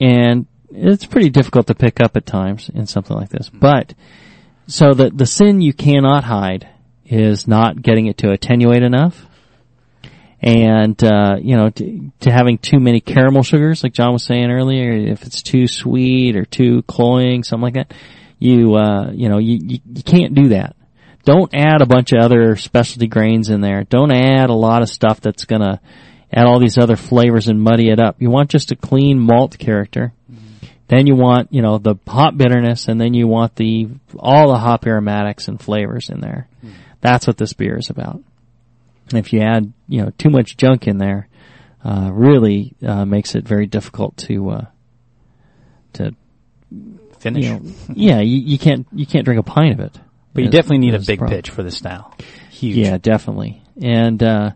and 0.00 0.46
it's 0.76 1.06
pretty 1.06 1.30
difficult 1.30 1.66
to 1.68 1.74
pick 1.74 2.00
up 2.00 2.16
at 2.16 2.26
times 2.26 2.70
in 2.72 2.86
something 2.86 3.16
like 3.16 3.30
this. 3.30 3.48
But 3.48 3.94
so 4.66 4.94
the 4.94 5.10
the 5.10 5.26
sin 5.26 5.60
you 5.60 5.72
cannot 5.72 6.24
hide 6.24 6.68
is 7.04 7.46
not 7.46 7.80
getting 7.80 8.06
it 8.06 8.18
to 8.18 8.30
attenuate 8.30 8.82
enough, 8.82 9.26
and 10.40 11.02
uh, 11.02 11.36
you 11.40 11.56
know 11.56 11.70
to, 11.70 12.12
to 12.20 12.32
having 12.32 12.58
too 12.58 12.78
many 12.78 13.00
caramel 13.00 13.42
sugars, 13.42 13.82
like 13.82 13.92
Jon 13.92 14.12
was 14.12 14.24
saying 14.24 14.50
earlier. 14.50 14.92
If 14.92 15.22
it's 15.22 15.42
too 15.42 15.66
sweet 15.66 16.36
or 16.36 16.44
too 16.44 16.82
cloying, 16.82 17.42
something 17.42 17.62
like 17.62 17.74
that, 17.74 17.94
you 18.38 18.74
uh, 18.74 19.10
you 19.12 19.28
know 19.28 19.38
you, 19.38 19.58
you 19.62 19.78
you 19.94 20.02
can't 20.02 20.34
do 20.34 20.48
that. 20.48 20.76
Don't 21.24 21.52
add 21.54 21.82
a 21.82 21.86
bunch 21.86 22.12
of 22.12 22.20
other 22.20 22.54
specialty 22.56 23.08
grains 23.08 23.50
in 23.50 23.60
there. 23.60 23.82
Don't 23.84 24.12
add 24.12 24.48
a 24.48 24.54
lot 24.54 24.82
of 24.82 24.88
stuff 24.88 25.20
that's 25.20 25.44
gonna 25.44 25.80
add 26.32 26.46
all 26.46 26.58
these 26.58 26.78
other 26.78 26.96
flavors 26.96 27.48
and 27.48 27.60
muddy 27.60 27.88
it 27.88 28.00
up. 28.00 28.20
You 28.20 28.30
want 28.30 28.50
just 28.50 28.72
a 28.72 28.76
clean 28.76 29.18
malt 29.18 29.58
character. 29.58 30.12
Then 30.88 31.06
you 31.06 31.16
want, 31.16 31.52
you 31.52 31.62
know, 31.62 31.78
the 31.78 31.96
hop 32.06 32.36
bitterness 32.36 32.86
and 32.88 33.00
then 33.00 33.12
you 33.12 33.26
want 33.26 33.56
the, 33.56 33.88
all 34.18 34.52
the 34.52 34.58
hop 34.58 34.86
aromatics 34.86 35.48
and 35.48 35.60
flavors 35.60 36.10
in 36.10 36.20
there. 36.20 36.48
That's 37.00 37.26
what 37.26 37.36
this 37.36 37.52
beer 37.52 37.76
is 37.76 37.90
about. 37.90 38.22
And 39.10 39.18
if 39.18 39.32
you 39.32 39.40
add, 39.40 39.72
you 39.88 40.02
know, 40.02 40.12
too 40.16 40.30
much 40.30 40.56
junk 40.56 40.86
in 40.86 40.98
there, 40.98 41.28
uh, 41.84 42.10
really, 42.12 42.74
uh, 42.84 43.04
makes 43.04 43.34
it 43.34 43.46
very 43.46 43.66
difficult 43.66 44.16
to, 44.16 44.50
uh, 44.50 44.64
to, 45.94 46.14
Finish. 47.18 47.44
you 47.44 47.50
know, 47.50 47.60
yeah, 47.92 48.20
you, 48.20 48.38
you 48.38 48.58
can't, 48.58 48.86
you 48.92 49.06
can't 49.06 49.24
drink 49.24 49.40
a 49.40 49.44
pint 49.44 49.74
of 49.74 49.86
it. 49.86 49.98
but 50.34 50.44
you 50.44 50.50
definitely 50.50 50.78
need 50.78 50.94
a 50.94 51.00
big 51.00 51.18
problem. 51.18 51.36
pitch 51.36 51.50
for 51.50 51.62
this 51.62 51.76
style. 51.76 52.14
Huge. 52.50 52.76
Yeah, 52.76 52.98
definitely. 52.98 53.62
And, 53.80 54.22
uh, 54.22 54.50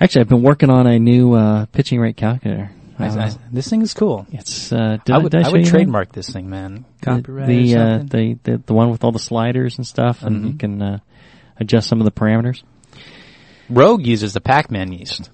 actually 0.00 0.22
I've 0.22 0.28
been 0.28 0.42
working 0.42 0.70
on 0.70 0.86
a 0.86 0.98
new, 0.98 1.34
uh, 1.34 1.66
pitching 1.66 2.00
rate 2.00 2.16
calculator. 2.16 2.70
I- 2.98 3.06
Uh, 3.08 3.26
I- 3.26 3.36
this 3.52 3.68
thing 3.68 3.82
is 3.82 3.94
cool. 3.94 4.26
it's, 4.32 4.72
uh, 4.72 4.98
did 5.04 5.14
I 5.14 5.18
would, 5.18 5.30
did 5.32 5.40
I 5.40 5.44
show 5.44 5.52
would 5.52 5.60
you 5.60 5.64
that? 5.66 5.70
trademark 5.70 6.12
this 6.12 6.28
thing, 6.30 6.50
man. 6.50 6.84
the 7.00 7.04
Copyright 7.06 7.46
the, 7.46 7.76
or 7.76 7.78
uh, 7.80 7.98
the 7.98 8.38
the 8.42 8.62
the 8.66 8.74
one 8.74 8.90
with 8.90 9.04
all 9.04 9.12
the 9.12 9.18
sliders 9.18 9.76
and 9.78 9.86
stuff, 9.86 10.22
and 10.22 10.44
you 10.46 10.52
Mhm. 10.54 10.58
can 10.58 10.82
uh, 10.82 10.98
adjust 11.58 11.88
some 11.88 12.00
of 12.00 12.04
the 12.04 12.10
parameters. 12.10 12.62
Rogue 13.70 14.06
uses 14.06 14.32
the 14.32 14.40
Pac-Man 14.40 14.92
yeast. 14.92 15.30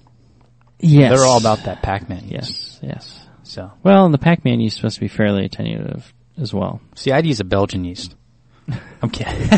Yes, 0.79 1.11
They're 1.17 1.25
all 1.25 1.37
about 1.39 1.63
that 1.63 1.81
Pac-Man 1.81 2.25
yeast. 2.27 2.31
Yes, 2.31 2.79
yes. 2.83 3.21
So, 3.43 3.71
Well, 3.83 4.05
and 4.05 4.13
the 4.13 4.17
Pac-Man 4.17 4.59
yeast 4.59 4.73
is 4.73 4.77
supposed 4.77 4.95
to 4.95 5.01
be 5.01 5.07
fairly 5.07 5.47
attenuative 5.47 6.03
as 6.37 6.53
well. 6.53 6.81
see, 6.95 7.11
I'd 7.11 7.25
use 7.25 7.39
a 7.39 7.45
Belgian 7.45 7.85
yeast. 7.85 8.15
I'm 9.01 9.09
kidding. 9.09 9.33
I 9.51 9.57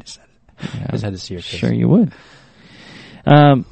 just, 0.00 0.18
had, 0.18 0.86
I 0.86 0.90
just 0.92 1.04
had 1.04 1.12
to 1.14 1.18
see 1.18 1.34
your 1.34 1.42
face. 1.42 1.58
Sure, 1.60 1.72
you 1.72 1.88
would. 1.88 2.12
Um. 3.26 3.64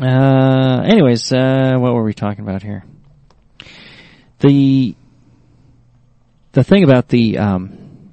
Uh. 0.00 0.82
Anyways, 0.84 1.32
uh, 1.32 1.74
what 1.76 1.92
were 1.94 2.04
we 2.04 2.14
talking 2.14 2.44
about 2.44 2.62
here? 2.62 2.84
The 4.38 4.94
the 6.52 6.64
thing 6.64 6.84
about 6.84 7.08
the 7.08 7.38
um, 7.38 8.12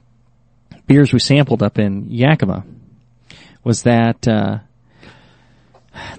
beers 0.88 1.14
we 1.14 1.20
sampled 1.20 1.62
up 1.62 1.78
in 1.78 2.10
Yakima 2.10 2.66
was 3.64 3.84
that 3.84 4.28
uh, 4.28 4.60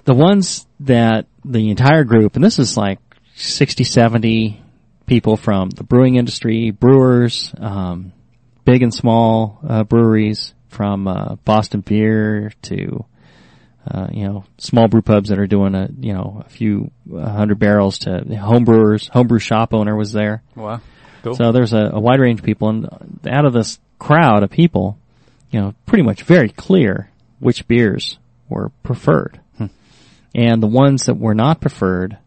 the 0.05 0.13
ones 0.13 0.65
that 0.81 1.25
the 1.43 1.69
entire 1.69 2.03
group, 2.03 2.35
and 2.35 2.43
this 2.43 2.59
is 2.59 2.77
like 2.77 2.99
60, 3.35 3.83
70 3.83 4.61
people 5.05 5.37
from 5.37 5.69
the 5.69 5.83
brewing 5.83 6.15
industry, 6.15 6.71
brewers, 6.71 7.53
um, 7.59 8.11
big 8.65 8.83
and 8.83 8.93
small 8.93 9.59
uh, 9.67 9.83
breweries, 9.83 10.53
from 10.69 11.07
uh, 11.07 11.35
Boston 11.45 11.81
Beer 11.81 12.51
to 12.63 13.05
uh, 13.89 14.07
you 14.11 14.25
know 14.25 14.43
small 14.57 14.87
brew 14.87 15.01
pubs 15.01 15.29
that 15.29 15.39
are 15.39 15.47
doing 15.47 15.75
a 15.75 15.89
you 15.99 16.13
know 16.13 16.43
a 16.45 16.49
few 16.49 16.91
hundred 17.11 17.59
barrels 17.59 17.99
to 17.99 18.23
home 18.35 18.65
brewers. 18.65 19.07
Homebrew 19.07 19.39
shop 19.39 19.73
owner 19.73 19.95
was 19.95 20.11
there. 20.11 20.43
Wow. 20.55 20.81
Cool. 21.23 21.35
So 21.35 21.51
there's 21.51 21.73
a, 21.73 21.91
a 21.93 21.99
wide 21.99 22.19
range 22.19 22.39
of 22.39 22.45
people, 22.45 22.69
and 22.69 23.19
out 23.27 23.45
of 23.45 23.53
this 23.53 23.79
crowd 23.99 24.43
of 24.43 24.49
people, 24.49 24.97
you 25.51 25.59
know, 25.59 25.73
pretty 25.85 26.03
much 26.03 26.23
very 26.23 26.49
clear 26.49 27.09
which 27.39 27.67
beers 27.67 28.17
were 28.49 28.69
preferred, 28.83 29.39
and 30.35 30.61
the 30.61 30.67
ones 30.67 31.05
that 31.05 31.15
were 31.15 31.35
not 31.35 31.61
preferred, 31.61 32.17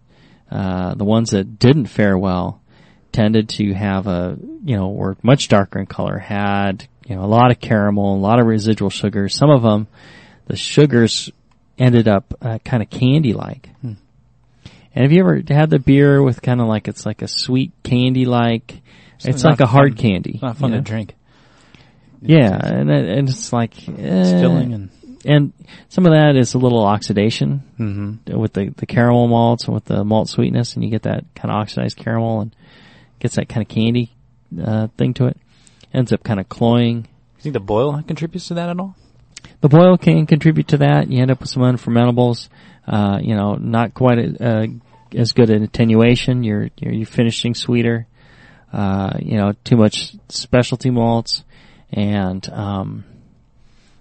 uh, 0.50 0.94
the 0.94 1.04
ones 1.04 1.30
that 1.30 1.58
didn't 1.58 1.86
fare 1.86 2.18
well, 2.18 2.60
tended 3.12 3.48
to 3.48 3.72
have 3.72 4.06
a 4.06 4.36
you 4.64 4.76
know 4.76 4.88
were 4.88 5.16
much 5.22 5.48
darker 5.48 5.78
in 5.78 5.86
color, 5.86 6.18
had 6.18 6.86
you 7.06 7.16
know 7.16 7.24
a 7.24 7.26
lot 7.26 7.50
of 7.50 7.60
caramel, 7.60 8.16
a 8.16 8.18
lot 8.18 8.40
of 8.40 8.46
residual 8.46 8.90
sugars. 8.90 9.34
Some 9.34 9.50
of 9.50 9.62
them, 9.62 9.86
the 10.46 10.56
sugars 10.56 11.30
ended 11.80 12.06
up 12.06 12.34
uh, 12.40 12.58
kind 12.64 12.82
of 12.82 12.90
candy 12.90 13.32
like. 13.32 13.70
And 13.82 15.04
have 15.04 15.12
you 15.12 15.20
ever 15.20 15.40
had 15.48 15.70
the 15.70 15.78
beer 15.78 16.20
with 16.22 16.42
kind 16.42 16.60
of 16.60 16.66
like 16.66 16.88
it's 16.88 17.06
like 17.06 17.22
a 17.22 17.28
sweet 17.28 17.72
candy 17.84 18.24
like? 18.24 18.80
It's 19.24 19.44
not 19.44 19.50
like 19.50 19.60
a 19.60 19.66
hard 19.66 19.92
fun. 19.96 20.02
candy. 20.02 20.32
It's 20.34 20.42
not 20.42 20.56
fun 20.56 20.70
you 20.70 20.76
to 20.76 20.80
know? 20.80 20.84
drink. 20.84 21.14
Yeah, 22.22 22.58
and 22.62 22.90
it- 22.90 23.18
and 23.18 23.28
it's 23.28 23.52
like 23.52 23.76
It's 23.88 24.30
eh, 24.32 24.40
filling 24.40 24.74
and 24.74 24.90
and 25.24 25.52
some 25.90 26.06
of 26.06 26.12
that 26.12 26.34
is 26.34 26.54
a 26.54 26.58
little 26.58 26.82
oxidation 26.84 27.58
hmm 27.76 28.14
with 28.26 28.52
the 28.54 28.70
the 28.76 28.86
caramel 28.86 29.28
malts 29.28 29.64
and 29.66 29.74
with 29.74 29.84
the 29.84 30.02
malt 30.04 30.28
sweetness, 30.28 30.74
and 30.74 30.84
you 30.84 30.90
get 30.90 31.02
that 31.02 31.24
kind 31.34 31.50
of 31.52 31.56
oxidized 31.60 31.96
caramel 31.96 32.40
and 32.40 32.56
gets 33.20 33.36
that 33.36 33.48
kind 33.48 33.62
of 33.62 33.68
candy 33.68 34.12
uh, 34.62 34.88
thing 34.98 35.14
to 35.14 35.26
it. 35.26 35.36
Ends 35.94 36.12
up 36.12 36.22
kind 36.24 36.40
of 36.40 36.48
cloying. 36.48 37.06
You 37.36 37.42
think 37.42 37.52
the 37.52 37.60
boil 37.60 38.02
contributes 38.02 38.48
to 38.48 38.54
that 38.54 38.68
at 38.70 38.78
all? 38.80 38.96
The 39.60 39.68
boil 39.68 39.98
can 39.98 40.26
contribute 40.26 40.68
to 40.68 40.78
that. 40.78 41.10
You 41.10 41.20
end 41.20 41.30
up 41.30 41.40
with 41.40 41.50
some 41.50 41.62
unfermentables. 41.62 42.48
Uh, 42.86 43.18
you 43.22 43.34
know, 43.34 43.54
not 43.54 43.94
quite 43.94 44.18
uh, 44.40 44.66
as 45.14 45.32
good 45.32 45.50
an 45.50 45.62
attenuation. 45.62 46.42
You're 46.42 46.70
you're, 46.78 46.92
you're 46.92 47.06
finishing 47.06 47.54
sweeter. 47.54 48.06
Uh, 48.72 49.18
you 49.20 49.36
know, 49.36 49.52
too 49.64 49.76
much 49.76 50.14
specialty 50.28 50.90
malts, 50.90 51.44
and 51.92 52.48
um, 52.50 53.04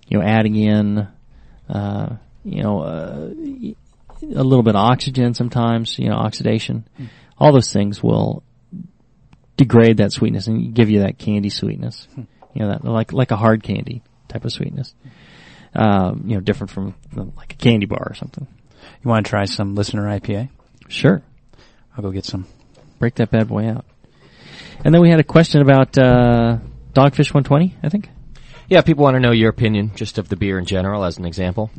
you 0.07 0.17
know, 0.17 0.23
adding 0.23 0.55
in, 0.55 1.07
uh, 1.67 2.15
you 2.43 2.63
know, 2.63 2.81
uh, 2.81 3.29
a 4.21 4.43
little 4.43 4.63
bit 4.63 4.75
of 4.75 4.81
oxygen 4.81 5.33
sometimes. 5.33 5.99
You 5.99 6.09
know, 6.09 6.15
oxidation. 6.15 6.87
All 7.37 7.51
those 7.51 7.71
things 7.71 8.01
will 8.01 8.43
degrade 9.57 9.97
that 9.97 10.13
sweetness 10.13 10.47
and 10.47 10.73
give 10.73 10.89
you 10.89 11.01
that 11.01 11.17
candy 11.17 11.49
sweetness. 11.49 12.07
You 12.53 12.63
know, 12.63 12.69
that 12.69 12.85
like 12.85 13.11
like 13.11 13.31
a 13.31 13.37
hard 13.37 13.61
candy 13.61 14.03
type 14.29 14.45
of 14.45 14.53
sweetness 14.53 14.93
um, 15.75 16.23
you 16.25 16.35
know, 16.35 16.41
different 16.41 16.71
from 16.71 16.95
like 17.13 17.53
a 17.53 17.57
candy 17.57 17.85
bar 17.85 18.07
or 18.09 18.15
something. 18.15 18.47
You 19.03 19.09
want 19.09 19.25
to 19.25 19.29
try 19.29 19.45
some 19.45 19.75
listener 19.75 20.03
IPA? 20.03 20.49
Sure. 20.87 21.21
I'll 21.95 22.03
go 22.03 22.11
get 22.11 22.25
some. 22.25 22.47
Break 22.97 23.15
that 23.15 23.31
bad 23.31 23.47
boy 23.47 23.69
out. 23.69 23.85
And 24.83 24.93
then 24.93 25.01
we 25.01 25.09
had 25.09 25.19
a 25.19 25.23
question 25.23 25.61
about, 25.61 25.97
uh, 25.97 26.57
Dogfish 26.93 27.33
120, 27.33 27.75
I 27.83 27.89
think. 27.89 28.09
Yeah, 28.67 28.81
people 28.81 29.03
want 29.03 29.15
to 29.15 29.19
know 29.19 29.31
your 29.31 29.49
opinion 29.49 29.91
just 29.95 30.17
of 30.17 30.29
the 30.29 30.35
beer 30.35 30.59
in 30.59 30.65
general 30.65 31.03
as 31.03 31.17
an 31.17 31.25
example. 31.25 31.71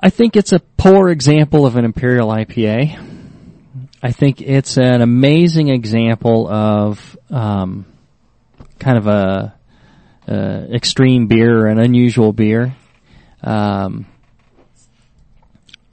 I 0.00 0.10
think 0.10 0.36
it's 0.36 0.52
a 0.52 0.60
poor 0.76 1.08
example 1.10 1.66
of 1.66 1.76
an 1.76 1.84
Imperial 1.84 2.28
IPA. 2.28 2.98
I 4.02 4.12
think 4.12 4.40
it's 4.40 4.78
an 4.78 5.00
amazing 5.00 5.68
example 5.68 6.48
of, 6.48 7.16
um, 7.30 7.84
kind 8.78 8.96
of 8.96 9.06
a, 9.06 9.57
uh, 10.28 10.66
extreme 10.72 11.26
beer, 11.26 11.60
or 11.60 11.66
an 11.66 11.78
unusual 11.78 12.32
beer. 12.32 12.76
Um, 13.42 14.06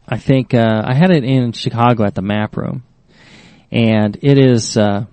I 0.07 0.17
think 0.17 0.53
uh, 0.53 0.83
I 0.86 0.93
had 0.93 1.11
it 1.11 1.23
in 1.23 1.51
Chicago 1.51 2.03
at 2.03 2.13
the 2.13 2.21
Map 2.21 2.57
Room, 2.57 2.83
and 3.71 4.17
it 4.21 4.38
is 4.38 4.77
uh, 4.77 5.05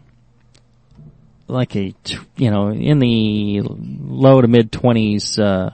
like 1.48 1.76
a 1.76 1.94
you 2.36 2.50
know 2.50 2.68
in 2.68 2.98
the 2.98 3.62
low 3.62 4.40
to 4.40 4.48
mid 4.48 4.70
twenties 4.70 5.38
uh, 5.38 5.70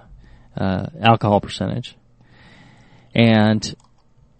uh, 0.56 0.86
alcohol 1.00 1.40
percentage, 1.40 1.96
and 3.14 3.74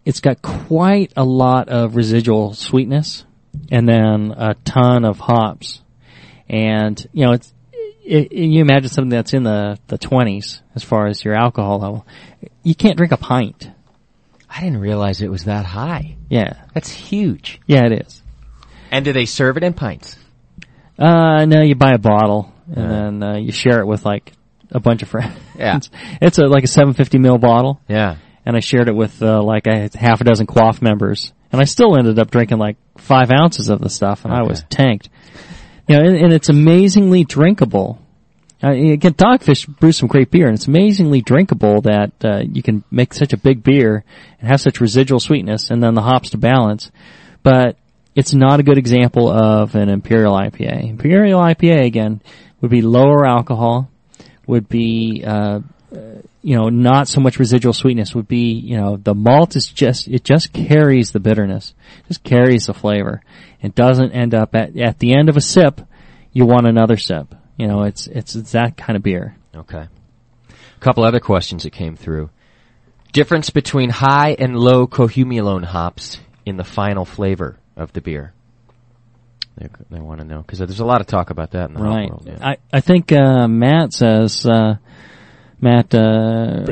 it's 0.05 0.21
got 0.21 0.43
quite 0.43 1.13
a 1.17 1.25
lot 1.25 1.69
of 1.69 1.97
residual 1.97 2.55
sweetness, 2.55 3.25
and 3.71 3.89
then 3.89 4.33
a 4.37 4.55
ton 4.65 5.05
of 5.05 5.19
hops, 5.19 5.83
and 6.49 7.05
you 7.13 7.25
know 7.25 7.33
it's. 7.33 7.53
You 8.09 8.61
imagine 8.63 8.89
something 8.89 9.11
that's 9.11 9.35
in 9.35 9.43
the 9.43 9.79
the 9.89 9.99
twenties 9.99 10.63
as 10.75 10.83
far 10.83 11.07
as 11.07 11.25
your 11.25 11.35
alcohol 11.35 11.79
level, 11.81 12.07
you 12.63 12.75
can't 12.75 12.97
drink 12.97 13.13
a 13.13 13.17
pint. 13.17 13.71
I 14.51 14.61
didn't 14.61 14.81
realize 14.81 15.21
it 15.21 15.31
was 15.31 15.45
that 15.45 15.67
high. 15.67 16.17
Yeah, 16.31 16.55
That's 16.75 16.91
huge. 16.91 17.61
yeah, 17.67 17.85
it 17.85 18.07
is. 18.07 18.23
And 18.91 19.05
do 19.05 19.13
they 19.13 19.27
serve 19.27 19.57
it 19.59 19.63
in 19.63 19.75
pints? 19.75 20.17
Uh, 20.99 21.45
no, 21.45 21.63
you 21.63 21.75
buy 21.75 21.93
a 21.93 21.99
bottle 21.99 22.53
and 22.67 22.77
Yeah. 22.77 22.89
then 22.89 23.23
uh, 23.23 23.37
you 23.37 23.53
share 23.53 23.81
it 23.81 23.87
with 23.87 24.05
like 24.07 24.33
a 24.71 24.81
bunch 24.81 25.03
of 25.03 25.09
friends. 25.15 25.37
Yeah. 25.57 25.79
it's 26.21 26.39
a 26.39 26.45
like 26.47 26.65
a 26.65 26.69
750 26.69 27.19
ml 27.19 27.41
bottle, 27.41 27.81
Yeah. 27.89 28.17
and 28.47 28.57
I 28.57 28.61
shared 28.61 28.89
it 28.89 28.97
with 28.97 29.23
uh, 29.23 29.43
like 29.43 29.67
a 29.67 29.91
half 29.95 30.21
a 30.21 30.25
dozen 30.25 30.47
quaff 30.47 30.81
members, 30.83 31.33
and 31.53 31.61
I 31.61 31.65
still 31.65 31.97
ended 31.97 32.19
up 32.19 32.31
drinking 32.31 32.59
like 32.59 32.77
five 32.97 33.31
ounces 33.31 33.69
of 33.69 33.81
the 33.81 33.91
stuff, 33.91 34.25
and 34.25 34.33
I 34.33 34.43
was 34.43 34.65
tanked. 34.71 35.09
You 35.89 35.97
know, 35.97 36.05
and, 36.05 36.17
and 36.17 36.33
it's 36.33 36.49
amazingly 36.49 37.25
drinkable. 37.25 37.99
Uh, 38.63 38.71
again, 38.71 39.15
Dogfish 39.15 39.69
brews 39.79 39.97
some 39.97 40.09
great 40.09 40.31
beer, 40.31 40.47
and 40.47 40.55
it's 40.55 40.67
amazingly 40.67 41.23
drinkable 41.23 41.81
that 41.83 42.13
uh, 42.25 42.41
you 42.41 42.63
can 42.63 42.85
make 42.91 43.15
such 43.15 43.33
a 43.33 43.37
big 43.37 43.63
beer 43.63 44.05
and 44.41 44.49
have 44.49 44.61
such 44.61 44.81
residual 44.81 45.21
sweetness, 45.21 45.71
and 45.71 45.83
then 45.83 45.95
the 45.95 46.03
hops 46.03 46.31
to 46.31 46.39
balance. 46.39 46.91
But 47.43 47.77
it's 48.15 48.35
not 48.35 48.59
a 48.59 48.65
good 48.65 48.79
example 48.79 49.29
of 49.29 49.77
an 49.77 49.89
imperial 49.89 50.35
IPA. 50.35 50.91
Imperial 50.91 51.41
IPA 51.41 51.87
again 51.87 52.21
would 52.61 52.71
be 52.71 52.83
lower 52.83 53.25
alcohol, 53.25 53.89
would 54.47 54.69
be 54.69 55.23
uh, 55.25 55.61
you 55.91 56.57
know 56.57 56.69
not 56.69 57.09
so 57.09 57.21
much 57.21 57.39
residual 57.39 57.73
sweetness. 57.73 58.15
Would 58.15 58.29
be 58.29 58.53
you 58.53 58.77
know 58.77 58.97
the 58.97 59.15
malt 59.15 59.57
is 59.57 59.67
just 59.69 60.09
it 60.09 60.25
just 60.25 60.53
carries 60.53 61.13
the 61.13 61.21
bitterness, 61.21 61.75
just 62.09 62.23
carries 62.23 62.67
the 62.67 62.75
flavor. 62.75 63.23
It 63.63 63.75
doesn't 63.75 64.13
end 64.13 64.35
up 64.35 64.55
at 64.55 64.77
at 64.77 64.99
the 64.99 65.15
end 65.15 65.29
of 65.29 65.37
a 65.37 65.41
sip. 65.41 65.81
You 66.33 66.45
want 66.47 66.67
another 66.67 66.97
sip. 66.97 67.35
You 67.57 67.67
know 67.67 67.85
it's 67.85 68.07
it's, 68.07 68.35
it's 68.37 68.53
that 68.53 68.77
kind 68.77 68.97
of 68.97 69.03
beer. 69.03 69.37
Okay. 69.55 69.87
A 70.51 70.81
couple 70.81 71.05
other 71.05 71.21
questions 71.21 71.65
that 71.65 71.71
came 71.73 71.97
through. 71.97 72.31
Difference 73.13 73.51
between 73.51 73.89
high 73.91 74.37
and 74.39 74.57
low 74.57 74.87
cohumulone 74.87 75.65
hops 75.65 76.19
in 76.45 76.57
the 76.57 76.65
final 76.65 77.05
flavor 77.05 77.59
of 77.77 77.93
the 77.95 78.01
beer. 78.01 78.33
They, 79.57 79.69
they 79.91 79.99
want 80.01 80.21
to 80.21 80.27
know 80.27 80.39
because 80.43 80.61
there's 80.61 80.79
a 80.79 80.85
lot 80.85 81.01
of 81.01 81.09
talk 81.09 81.31
about 81.31 81.51
that 81.53 81.69
in 81.69 81.75
the 81.75 81.83
Right. 81.83 82.09
world. 82.11 82.25
Yeah. 82.27 82.39
I 82.41 82.57
I 82.73 82.81
think 82.81 83.11
uh, 83.11 83.49
Matt 83.49 83.93
says 83.93 84.47
uh, 84.47 84.77
Matt 85.61 85.95
uh, 85.95 86.65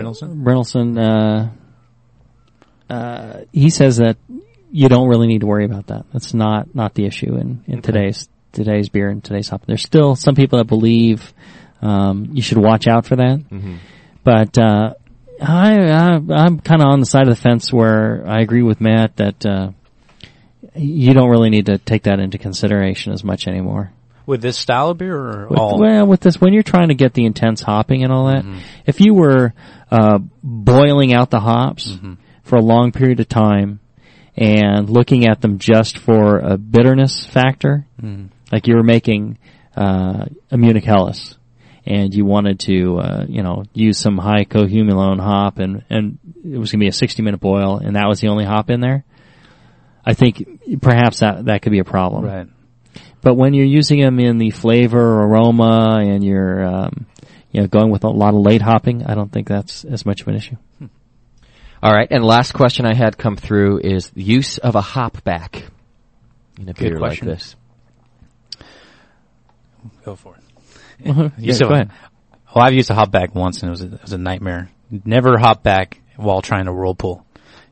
uh, 0.99 1.49
uh, 2.89 3.41
he 3.53 3.71
says 3.71 3.97
that 3.97 4.17
you 4.71 4.89
don't 4.89 5.09
really 5.09 5.27
need 5.27 5.41
to 5.41 5.47
worry 5.47 5.65
about 5.65 5.89
that. 5.89 6.05
That's 6.13 6.35
not 6.35 6.75
not 6.75 6.95
the 6.95 7.07
issue 7.07 7.37
in, 7.37 7.65
in 7.67 7.83
today's 7.83 8.29
today's 8.53 8.89
beer 8.89 9.09
and 9.11 9.23
today's 9.23 9.49
hop. 9.49 9.67
There's 9.67 9.83
still 9.83 10.15
some 10.17 10.35
people 10.35 10.59
that 10.59 10.67
believe 10.67 11.33
um, 11.83 12.31
you 12.33 12.43
should 12.43 12.59
watch 12.59 12.87
out 12.87 13.07
for 13.07 13.17
that, 13.17 13.41
Mhm. 13.51 13.79
but 14.25 14.57
uh, 14.59 14.95
I, 15.43 15.77
I 15.91 16.15
I'm 16.31 16.61
kind 16.61 16.81
of 16.81 16.89
on 16.89 17.01
the 17.01 17.07
side 17.07 17.29
of 17.29 17.35
the 17.35 17.41
fence 17.41 17.73
where 17.73 18.25
I 18.27 18.41
agree 18.41 18.63
with 18.63 18.81
Matt 18.81 19.17
that. 19.17 19.45
Uh, 19.45 19.71
you 20.79 21.15
don't 21.15 21.31
really 21.31 21.49
need 21.49 21.67
to 21.67 21.79
take 21.79 22.03
that 22.03 22.21
into 22.21 22.37
consideration 22.37 23.11
as 23.11 23.25
much 23.25 23.49
anymore. 23.49 23.93
With 24.27 24.43
this 24.43 24.59
style 24.59 24.91
of 24.91 24.99
beer 24.99 25.17
or 25.17 25.47
With, 25.49 25.59
all? 25.59 25.79
well, 25.81 26.07
with 26.07 26.21
this, 26.21 26.41
when 26.41 26.53
you're 26.53 26.63
trying 26.65 26.89
to 26.89 26.95
get 26.95 27.15
the 27.15 27.25
intense 27.25 27.63
hopping 27.63 28.03
and 28.03 28.13
all 28.13 28.27
that, 28.27 28.45
Mm-hmm. 28.45 28.59
if 28.87 29.01
you 29.01 29.15
were 29.15 29.55
uh, 29.91 30.19
boiling 30.43 31.15
out 31.15 31.31
the 31.31 31.41
hops 31.41 31.89
Mm-hmm. 31.93 32.15
for 32.43 32.57
a 32.57 32.63
long 32.63 32.91
period 32.93 33.21
of 33.21 33.29
time 33.29 33.81
and 34.37 34.91
looking 34.91 35.27
at 35.29 35.41
them 35.41 35.59
just 35.59 35.99
for 35.99 36.39
a 36.39 36.59
bitterness 36.59 37.25
factor, 37.25 37.87
Mm-hmm. 38.03 38.27
like 38.53 38.67
you 38.67 38.75
were 38.77 38.83
making 38.83 39.39
uh, 39.77 40.27
a 40.51 40.57
Munich 40.59 40.85
Helles, 40.85 41.39
and 41.85 42.13
you 42.13 42.25
wanted 42.25 42.59
to, 42.61 42.99
uh, 42.99 43.25
you 43.29 43.43
know, 43.43 43.63
use 43.75 43.97
some 43.99 44.19
high 44.19 44.45
cohumulone 44.45 45.21
hop, 45.21 45.59
and 45.59 45.85
and 45.89 46.19
it 46.45 46.59
was 46.59 46.73
going 46.73 46.81
to 46.81 46.85
be 46.85 46.89
a 46.89 46.93
60 46.93 47.23
minute 47.23 47.39
boil, 47.41 47.77
and 47.79 47.95
that 47.97 48.09
was 48.09 48.21
the 48.21 48.29
only 48.29 48.45
hop 48.45 48.71
in 48.71 48.81
there. 48.81 49.05
I 50.05 50.15
think 50.15 50.81
perhaps 50.81 51.21
that 51.21 51.45
that 51.47 51.63
could 51.63 51.73
be 51.73 51.79
a 51.79 51.85
problem. 51.85 52.25
right. 52.25 52.47
But 53.27 53.35
when 53.35 53.55
you're 53.55 53.65
using 53.67 53.99
them 53.99 54.21
in 54.21 54.39
the 54.39 54.51
flavor, 54.51 55.21
aroma, 55.25 55.99
and 56.01 56.23
you're, 56.23 56.65
um, 56.65 57.07
you 57.51 57.61
know, 57.61 57.67
going 57.67 57.91
with 57.91 58.05
a 58.05 58.09
lot 58.09 58.35
of 58.35 58.41
late 58.41 58.63
hopping, 58.63 59.05
I 59.05 59.17
don't 59.17 59.33
think 59.33 59.49
that's 59.49 59.85
as 59.85 60.07
much 60.07 60.21
of 60.21 60.29
an 60.29 60.37
issue. 60.37 60.55
All 61.83 61.93
right, 61.93 62.07
and 62.09 62.23
last 62.25 62.53
question 62.53 62.87
I 62.87 62.95
had 62.95 63.19
come 63.19 63.35
through 63.35 63.81
is 63.81 64.11
the 64.11 64.23
use 64.23 64.59
of 64.59 64.77
a 64.77 64.81
hop 64.81 65.25
back 65.25 65.65
in 66.57 66.69
a 66.69 66.73
Good 66.73 66.91
beer 66.91 66.99
question. 66.99 67.27
like 67.27 67.37
this. 67.39 67.57
Go 70.05 70.15
for 70.15 70.37
it. 70.37 70.43
yeah, 71.05 71.31
You 71.37 71.53
still- 71.53 71.71
go 71.71 71.75
ahead. 71.75 71.91
Well, 72.55 72.65
I've 72.65 72.75
used 72.75 72.91
a 72.91 72.95
hop 72.95 73.11
back 73.11 73.35
once 73.35 73.61
and 73.65 73.71
it 73.71 73.73
was 73.73 73.83
a, 73.83 73.87
it 73.87 74.03
was 74.03 74.13
a 74.13 74.19
nightmare. 74.19 74.71
Never 75.05 75.37
hop 75.37 75.65
back 75.65 76.01
while 76.15 76.43
trying 76.43 76.67
to 76.67 76.73
whirlpool. 76.73 77.26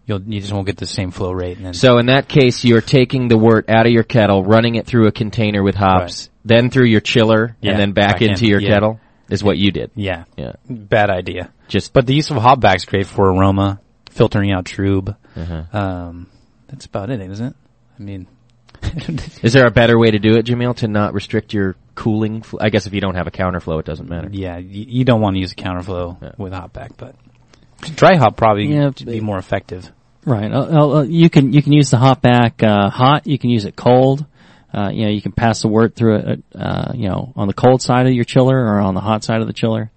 You'll, 0.07 0.21
you 0.23 0.41
just 0.41 0.53
won't 0.53 0.67
get 0.67 0.77
the 0.77 0.87
same 0.87 1.11
flow 1.11 1.33
rate. 1.33 1.57
And 1.57 1.67
then, 1.67 1.75
So 1.75 1.97
in 1.99 2.07
that 2.07 2.29
case, 2.29 2.63
you're 2.65 2.83
taking 2.83 3.29
the 3.29 3.39
wort 3.39 3.71
out 3.71 3.87
of 3.87 3.93
your 3.93 4.03
kettle, 4.03 4.45
running 4.45 4.75
it 4.75 4.87
through 4.87 5.07
a 5.07 5.13
container 5.13 5.63
with 5.63 5.75
hops, 5.75 6.29
then 6.45 6.69
through 6.71 6.87
your 6.87 7.01
chiller, 7.01 7.57
Yeah, 7.63 7.71
and 7.73 7.81
then 7.81 7.93
back, 7.93 8.15
back 8.17 8.23
in, 8.23 8.31
into 8.33 8.47
your 8.47 8.61
yeah. 8.61 8.69
kettle. 8.69 9.01
Is 9.31 9.43
what 9.43 9.57
you 9.57 9.71
did. 9.73 9.91
yeah, 9.95 10.25
Yeah. 10.37 10.53
bad 10.69 11.09
idea. 11.09 11.51
Just 11.69 11.95
But 11.95 12.07
the 12.07 12.15
use 12.15 12.31
of 12.31 12.37
hop 12.37 12.61
back's 12.61 12.85
great 12.85 13.07
for 13.07 13.31
aroma, 13.33 13.81
filtering 14.11 14.53
out 14.53 14.67
trub. 14.67 15.17
uh-huh. 15.35 15.63
Um, 15.79 16.27
that's 16.69 16.85
about 16.85 17.09
it, 17.11 17.21
isn't 17.23 17.47
it? 17.47 17.57
I 17.99 18.03
mean, 18.03 18.27
Is 19.43 19.55
there 19.55 19.67
a 19.67 19.71
better 19.71 19.99
way 19.99 20.11
to 20.11 20.19
do 20.19 20.37
it, 20.37 20.45
Jamil, 20.45 20.77
to 20.77 20.89
not 20.89 21.15
restrict 21.15 21.55
your 21.55 21.75
cooling? 21.95 22.43
Fl- 22.43 22.59
I 22.61 22.69
guess 22.69 22.87
if 22.87 22.93
you 22.93 23.01
don't 23.01 23.15
have 23.15 23.27
a 23.27 23.31
counterflow, 23.31 23.81
it 23.81 23.87
doesn't 23.87 24.11
matter. 24.11 24.29
yeah, 24.31 24.59
you, 24.59 24.85
you 24.87 25.05
don't 25.07 25.23
want 25.23 25.37
to 25.37 25.41
use 25.41 25.53
a 25.53 25.57
counterflow 25.57 26.21
Yeah. 26.23 26.33
with 26.37 26.53
hop 26.53 26.75
back, 26.75 26.93
but 26.99 27.15
dry 27.81 28.17
hop 28.17 28.37
probably 28.37 28.67
Yeah, 28.67 28.91
to 28.91 29.07
be 29.07 29.21
more 29.21 29.39
effective. 29.39 29.91
Right. 30.25 30.51
Uh, 30.51 30.61
uh, 30.61 30.89
uh, 30.99 31.03
you 31.03 31.29
can 31.29 31.53
you 31.53 31.63
can 31.63 31.73
use 31.73 31.91
the 31.91 31.99
hop 31.99 32.23
back 32.23 32.63
uh, 32.63 32.89
hot. 32.89 33.27
You 33.27 33.39
can 33.39 33.51
use 33.51 33.65
it 33.65 33.77
cold. 33.77 34.25
Uh, 34.73 34.91
you 34.91 35.05
know, 35.05 35.11
you 35.11 35.23
can 35.23 35.33
pass 35.33 35.63
the 35.63 35.69
wort 35.69 35.95
through 35.95 36.17
it. 36.17 36.45
Uh, 36.55 36.93
you 36.95 37.09
know, 37.09 37.33
on 37.37 37.47
the 37.47 37.55
cold 37.55 37.83
side 37.83 38.07
of 38.07 38.13
your 38.13 38.25
chiller 38.25 38.59
or 38.59 38.81
on 38.81 38.95
the 38.95 39.01
hot 39.01 39.23
side 39.23 39.41
of 39.41 39.47
the 39.47 39.53
chiller. 39.53 39.91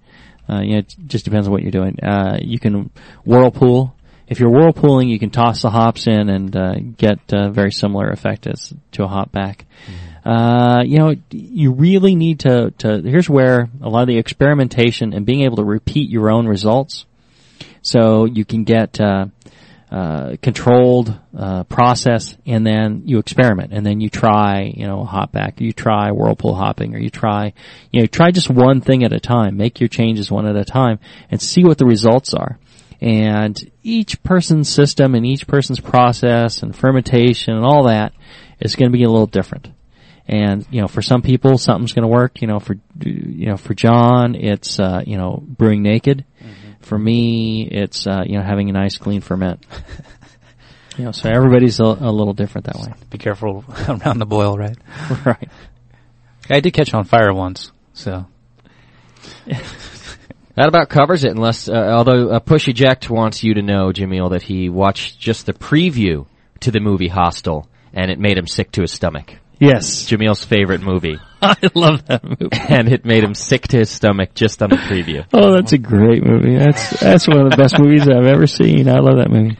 Uh, 0.49 0.61
you 0.61 0.73
know, 0.73 0.77
it 0.79 0.95
just 1.07 1.25
depends 1.25 1.47
on 1.47 1.51
what 1.51 1.61
you're 1.61 1.71
doing. 1.71 1.99
Uh, 2.01 2.37
you 2.41 2.59
can 2.59 2.89
whirlpool. 3.25 3.93
If 4.27 4.39
you're 4.39 4.51
whirlpooling, 4.51 5.09
you 5.09 5.19
can 5.19 5.29
toss 5.29 5.61
the 5.61 5.69
hops 5.69 6.05
in 6.05 6.29
and 6.29 6.55
uh, 6.55 6.75
get 6.75 7.19
a 7.31 7.49
very 7.49 7.71
similar 7.71 8.09
effect 8.09 8.45
as 8.45 8.73
to 8.91 9.03
a 9.03 9.07
hop 9.07 9.31
back. 9.31 9.65
Uh, 10.25 10.83
you 10.85 10.97
know, 10.97 11.15
you 11.31 11.71
really 11.71 12.13
need 12.13 12.41
to, 12.41 12.71
to, 12.79 13.01
here's 13.01 13.29
where 13.29 13.69
a 13.81 13.89
lot 13.89 14.01
of 14.01 14.07
the 14.07 14.17
experimentation 14.17 15.13
and 15.13 15.25
being 15.25 15.43
able 15.43 15.55
to 15.55 15.63
repeat 15.63 16.09
your 16.09 16.29
own 16.29 16.47
results. 16.47 17.05
So 17.87 18.25
you 18.25 18.43
can 18.43 18.63
get, 18.63 18.99
uh, 18.99 19.27
uh, 19.89 20.35
controlled 20.41 21.17
uh, 21.37 21.63
process, 21.63 22.35
and 22.45 22.67
then 22.67 23.03
you 23.05 23.19
experiment, 23.19 23.71
and 23.71 23.85
then 23.85 24.01
you 24.01 24.09
try, 24.09 24.69
you 24.75 24.85
know, 24.85 25.05
hop 25.05 25.31
back, 25.31 25.61
you 25.61 25.71
try 25.71 26.11
whirlpool 26.11 26.53
hopping, 26.53 26.93
or 26.93 26.97
you 26.97 27.09
try, 27.09 27.53
you 27.89 28.01
know, 28.01 28.05
try 28.05 28.31
just 28.31 28.49
one 28.49 28.81
thing 28.81 29.05
at 29.05 29.13
a 29.13 29.19
time, 29.21 29.55
make 29.55 29.79
your 29.79 29.87
changes 29.87 30.29
one 30.29 30.45
at 30.45 30.57
a 30.57 30.65
time, 30.65 30.99
and 31.31 31.41
see 31.41 31.63
what 31.63 31.77
the 31.77 31.85
results 31.85 32.33
are. 32.33 32.59
And 32.99 33.57
each 33.81 34.21
person's 34.23 34.67
system 34.67 35.15
and 35.15 35.25
each 35.25 35.47
person's 35.47 35.79
process 35.79 36.63
and 36.63 36.75
fermentation 36.75 37.55
and 37.55 37.63
all 37.63 37.85
that 37.85 38.11
is 38.59 38.75
going 38.75 38.91
to 38.91 38.97
be 38.97 39.05
a 39.05 39.09
little 39.09 39.25
different. 39.25 39.69
And 40.27 40.67
you 40.69 40.81
know, 40.81 40.89
for 40.89 41.01
some 41.01 41.21
people, 41.21 41.57
something's 41.57 41.93
going 41.93 42.03
to 42.03 42.09
work. 42.09 42.41
You 42.41 42.49
know, 42.49 42.59
for 42.59 42.75
you 42.99 43.45
know, 43.45 43.55
for 43.55 43.73
Jon, 43.73 44.35
it's 44.35 44.79
uh, 44.79 45.01
you 45.05 45.17
know 45.17 45.41
brewing 45.41 45.81
naked. 45.81 46.25
For 46.87 46.97
me, 46.97 47.67
it's 47.67 48.07
uh, 48.07 48.23
you 48.25 48.37
know 48.37 48.43
having 48.43 48.69
a 48.69 48.73
nice 48.73 48.97
clean 48.97 49.21
ferment. 49.21 49.65
you 50.97 51.05
know, 51.05 51.11
so 51.11 51.29
everybody's 51.29 51.79
a, 51.79 51.83
a 51.83 52.11
little 52.11 52.33
different 52.33 52.67
that 52.67 52.77
way. 52.77 52.93
Be 53.09 53.17
careful 53.17 53.65
around 53.87 54.19
the 54.19 54.25
boil, 54.25 54.57
right? 54.57 54.77
right. 55.25 55.49
I 56.49 56.61
did 56.61 56.71
catch 56.71 56.93
on 56.93 57.03
fire 57.03 57.33
once, 57.33 57.71
so 57.93 58.25
That 60.57 60.69
about 60.69 60.89
covers 60.89 61.23
it, 61.23 61.29
unless, 61.29 61.69
uh, 61.69 61.73
although 61.73 62.29
uh, 62.29 62.39
Push 62.39 62.67
Eject 62.67 63.11
wants 63.11 63.43
you 63.43 63.53
to 63.53 63.61
know, 63.61 63.91
Jamil, 63.91 64.31
that 64.31 64.41
he 64.41 64.69
watched 64.69 65.19
just 65.19 65.45
the 65.45 65.53
preview 65.53 66.25
to 66.61 66.71
the 66.71 66.79
movie 66.79 67.09
Hostel, 67.09 67.69
and 67.93 68.09
it 68.09 68.17
made 68.17 68.39
him 68.39 68.47
sick 68.47 68.71
to 68.71 68.81
his 68.81 68.91
stomach. 68.91 69.35
Yes, 69.59 70.05
Jamil's 70.05 70.43
favorite 70.43 70.81
movie. 70.81 71.17
I 71.41 71.55
love 71.73 72.05
that 72.07 72.23
movie. 72.23 72.49
and 72.69 72.91
it 72.91 73.05
made 73.05 73.23
him 73.23 73.33
sick 73.33 73.67
to 73.69 73.79
his 73.79 73.89
stomach 73.89 74.33
just 74.33 74.61
on 74.61 74.69
the 74.69 74.75
preview. 74.75 75.25
Oh, 75.33 75.53
that's 75.53 75.73
a 75.73 75.77
great 75.77 76.25
movie. 76.25 76.57
That's 76.57 76.99
that's 76.99 77.27
one 77.27 77.41
of 77.41 77.51
the 77.51 77.57
best 77.57 77.79
movies 77.79 78.07
I've 78.07 78.25
ever 78.25 78.47
seen. 78.47 78.87
I 78.87 78.99
love 78.99 79.17
that 79.17 79.29
movie. 79.29 79.57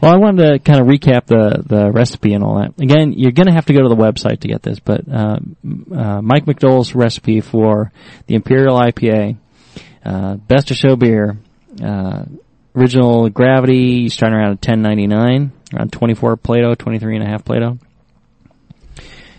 Well, 0.00 0.12
I 0.12 0.18
wanted 0.18 0.52
to 0.52 0.58
kind 0.58 0.80
of 0.80 0.86
recap 0.86 1.26
the 1.26 1.62
the 1.64 1.90
recipe 1.90 2.34
and 2.34 2.44
all 2.44 2.58
that. 2.58 2.78
Again, 2.80 3.14
you're 3.16 3.32
going 3.32 3.46
to 3.46 3.54
have 3.54 3.66
to 3.66 3.72
go 3.72 3.82
to 3.82 3.88
the 3.88 3.96
website 3.96 4.40
to 4.40 4.48
get 4.48 4.62
this, 4.62 4.78
but 4.78 5.02
uh, 5.10 5.38
uh, 5.94 6.20
Mike 6.20 6.44
McDole's 6.44 6.94
recipe 6.94 7.40
for 7.40 7.90
the 8.26 8.34
Imperial 8.34 8.78
IPA, 8.78 9.36
uh, 10.04 10.34
best 10.36 10.70
of 10.70 10.76
show 10.76 10.96
beer, 10.96 11.38
uh, 11.82 12.24
original 12.76 13.30
gravity, 13.30 14.08
starting 14.08 14.38
around 14.38 14.52
at 14.52 14.60
10.99, 14.60 15.50
around 15.74 15.92
24 15.92 16.36
Plato, 16.36 16.74
23 16.74 17.16
and 17.16 17.24
a 17.24 17.28
half 17.28 17.44
Plato. 17.44 17.78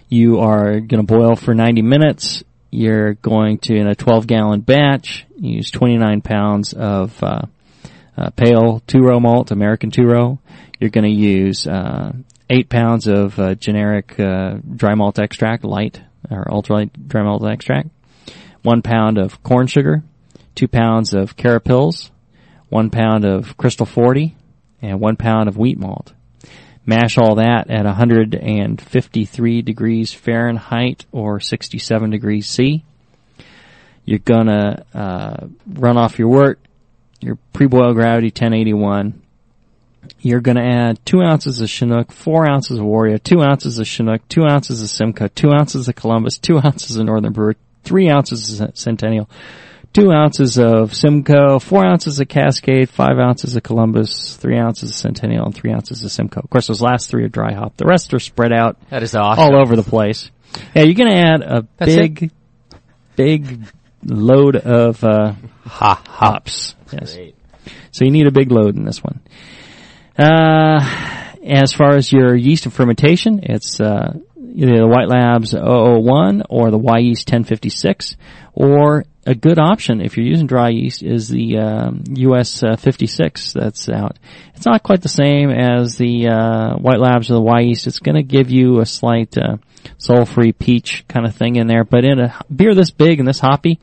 You 0.08 0.40
are 0.40 0.80
going 0.80 1.04
to 1.06 1.14
boil 1.14 1.36
for 1.36 1.56
90 1.56 1.82
minutes. 1.82 2.44
You're 2.70 3.16
going 3.16 3.58
to, 3.60 3.76
in 3.76 3.88
a 3.88 3.96
12 3.96 4.28
gallon 4.28 4.62
batch, 4.62 5.26
use 5.40 5.72
29 5.72 6.22
pounds 6.22 6.74
of 6.74 7.22
uh, 7.24 7.42
uh, 8.16 8.30
pale 8.32 8.84
two 8.86 9.00
row 9.00 9.20
malt, 9.20 9.52
American 9.52 9.90
two 9.90 10.04
row. 10.04 10.40
You're 10.80 10.92
going 10.92 11.06
to 11.06 11.22
use 11.22 11.66
uh, 11.66 12.14
8 12.50 12.70
pounds 12.70 13.08
of 13.08 13.40
uh, 13.40 13.56
generic 13.56 14.20
uh, 14.20 14.58
dry 14.76 14.94
malt 14.94 15.18
extract, 15.18 15.64
light 15.64 16.02
or 16.30 16.46
ultralight 16.46 16.92
dry 17.08 17.24
malt 17.24 17.44
extract, 17.46 17.90
1 18.62 18.82
pound 18.82 19.18
of 19.18 19.42
corn 19.42 19.68
sugar, 19.68 20.04
2 20.56 20.68
pounds 20.68 21.14
of 21.14 21.36
carapils, 21.36 22.12
1 22.70 22.90
pound 22.92 23.26
of 23.26 23.58
crystal 23.58 23.86
40, 23.86 24.36
and 24.82 25.00
1 25.00 25.16
pound 25.16 25.48
of 25.48 25.58
wheat 25.58 25.80
malt 25.80 26.14
mash 26.86 27.18
all 27.18 27.36
that 27.36 27.70
at 27.70 27.86
153 27.86 29.62
degrees 29.62 30.14
Fahrenheit 30.14 31.06
or 31.12 31.40
67 31.40 32.10
degrees 32.10 32.48
C. 32.48 32.84
You're 34.06 34.20
gonna 34.20 34.86
uh, 34.94 35.48
run 35.68 35.98
off 35.98 36.20
your 36.20 36.28
wort, 36.28 36.60
your 37.20 37.38
pre-boil 37.54 37.94
gravity 37.94 38.28
1081. 38.28 39.22
You're 40.20 40.42
gonna 40.42 40.64
add 40.64 41.04
two 41.06 41.22
ounces 41.22 41.60
of 41.60 41.70
Chinook, 41.70 42.12
four 42.12 42.48
ounces 42.48 42.78
of 42.78 42.86
Warrior, 42.86 43.18
two 43.18 43.42
ounces 43.42 43.80
of 43.80 43.88
Chinook, 43.88 44.28
two 44.30 44.44
ounces 44.44 44.84
of 44.84 44.90
Simcoe, 44.90 45.28
two 45.30 45.52
ounces 45.52 45.88
of 45.88 45.96
Columbus, 45.96 46.38
two 46.38 46.60
ounces 46.64 46.98
of 46.98 47.06
Northern 47.06 47.34
Brewer, 47.34 47.56
three 47.84 48.10
ounces 48.10 48.62
of 48.62 48.78
Centennial, 48.78 49.28
two 49.96 50.12
ounces 50.12 50.58
of 50.60 50.94
Simcoe, 50.94 51.60
four 51.60 51.86
ounces 51.86 52.20
of 52.20 52.28
Cascade, 52.28 52.90
five 52.90 53.18
ounces 53.18 53.56
of 53.56 53.64
Columbus, 53.64 54.36
three 54.36 54.58
ounces 54.58 54.90
of 54.90 54.96
Centennial, 54.96 55.46
and 55.46 55.56
three 55.56 55.72
ounces 55.72 56.04
of 56.04 56.12
Simcoe. 56.12 56.42
Of 56.44 56.50
course, 56.50 56.68
those 56.68 56.82
last 56.82 57.10
three 57.10 57.24
are 57.24 57.30
dry 57.30 57.54
hop. 57.54 57.78
The 57.78 57.86
rest 57.86 58.14
are 58.14 58.20
spread 58.20 58.52
out 58.52 58.78
That 58.90 59.04
is 59.04 59.16
awesome. 59.16 59.44
all 59.44 59.62
over 59.62 59.76
the 59.76 59.84
place. 59.84 60.30
Yeah, 60.76 60.84
you're 60.84 60.94
gonna 60.96 61.16
add 61.16 61.42
a 61.42 61.68
That's 61.78 61.96
big, 61.96 62.32
big 63.16 63.64
load 64.04 64.56
of 64.58 65.04
uh, 65.04 65.34
Ha 65.66 66.02
hops. 66.08 66.76
Yes. 66.92 67.18
So 67.92 68.06
you 68.06 68.12
need 68.12 68.28
a 68.28 68.32
big 68.32 68.52
load 68.52 68.76
in 68.76 68.84
this 68.86 69.02
one. 69.04 69.22
Uh, 70.18 70.80
as 71.46 71.74
far 71.74 71.96
as 71.96 72.12
your 72.12 72.36
yeast 72.36 72.66
and 72.66 72.74
fermentation, 72.74 73.40
it's 73.44 73.80
uh, 73.80 74.14
either 74.38 74.78
the 74.78 74.88
White 74.88 75.08
Labs 75.10 75.54
001 75.54 76.44
or 76.50 76.72
the 76.72 76.80
Wyeast 76.80 77.30
1056, 77.32 78.16
or 78.54 79.06
a 79.26 79.34
good 79.34 79.58
option 79.58 80.02
if 80.02 80.18
you're 80.18 80.26
using 80.26 80.48
dry 80.48 80.70
yeast 80.70 81.02
is 81.02 81.28
the 81.28 81.58
um, 81.58 82.04
US 82.08 82.64
uh, 82.64 82.76
56 82.76 83.54
that's 83.54 83.90
out. 83.90 84.18
It's 84.54 84.66
not 84.66 84.84
quite 84.84 85.02
the 85.02 85.10
same 85.10 85.50
as 85.50 85.98
the 85.98 86.28
uh, 86.28 86.76
White 86.76 87.00
Labs 87.00 87.32
or 87.32 87.34
the 87.34 87.42
Wyeast. 87.42 87.88
It's 87.88 88.00
going 88.00 88.16
to 88.16 88.24
give 88.24 88.52
you 88.52 88.80
a 88.80 88.86
slight 88.86 89.36
uh, 89.38 89.58
soul-free 89.98 90.54
peach 90.54 91.06
kind 91.08 91.26
of 91.26 91.36
thing 91.36 91.56
in 91.56 91.68
there, 91.68 91.84
but 91.84 92.06
in 92.06 92.20
a 92.20 92.40
beer 92.54 92.76
this 92.76 92.92
big 92.92 93.20
and 93.20 93.28
this 93.28 93.40
hoppy, 93.40 93.80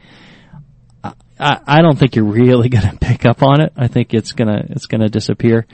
I, 1.42 1.60
I 1.66 1.82
don't 1.82 1.98
think 1.98 2.14
you're 2.14 2.24
really 2.24 2.68
going 2.70 2.88
to 2.88 2.96
pick 2.96 3.26
up 3.26 3.42
on 3.42 3.60
it. 3.60 3.72
I 3.76 3.88
think 3.88 4.14
it's 4.14 4.32
gonna 4.32 4.64
it's 4.70 4.86
gonna 4.86 5.08
disappear. 5.08 5.66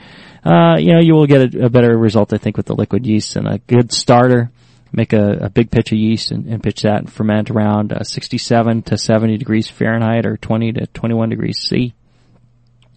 Uh, 0.43 0.77
you 0.79 0.93
know, 0.93 0.99
you 1.01 1.13
will 1.13 1.27
get 1.27 1.53
a, 1.53 1.65
a 1.65 1.69
better 1.69 1.95
result, 1.95 2.33
I 2.33 2.37
think, 2.37 2.57
with 2.57 2.65
the 2.65 2.75
liquid 2.75 3.05
yeast 3.05 3.35
and 3.35 3.47
a 3.47 3.59
good 3.59 3.91
starter. 3.91 4.51
Make 4.91 5.13
a, 5.13 5.33
a 5.41 5.49
big 5.49 5.69
pitch 5.69 5.91
of 5.91 5.97
yeast 5.97 6.31
and, 6.31 6.47
and 6.47 6.63
pitch 6.63 6.81
that 6.81 6.97
and 6.97 7.11
ferment 7.11 7.51
around 7.51 7.93
uh, 7.93 8.03
67 8.03 8.81
to 8.83 8.97
70 8.97 9.37
degrees 9.37 9.67
Fahrenheit 9.67 10.25
or 10.25 10.37
20 10.37 10.73
to 10.73 10.87
21 10.87 11.29
degrees 11.29 11.59
C, 11.59 11.93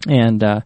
and 0.07 0.43
uh, 0.43 0.61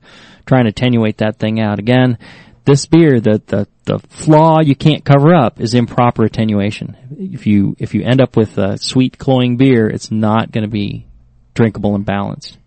try 0.45 0.59
and 0.59 0.67
attenuate 0.67 1.17
that 1.17 1.37
thing 1.37 1.59
out. 1.59 1.79
Again, 1.79 2.17
this 2.65 2.85
beer, 2.85 3.19
the, 3.19 3.41
the 3.47 3.67
the 3.85 3.99
flaw 3.99 4.59
you 4.59 4.75
can't 4.75 5.05
cover 5.05 5.33
up 5.33 5.61
is 5.61 5.73
improper 5.73 6.25
attenuation. 6.25 6.97
If 7.17 7.47
you 7.47 7.75
if 7.79 7.93
you 7.93 8.03
end 8.03 8.21
up 8.21 8.35
with 8.35 8.57
a 8.57 8.77
sweet 8.77 9.17
cloying 9.17 9.55
beer, 9.55 9.87
it's 9.87 10.11
not 10.11 10.51
going 10.51 10.65
to 10.65 10.69
be 10.69 11.07
drinkable 11.53 11.95
and 11.95 12.05
balanced. 12.05 12.57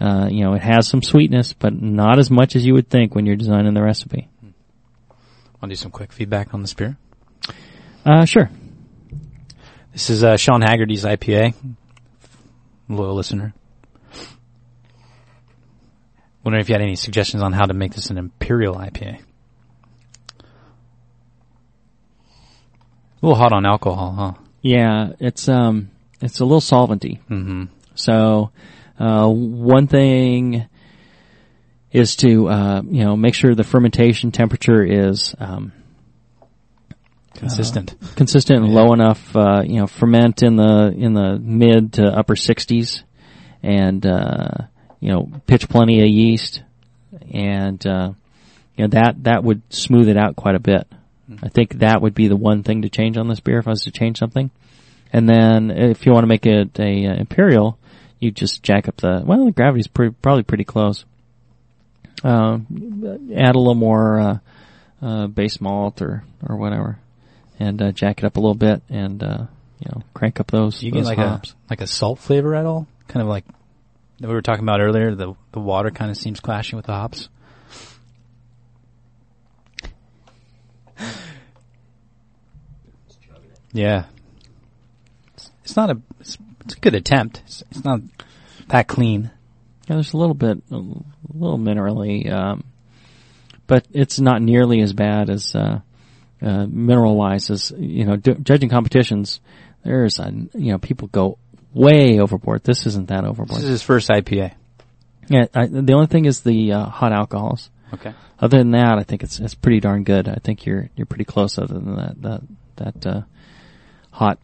Uh, 0.00 0.28
you 0.30 0.44
know, 0.44 0.54
it 0.54 0.62
has 0.62 0.88
some 0.88 1.02
sweetness, 1.02 1.52
but 1.52 1.74
not 1.74 2.18
as 2.18 2.30
much 2.30 2.56
as 2.56 2.64
you 2.64 2.72
would 2.74 2.88
think 2.88 3.14
when 3.14 3.26
you're 3.26 3.36
designing 3.36 3.74
the 3.74 3.82
recipe. 3.82 4.28
I'll 5.60 5.68
do 5.68 5.74
some 5.74 5.90
quick 5.90 6.12
feedback 6.12 6.54
on 6.54 6.62
this 6.62 6.72
beer. 6.72 6.96
Uh, 8.04 8.24
sure. 8.24 8.50
This 9.92 10.08
is 10.08 10.24
uh, 10.24 10.36
Sean 10.36 10.62
Haggerty's 10.62 11.04
IPA. 11.04 11.54
Loyal 12.88 13.14
listener. 13.14 13.52
Wondering 16.42 16.62
if 16.62 16.68
you 16.68 16.74
had 16.74 16.82
any 16.82 16.96
suggestions 16.96 17.42
on 17.42 17.52
how 17.52 17.66
to 17.66 17.74
make 17.74 17.94
this 17.94 18.08
an 18.08 18.16
imperial 18.16 18.76
IPA. 18.76 19.20
A 23.22 23.26
little 23.26 23.36
hot 23.36 23.52
on 23.52 23.66
alcohol, 23.66 24.12
huh? 24.12 24.32
Yeah, 24.62 25.12
it's 25.20 25.48
um, 25.48 25.90
it's 26.22 26.40
a 26.40 26.44
little 26.44 26.60
solventy. 26.60 27.20
Mm-hmm. 27.28 27.64
So, 27.94 28.50
uh, 28.98 29.28
one 29.28 29.86
thing 29.86 30.66
is 31.92 32.16
to 32.16 32.48
uh, 32.48 32.82
you 32.82 33.04
know 33.04 33.16
make 33.16 33.34
sure 33.34 33.54
the 33.54 33.64
fermentation 33.64 34.32
temperature 34.32 34.82
is 34.82 35.34
um, 35.38 35.72
Consistent. 37.34 37.94
consistent 38.16 38.64
and 38.64 38.74
low 38.74 38.92
enough. 38.92 39.34
Uh, 39.34 39.62
you 39.64 39.80
know, 39.80 39.86
ferment 39.86 40.42
in 40.42 40.56
the 40.56 40.92
in 40.96 41.14
the 41.14 41.38
mid 41.38 41.94
to 41.94 42.04
upper 42.04 42.34
60s, 42.34 43.02
and 43.62 44.04
uh, 44.04 44.50
you 45.00 45.10
know 45.10 45.30
pitch 45.46 45.68
plenty 45.68 46.02
of 46.02 46.08
yeast, 46.08 46.62
and 47.32 47.84
uh, 47.86 48.12
you 48.76 48.84
know 48.84 48.88
that 48.88 49.24
that 49.24 49.44
would 49.44 49.62
smooth 49.72 50.08
it 50.08 50.16
out 50.16 50.36
quite 50.36 50.54
a 50.54 50.60
bit. 50.60 50.86
I 51.42 51.48
think 51.48 51.78
that 51.78 52.02
would 52.02 52.14
be 52.14 52.28
the 52.28 52.36
one 52.36 52.62
thing 52.62 52.82
to 52.82 52.88
change 52.88 53.16
on 53.16 53.28
this 53.28 53.40
beer 53.40 53.58
if 53.58 53.68
I 53.68 53.70
was 53.70 53.84
to 53.84 53.92
change 53.92 54.18
something. 54.18 54.50
And 55.12 55.28
then 55.28 55.70
if 55.70 56.06
you 56.06 56.12
want 56.12 56.24
to 56.24 56.28
make 56.28 56.46
it 56.46 56.78
a 56.78 57.06
uh, 57.06 57.14
imperial, 57.14 57.78
you 58.18 58.30
just 58.30 58.62
jack 58.62 58.88
up 58.88 58.96
the 58.98 59.22
well 59.24 59.44
the 59.44 59.50
gravity's 59.50 59.86
pretty, 59.86 60.14
probably 60.22 60.42
pretty 60.42 60.64
close. 60.64 61.04
Um, 62.22 62.66
add 63.34 63.54
a 63.54 63.58
little 63.58 63.74
more 63.74 64.20
uh, 64.20 64.38
uh, 65.02 65.26
base 65.26 65.60
malt 65.60 66.02
or 66.02 66.24
or 66.46 66.56
whatever, 66.56 66.98
and 67.60 67.80
uh, 67.80 67.92
jack 67.92 68.18
it 68.18 68.24
up 68.24 68.36
a 68.36 68.40
little 68.40 68.54
bit, 68.56 68.82
and 68.88 69.22
uh, 69.22 69.46
you 69.78 69.90
know 69.92 70.02
crank 70.14 70.40
up 70.40 70.50
those. 70.50 70.82
You 70.82 70.90
those 70.90 71.02
get 71.02 71.16
like 71.16 71.18
hops. 71.18 71.50
a 71.50 71.54
like 71.70 71.80
a 71.82 71.86
salt 71.86 72.18
flavor 72.18 72.56
at 72.56 72.66
all? 72.66 72.88
Kind 73.06 73.22
of 73.22 73.28
like 73.28 73.44
that 74.18 74.26
we 74.26 74.34
were 74.34 74.42
talking 74.42 74.64
about 74.64 74.80
earlier. 74.80 75.14
The 75.14 75.34
the 75.52 75.60
water 75.60 75.90
kind 75.90 76.10
of 76.10 76.16
seems 76.16 76.40
clashing 76.40 76.76
with 76.76 76.86
the 76.86 76.94
hops. 76.94 77.28
Yeah, 83.72 84.06
it's, 85.34 85.50
it's 85.62 85.76
not 85.76 85.90
a 85.90 86.00
it's, 86.18 86.36
it's 86.64 86.74
a 86.74 86.80
good 86.80 86.94
attempt. 86.94 87.42
It's, 87.46 87.62
it's 87.70 87.84
not 87.84 88.00
that 88.68 88.88
clean. 88.88 89.30
Yeah, 89.86 89.96
there's 89.96 90.12
a 90.12 90.16
little 90.16 90.34
bit, 90.34 90.62
a 90.70 90.76
little 90.76 91.58
minerally, 91.58 92.30
um, 92.30 92.64
but 93.66 93.86
it's 93.92 94.18
not 94.18 94.42
nearly 94.42 94.80
as 94.80 94.92
bad 94.92 95.30
as 95.30 95.54
uh, 95.54 95.80
uh, 96.42 96.66
mineral 96.66 97.16
wise 97.16 97.50
as 97.50 97.72
you 97.76 98.04
know. 98.04 98.16
D- 98.16 98.36
judging 98.42 98.68
competitions, 98.68 99.40
there's 99.84 100.18
a 100.18 100.32
you 100.54 100.72
know 100.72 100.78
people 100.78 101.08
go 101.08 101.38
way 101.72 102.20
overboard. 102.20 102.64
This 102.64 102.86
isn't 102.86 103.08
that 103.08 103.24
overboard. 103.24 103.58
This 103.58 103.64
is 103.64 103.70
his 103.70 103.82
first 103.82 104.08
IPA. 104.08 104.52
Yeah, 105.28 105.44
I, 105.54 105.66
the 105.66 105.92
only 105.92 106.06
thing 106.06 106.24
is 106.24 106.40
the 106.40 106.72
uh, 106.72 106.86
hot 106.86 107.12
alcohols. 107.12 107.70
Okay. 107.92 108.14
Other 108.38 108.58
than 108.58 108.72
that, 108.72 108.98
I 108.98 109.02
think 109.02 109.22
it's 109.22 109.38
it's 109.38 109.54
pretty 109.54 109.80
darn 109.80 110.04
good. 110.04 110.28
I 110.28 110.38
think 110.42 110.66
you're 110.66 110.90
you're 110.96 111.06
pretty 111.06 111.24
close. 111.24 111.58
Other 111.58 111.74
than 111.74 111.96
that 111.96 112.22
that 112.22 112.42
that 112.76 113.06
uh, 113.06 113.22
hot 114.10 114.38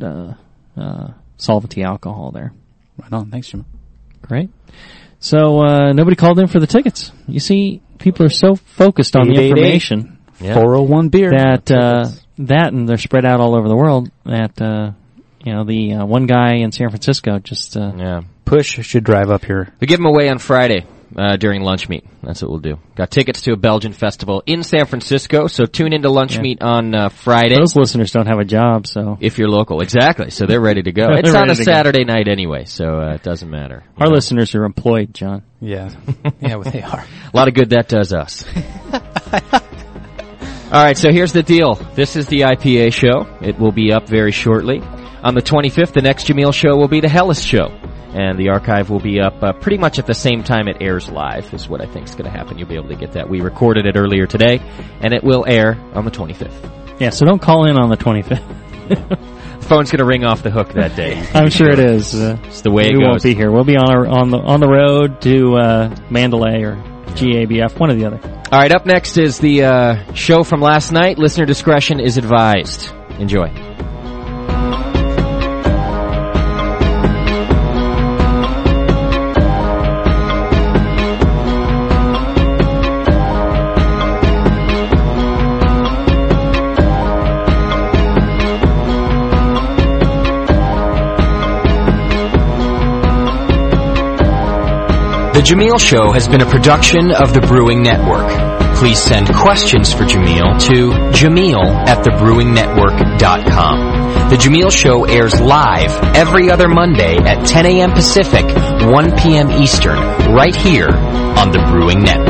uh, 0.00 0.34
uh, 0.76 1.08
solventy 1.38 1.84
alcohol 1.84 2.30
there. 2.30 2.52
Right 2.96 3.12
on. 3.12 3.30
Thanks, 3.30 3.48
Jim. 3.48 3.64
Great. 4.22 4.50
So 5.18 5.62
uh, 5.62 5.92
nobody 5.92 6.16
called 6.16 6.38
in 6.38 6.46
for 6.46 6.60
the 6.60 6.66
tickets. 6.66 7.12
You 7.26 7.40
see, 7.40 7.82
people 7.98 8.24
are 8.24 8.30
so 8.30 8.54
focused 8.54 9.16
on 9.16 9.28
the 9.28 9.34
information 9.34 10.18
Yeah. 10.40 10.54
Four 10.54 10.74
hundred 10.74 10.90
one 10.90 11.08
beer. 11.10 11.30
that 11.30 11.70
uh, 11.70 12.08
that 12.38 12.72
and 12.72 12.88
they're 12.88 12.98
spread 12.98 13.24
out 13.24 13.40
all 13.40 13.54
over 13.56 13.68
the 13.68 13.76
world. 13.76 14.10
That 14.24 14.60
uh, 14.60 14.92
you 15.44 15.52
know, 15.52 15.64
the 15.64 15.94
uh, 15.94 16.06
one 16.06 16.26
guy 16.26 16.56
in 16.56 16.72
San 16.72 16.88
Francisco 16.88 17.38
just 17.38 17.76
uh, 17.76 17.92
Yeah. 17.96 18.20
Push 18.44 18.84
should 18.84 19.04
drive 19.04 19.30
up 19.30 19.44
here. 19.44 19.72
We 19.80 19.86
give 19.86 19.98
them 19.98 20.06
away 20.06 20.28
on 20.28 20.38
Friday 20.38 20.84
uh, 21.16 21.36
during 21.36 21.62
lunch 21.62 21.88
meet. 21.88 22.04
That's 22.22 22.42
what 22.42 22.50
we'll 22.50 22.58
do. 22.60 22.78
Got 22.96 23.10
tickets 23.12 23.42
to 23.42 23.52
a 23.52 23.56
Belgian 23.56 23.92
festival 23.92 24.42
in 24.44 24.64
San 24.64 24.86
Francisco, 24.86 25.46
so 25.46 25.66
tune 25.66 25.92
into 25.92 26.10
lunch 26.10 26.34
Yeah. 26.34 26.42
meet 26.42 26.60
on 26.62 26.92
uh, 26.94 27.08
Friday 27.10 27.54
those 27.56 27.76
listeners 27.76 28.10
don't 28.10 28.26
have 28.26 28.38
a 28.40 28.44
job, 28.44 28.86
so 28.88 29.18
if 29.20 29.38
you're 29.38 29.48
local. 29.48 29.80
Exactly. 29.82 30.30
So 30.30 30.46
they're 30.46 30.60
ready 30.60 30.82
to 30.82 30.90
go. 30.92 31.08
It's 31.18 31.32
on 31.32 31.48
a 31.50 31.54
to 31.54 31.64
go. 31.64 31.72
Saturday 31.72 32.04
night 32.04 32.26
anyway, 32.28 32.64
so 32.64 32.98
uh, 33.00 33.14
it 33.14 33.22
doesn't 33.22 33.48
matter. 33.50 33.84
Our 33.98 34.08
know. 34.08 34.14
listeners 34.14 34.54
are 34.56 34.64
employed, 34.64 35.14
Jon. 35.14 35.42
Yeah. 35.60 35.90
yeah, 36.40 36.56
well, 36.56 36.70
they 36.70 36.82
are. 36.82 37.04
A 37.32 37.36
lot 37.36 37.46
of 37.48 37.54
good 37.54 37.70
that 37.70 37.86
does 37.88 38.12
us. 38.12 38.44
All 40.72 40.84
right, 40.84 40.96
so 40.96 41.10
here's 41.10 41.32
the 41.32 41.42
deal. 41.42 41.74
This 41.96 42.14
is 42.14 42.26
the 42.28 42.42
IPA 42.42 42.92
show. 42.92 43.26
It 43.44 43.58
will 43.58 43.72
be 43.72 43.92
up 43.92 44.06
very 44.06 44.30
shortly. 44.30 44.80
On 45.24 45.34
the 45.34 45.42
25th, 45.42 45.92
the 45.94 46.00
next 46.00 46.28
Jamil 46.28 46.54
show 46.54 46.76
will 46.76 46.86
be 46.86 47.00
the 47.00 47.08
Helles 47.08 47.42
show. 47.42 47.66
And 48.14 48.38
the 48.38 48.50
archive 48.50 48.88
will 48.88 49.00
be 49.00 49.20
up 49.20 49.42
uh, 49.42 49.52
pretty 49.52 49.78
much 49.78 49.98
at 49.98 50.06
the 50.06 50.14
same 50.14 50.44
time 50.44 50.68
it 50.68 50.76
airs 50.80 51.08
live, 51.10 51.52
is 51.52 51.68
what 51.68 51.80
I 51.80 51.86
think 51.86 52.06
is 52.06 52.14
going 52.14 52.30
to 52.30 52.36
happen. 52.36 52.56
You'll 52.56 52.68
be 52.68 52.76
able 52.76 52.88
to 52.90 52.94
get 52.94 53.12
that. 53.12 53.28
We 53.28 53.40
recorded 53.40 53.84
it 53.84 53.96
earlier 53.96 54.26
today, 54.28 54.60
and 55.00 55.12
it 55.12 55.24
will 55.24 55.44
air 55.44 55.76
on 55.92 56.04
the 56.04 56.10
25th. 56.12 57.00
Yeah, 57.00 57.10
so 57.10 57.26
don't 57.26 57.42
call 57.42 57.68
in 57.68 57.76
on 57.76 57.88
the 57.90 57.96
25th. 57.96 58.40
The 58.88 59.66
phone's 59.66 59.90
going 59.90 59.98
to 59.98 60.04
ring 60.04 60.24
off 60.24 60.42
the 60.44 60.50
hook 60.50 60.72
that 60.74 60.94
day. 60.96 61.20
I'm 61.34 61.50
sure 61.50 61.68
it 61.70 61.78
is. 61.80 62.14
Uh, 62.14 62.36
It's 62.44 62.60
the 62.62 62.70
way 62.70 62.86
it 62.86 62.96
we 62.96 63.04
won't 63.04 63.22
be 63.22 63.34
here. 63.34 63.50
We'll 63.50 63.64
be 63.64 63.76
on 63.76 63.90
our, 63.90 64.06
on 64.06 64.30
the 64.30 64.38
on 64.38 64.58
the 64.60 64.68
road 64.68 65.20
to 65.22 65.56
uh, 65.56 65.96
Mandalay 66.10 66.62
or 66.62 66.74
GABF, 67.12 67.78
one 67.78 67.90
or 67.90 67.94
the 67.94 68.04
other. 68.06 68.20
All 68.52 68.58
right, 68.58 68.72
up 68.72 68.86
next 68.86 69.16
is 69.16 69.38
the 69.38 69.64
uh, 69.64 70.14
show 70.14 70.42
from 70.42 70.60
last 70.60 70.92
night. 70.92 71.18
Listener 71.18 71.46
discretion 71.46 72.00
is 72.00 72.16
advised. 72.16 72.90
Enjoy. 73.18 73.69
The 95.40 95.46
Jamil 95.46 95.80
Show 95.80 96.12
has 96.12 96.28
been 96.28 96.42
a 96.42 96.44
production 96.44 97.12
of 97.12 97.32
the 97.32 97.40
Brewing 97.40 97.82
Network. 97.82 98.28
Please 98.76 99.00
send 99.00 99.34
questions 99.34 99.90
for 99.90 100.04
Jamil 100.04 100.60
to 100.68 100.90
jamil 101.16 101.64
at 101.88 102.04
thebrewingnetwork.com. 102.04 104.28
The 104.28 104.36
Jameel 104.36 104.70
Show 104.70 105.06
airs 105.06 105.40
live 105.40 105.96
every 106.14 106.50
other 106.50 106.68
Monday 106.68 107.16
at 107.16 107.46
10 107.46 107.64
a.m. 107.64 107.92
Pacific, 107.92 108.44
1 108.44 109.16
p.m. 109.16 109.50
Eastern, 109.50 109.96
right 110.34 110.54
here 110.54 110.90
on 110.90 111.52
the 111.52 111.60
Brewing 111.70 112.02
Network. 112.02 112.29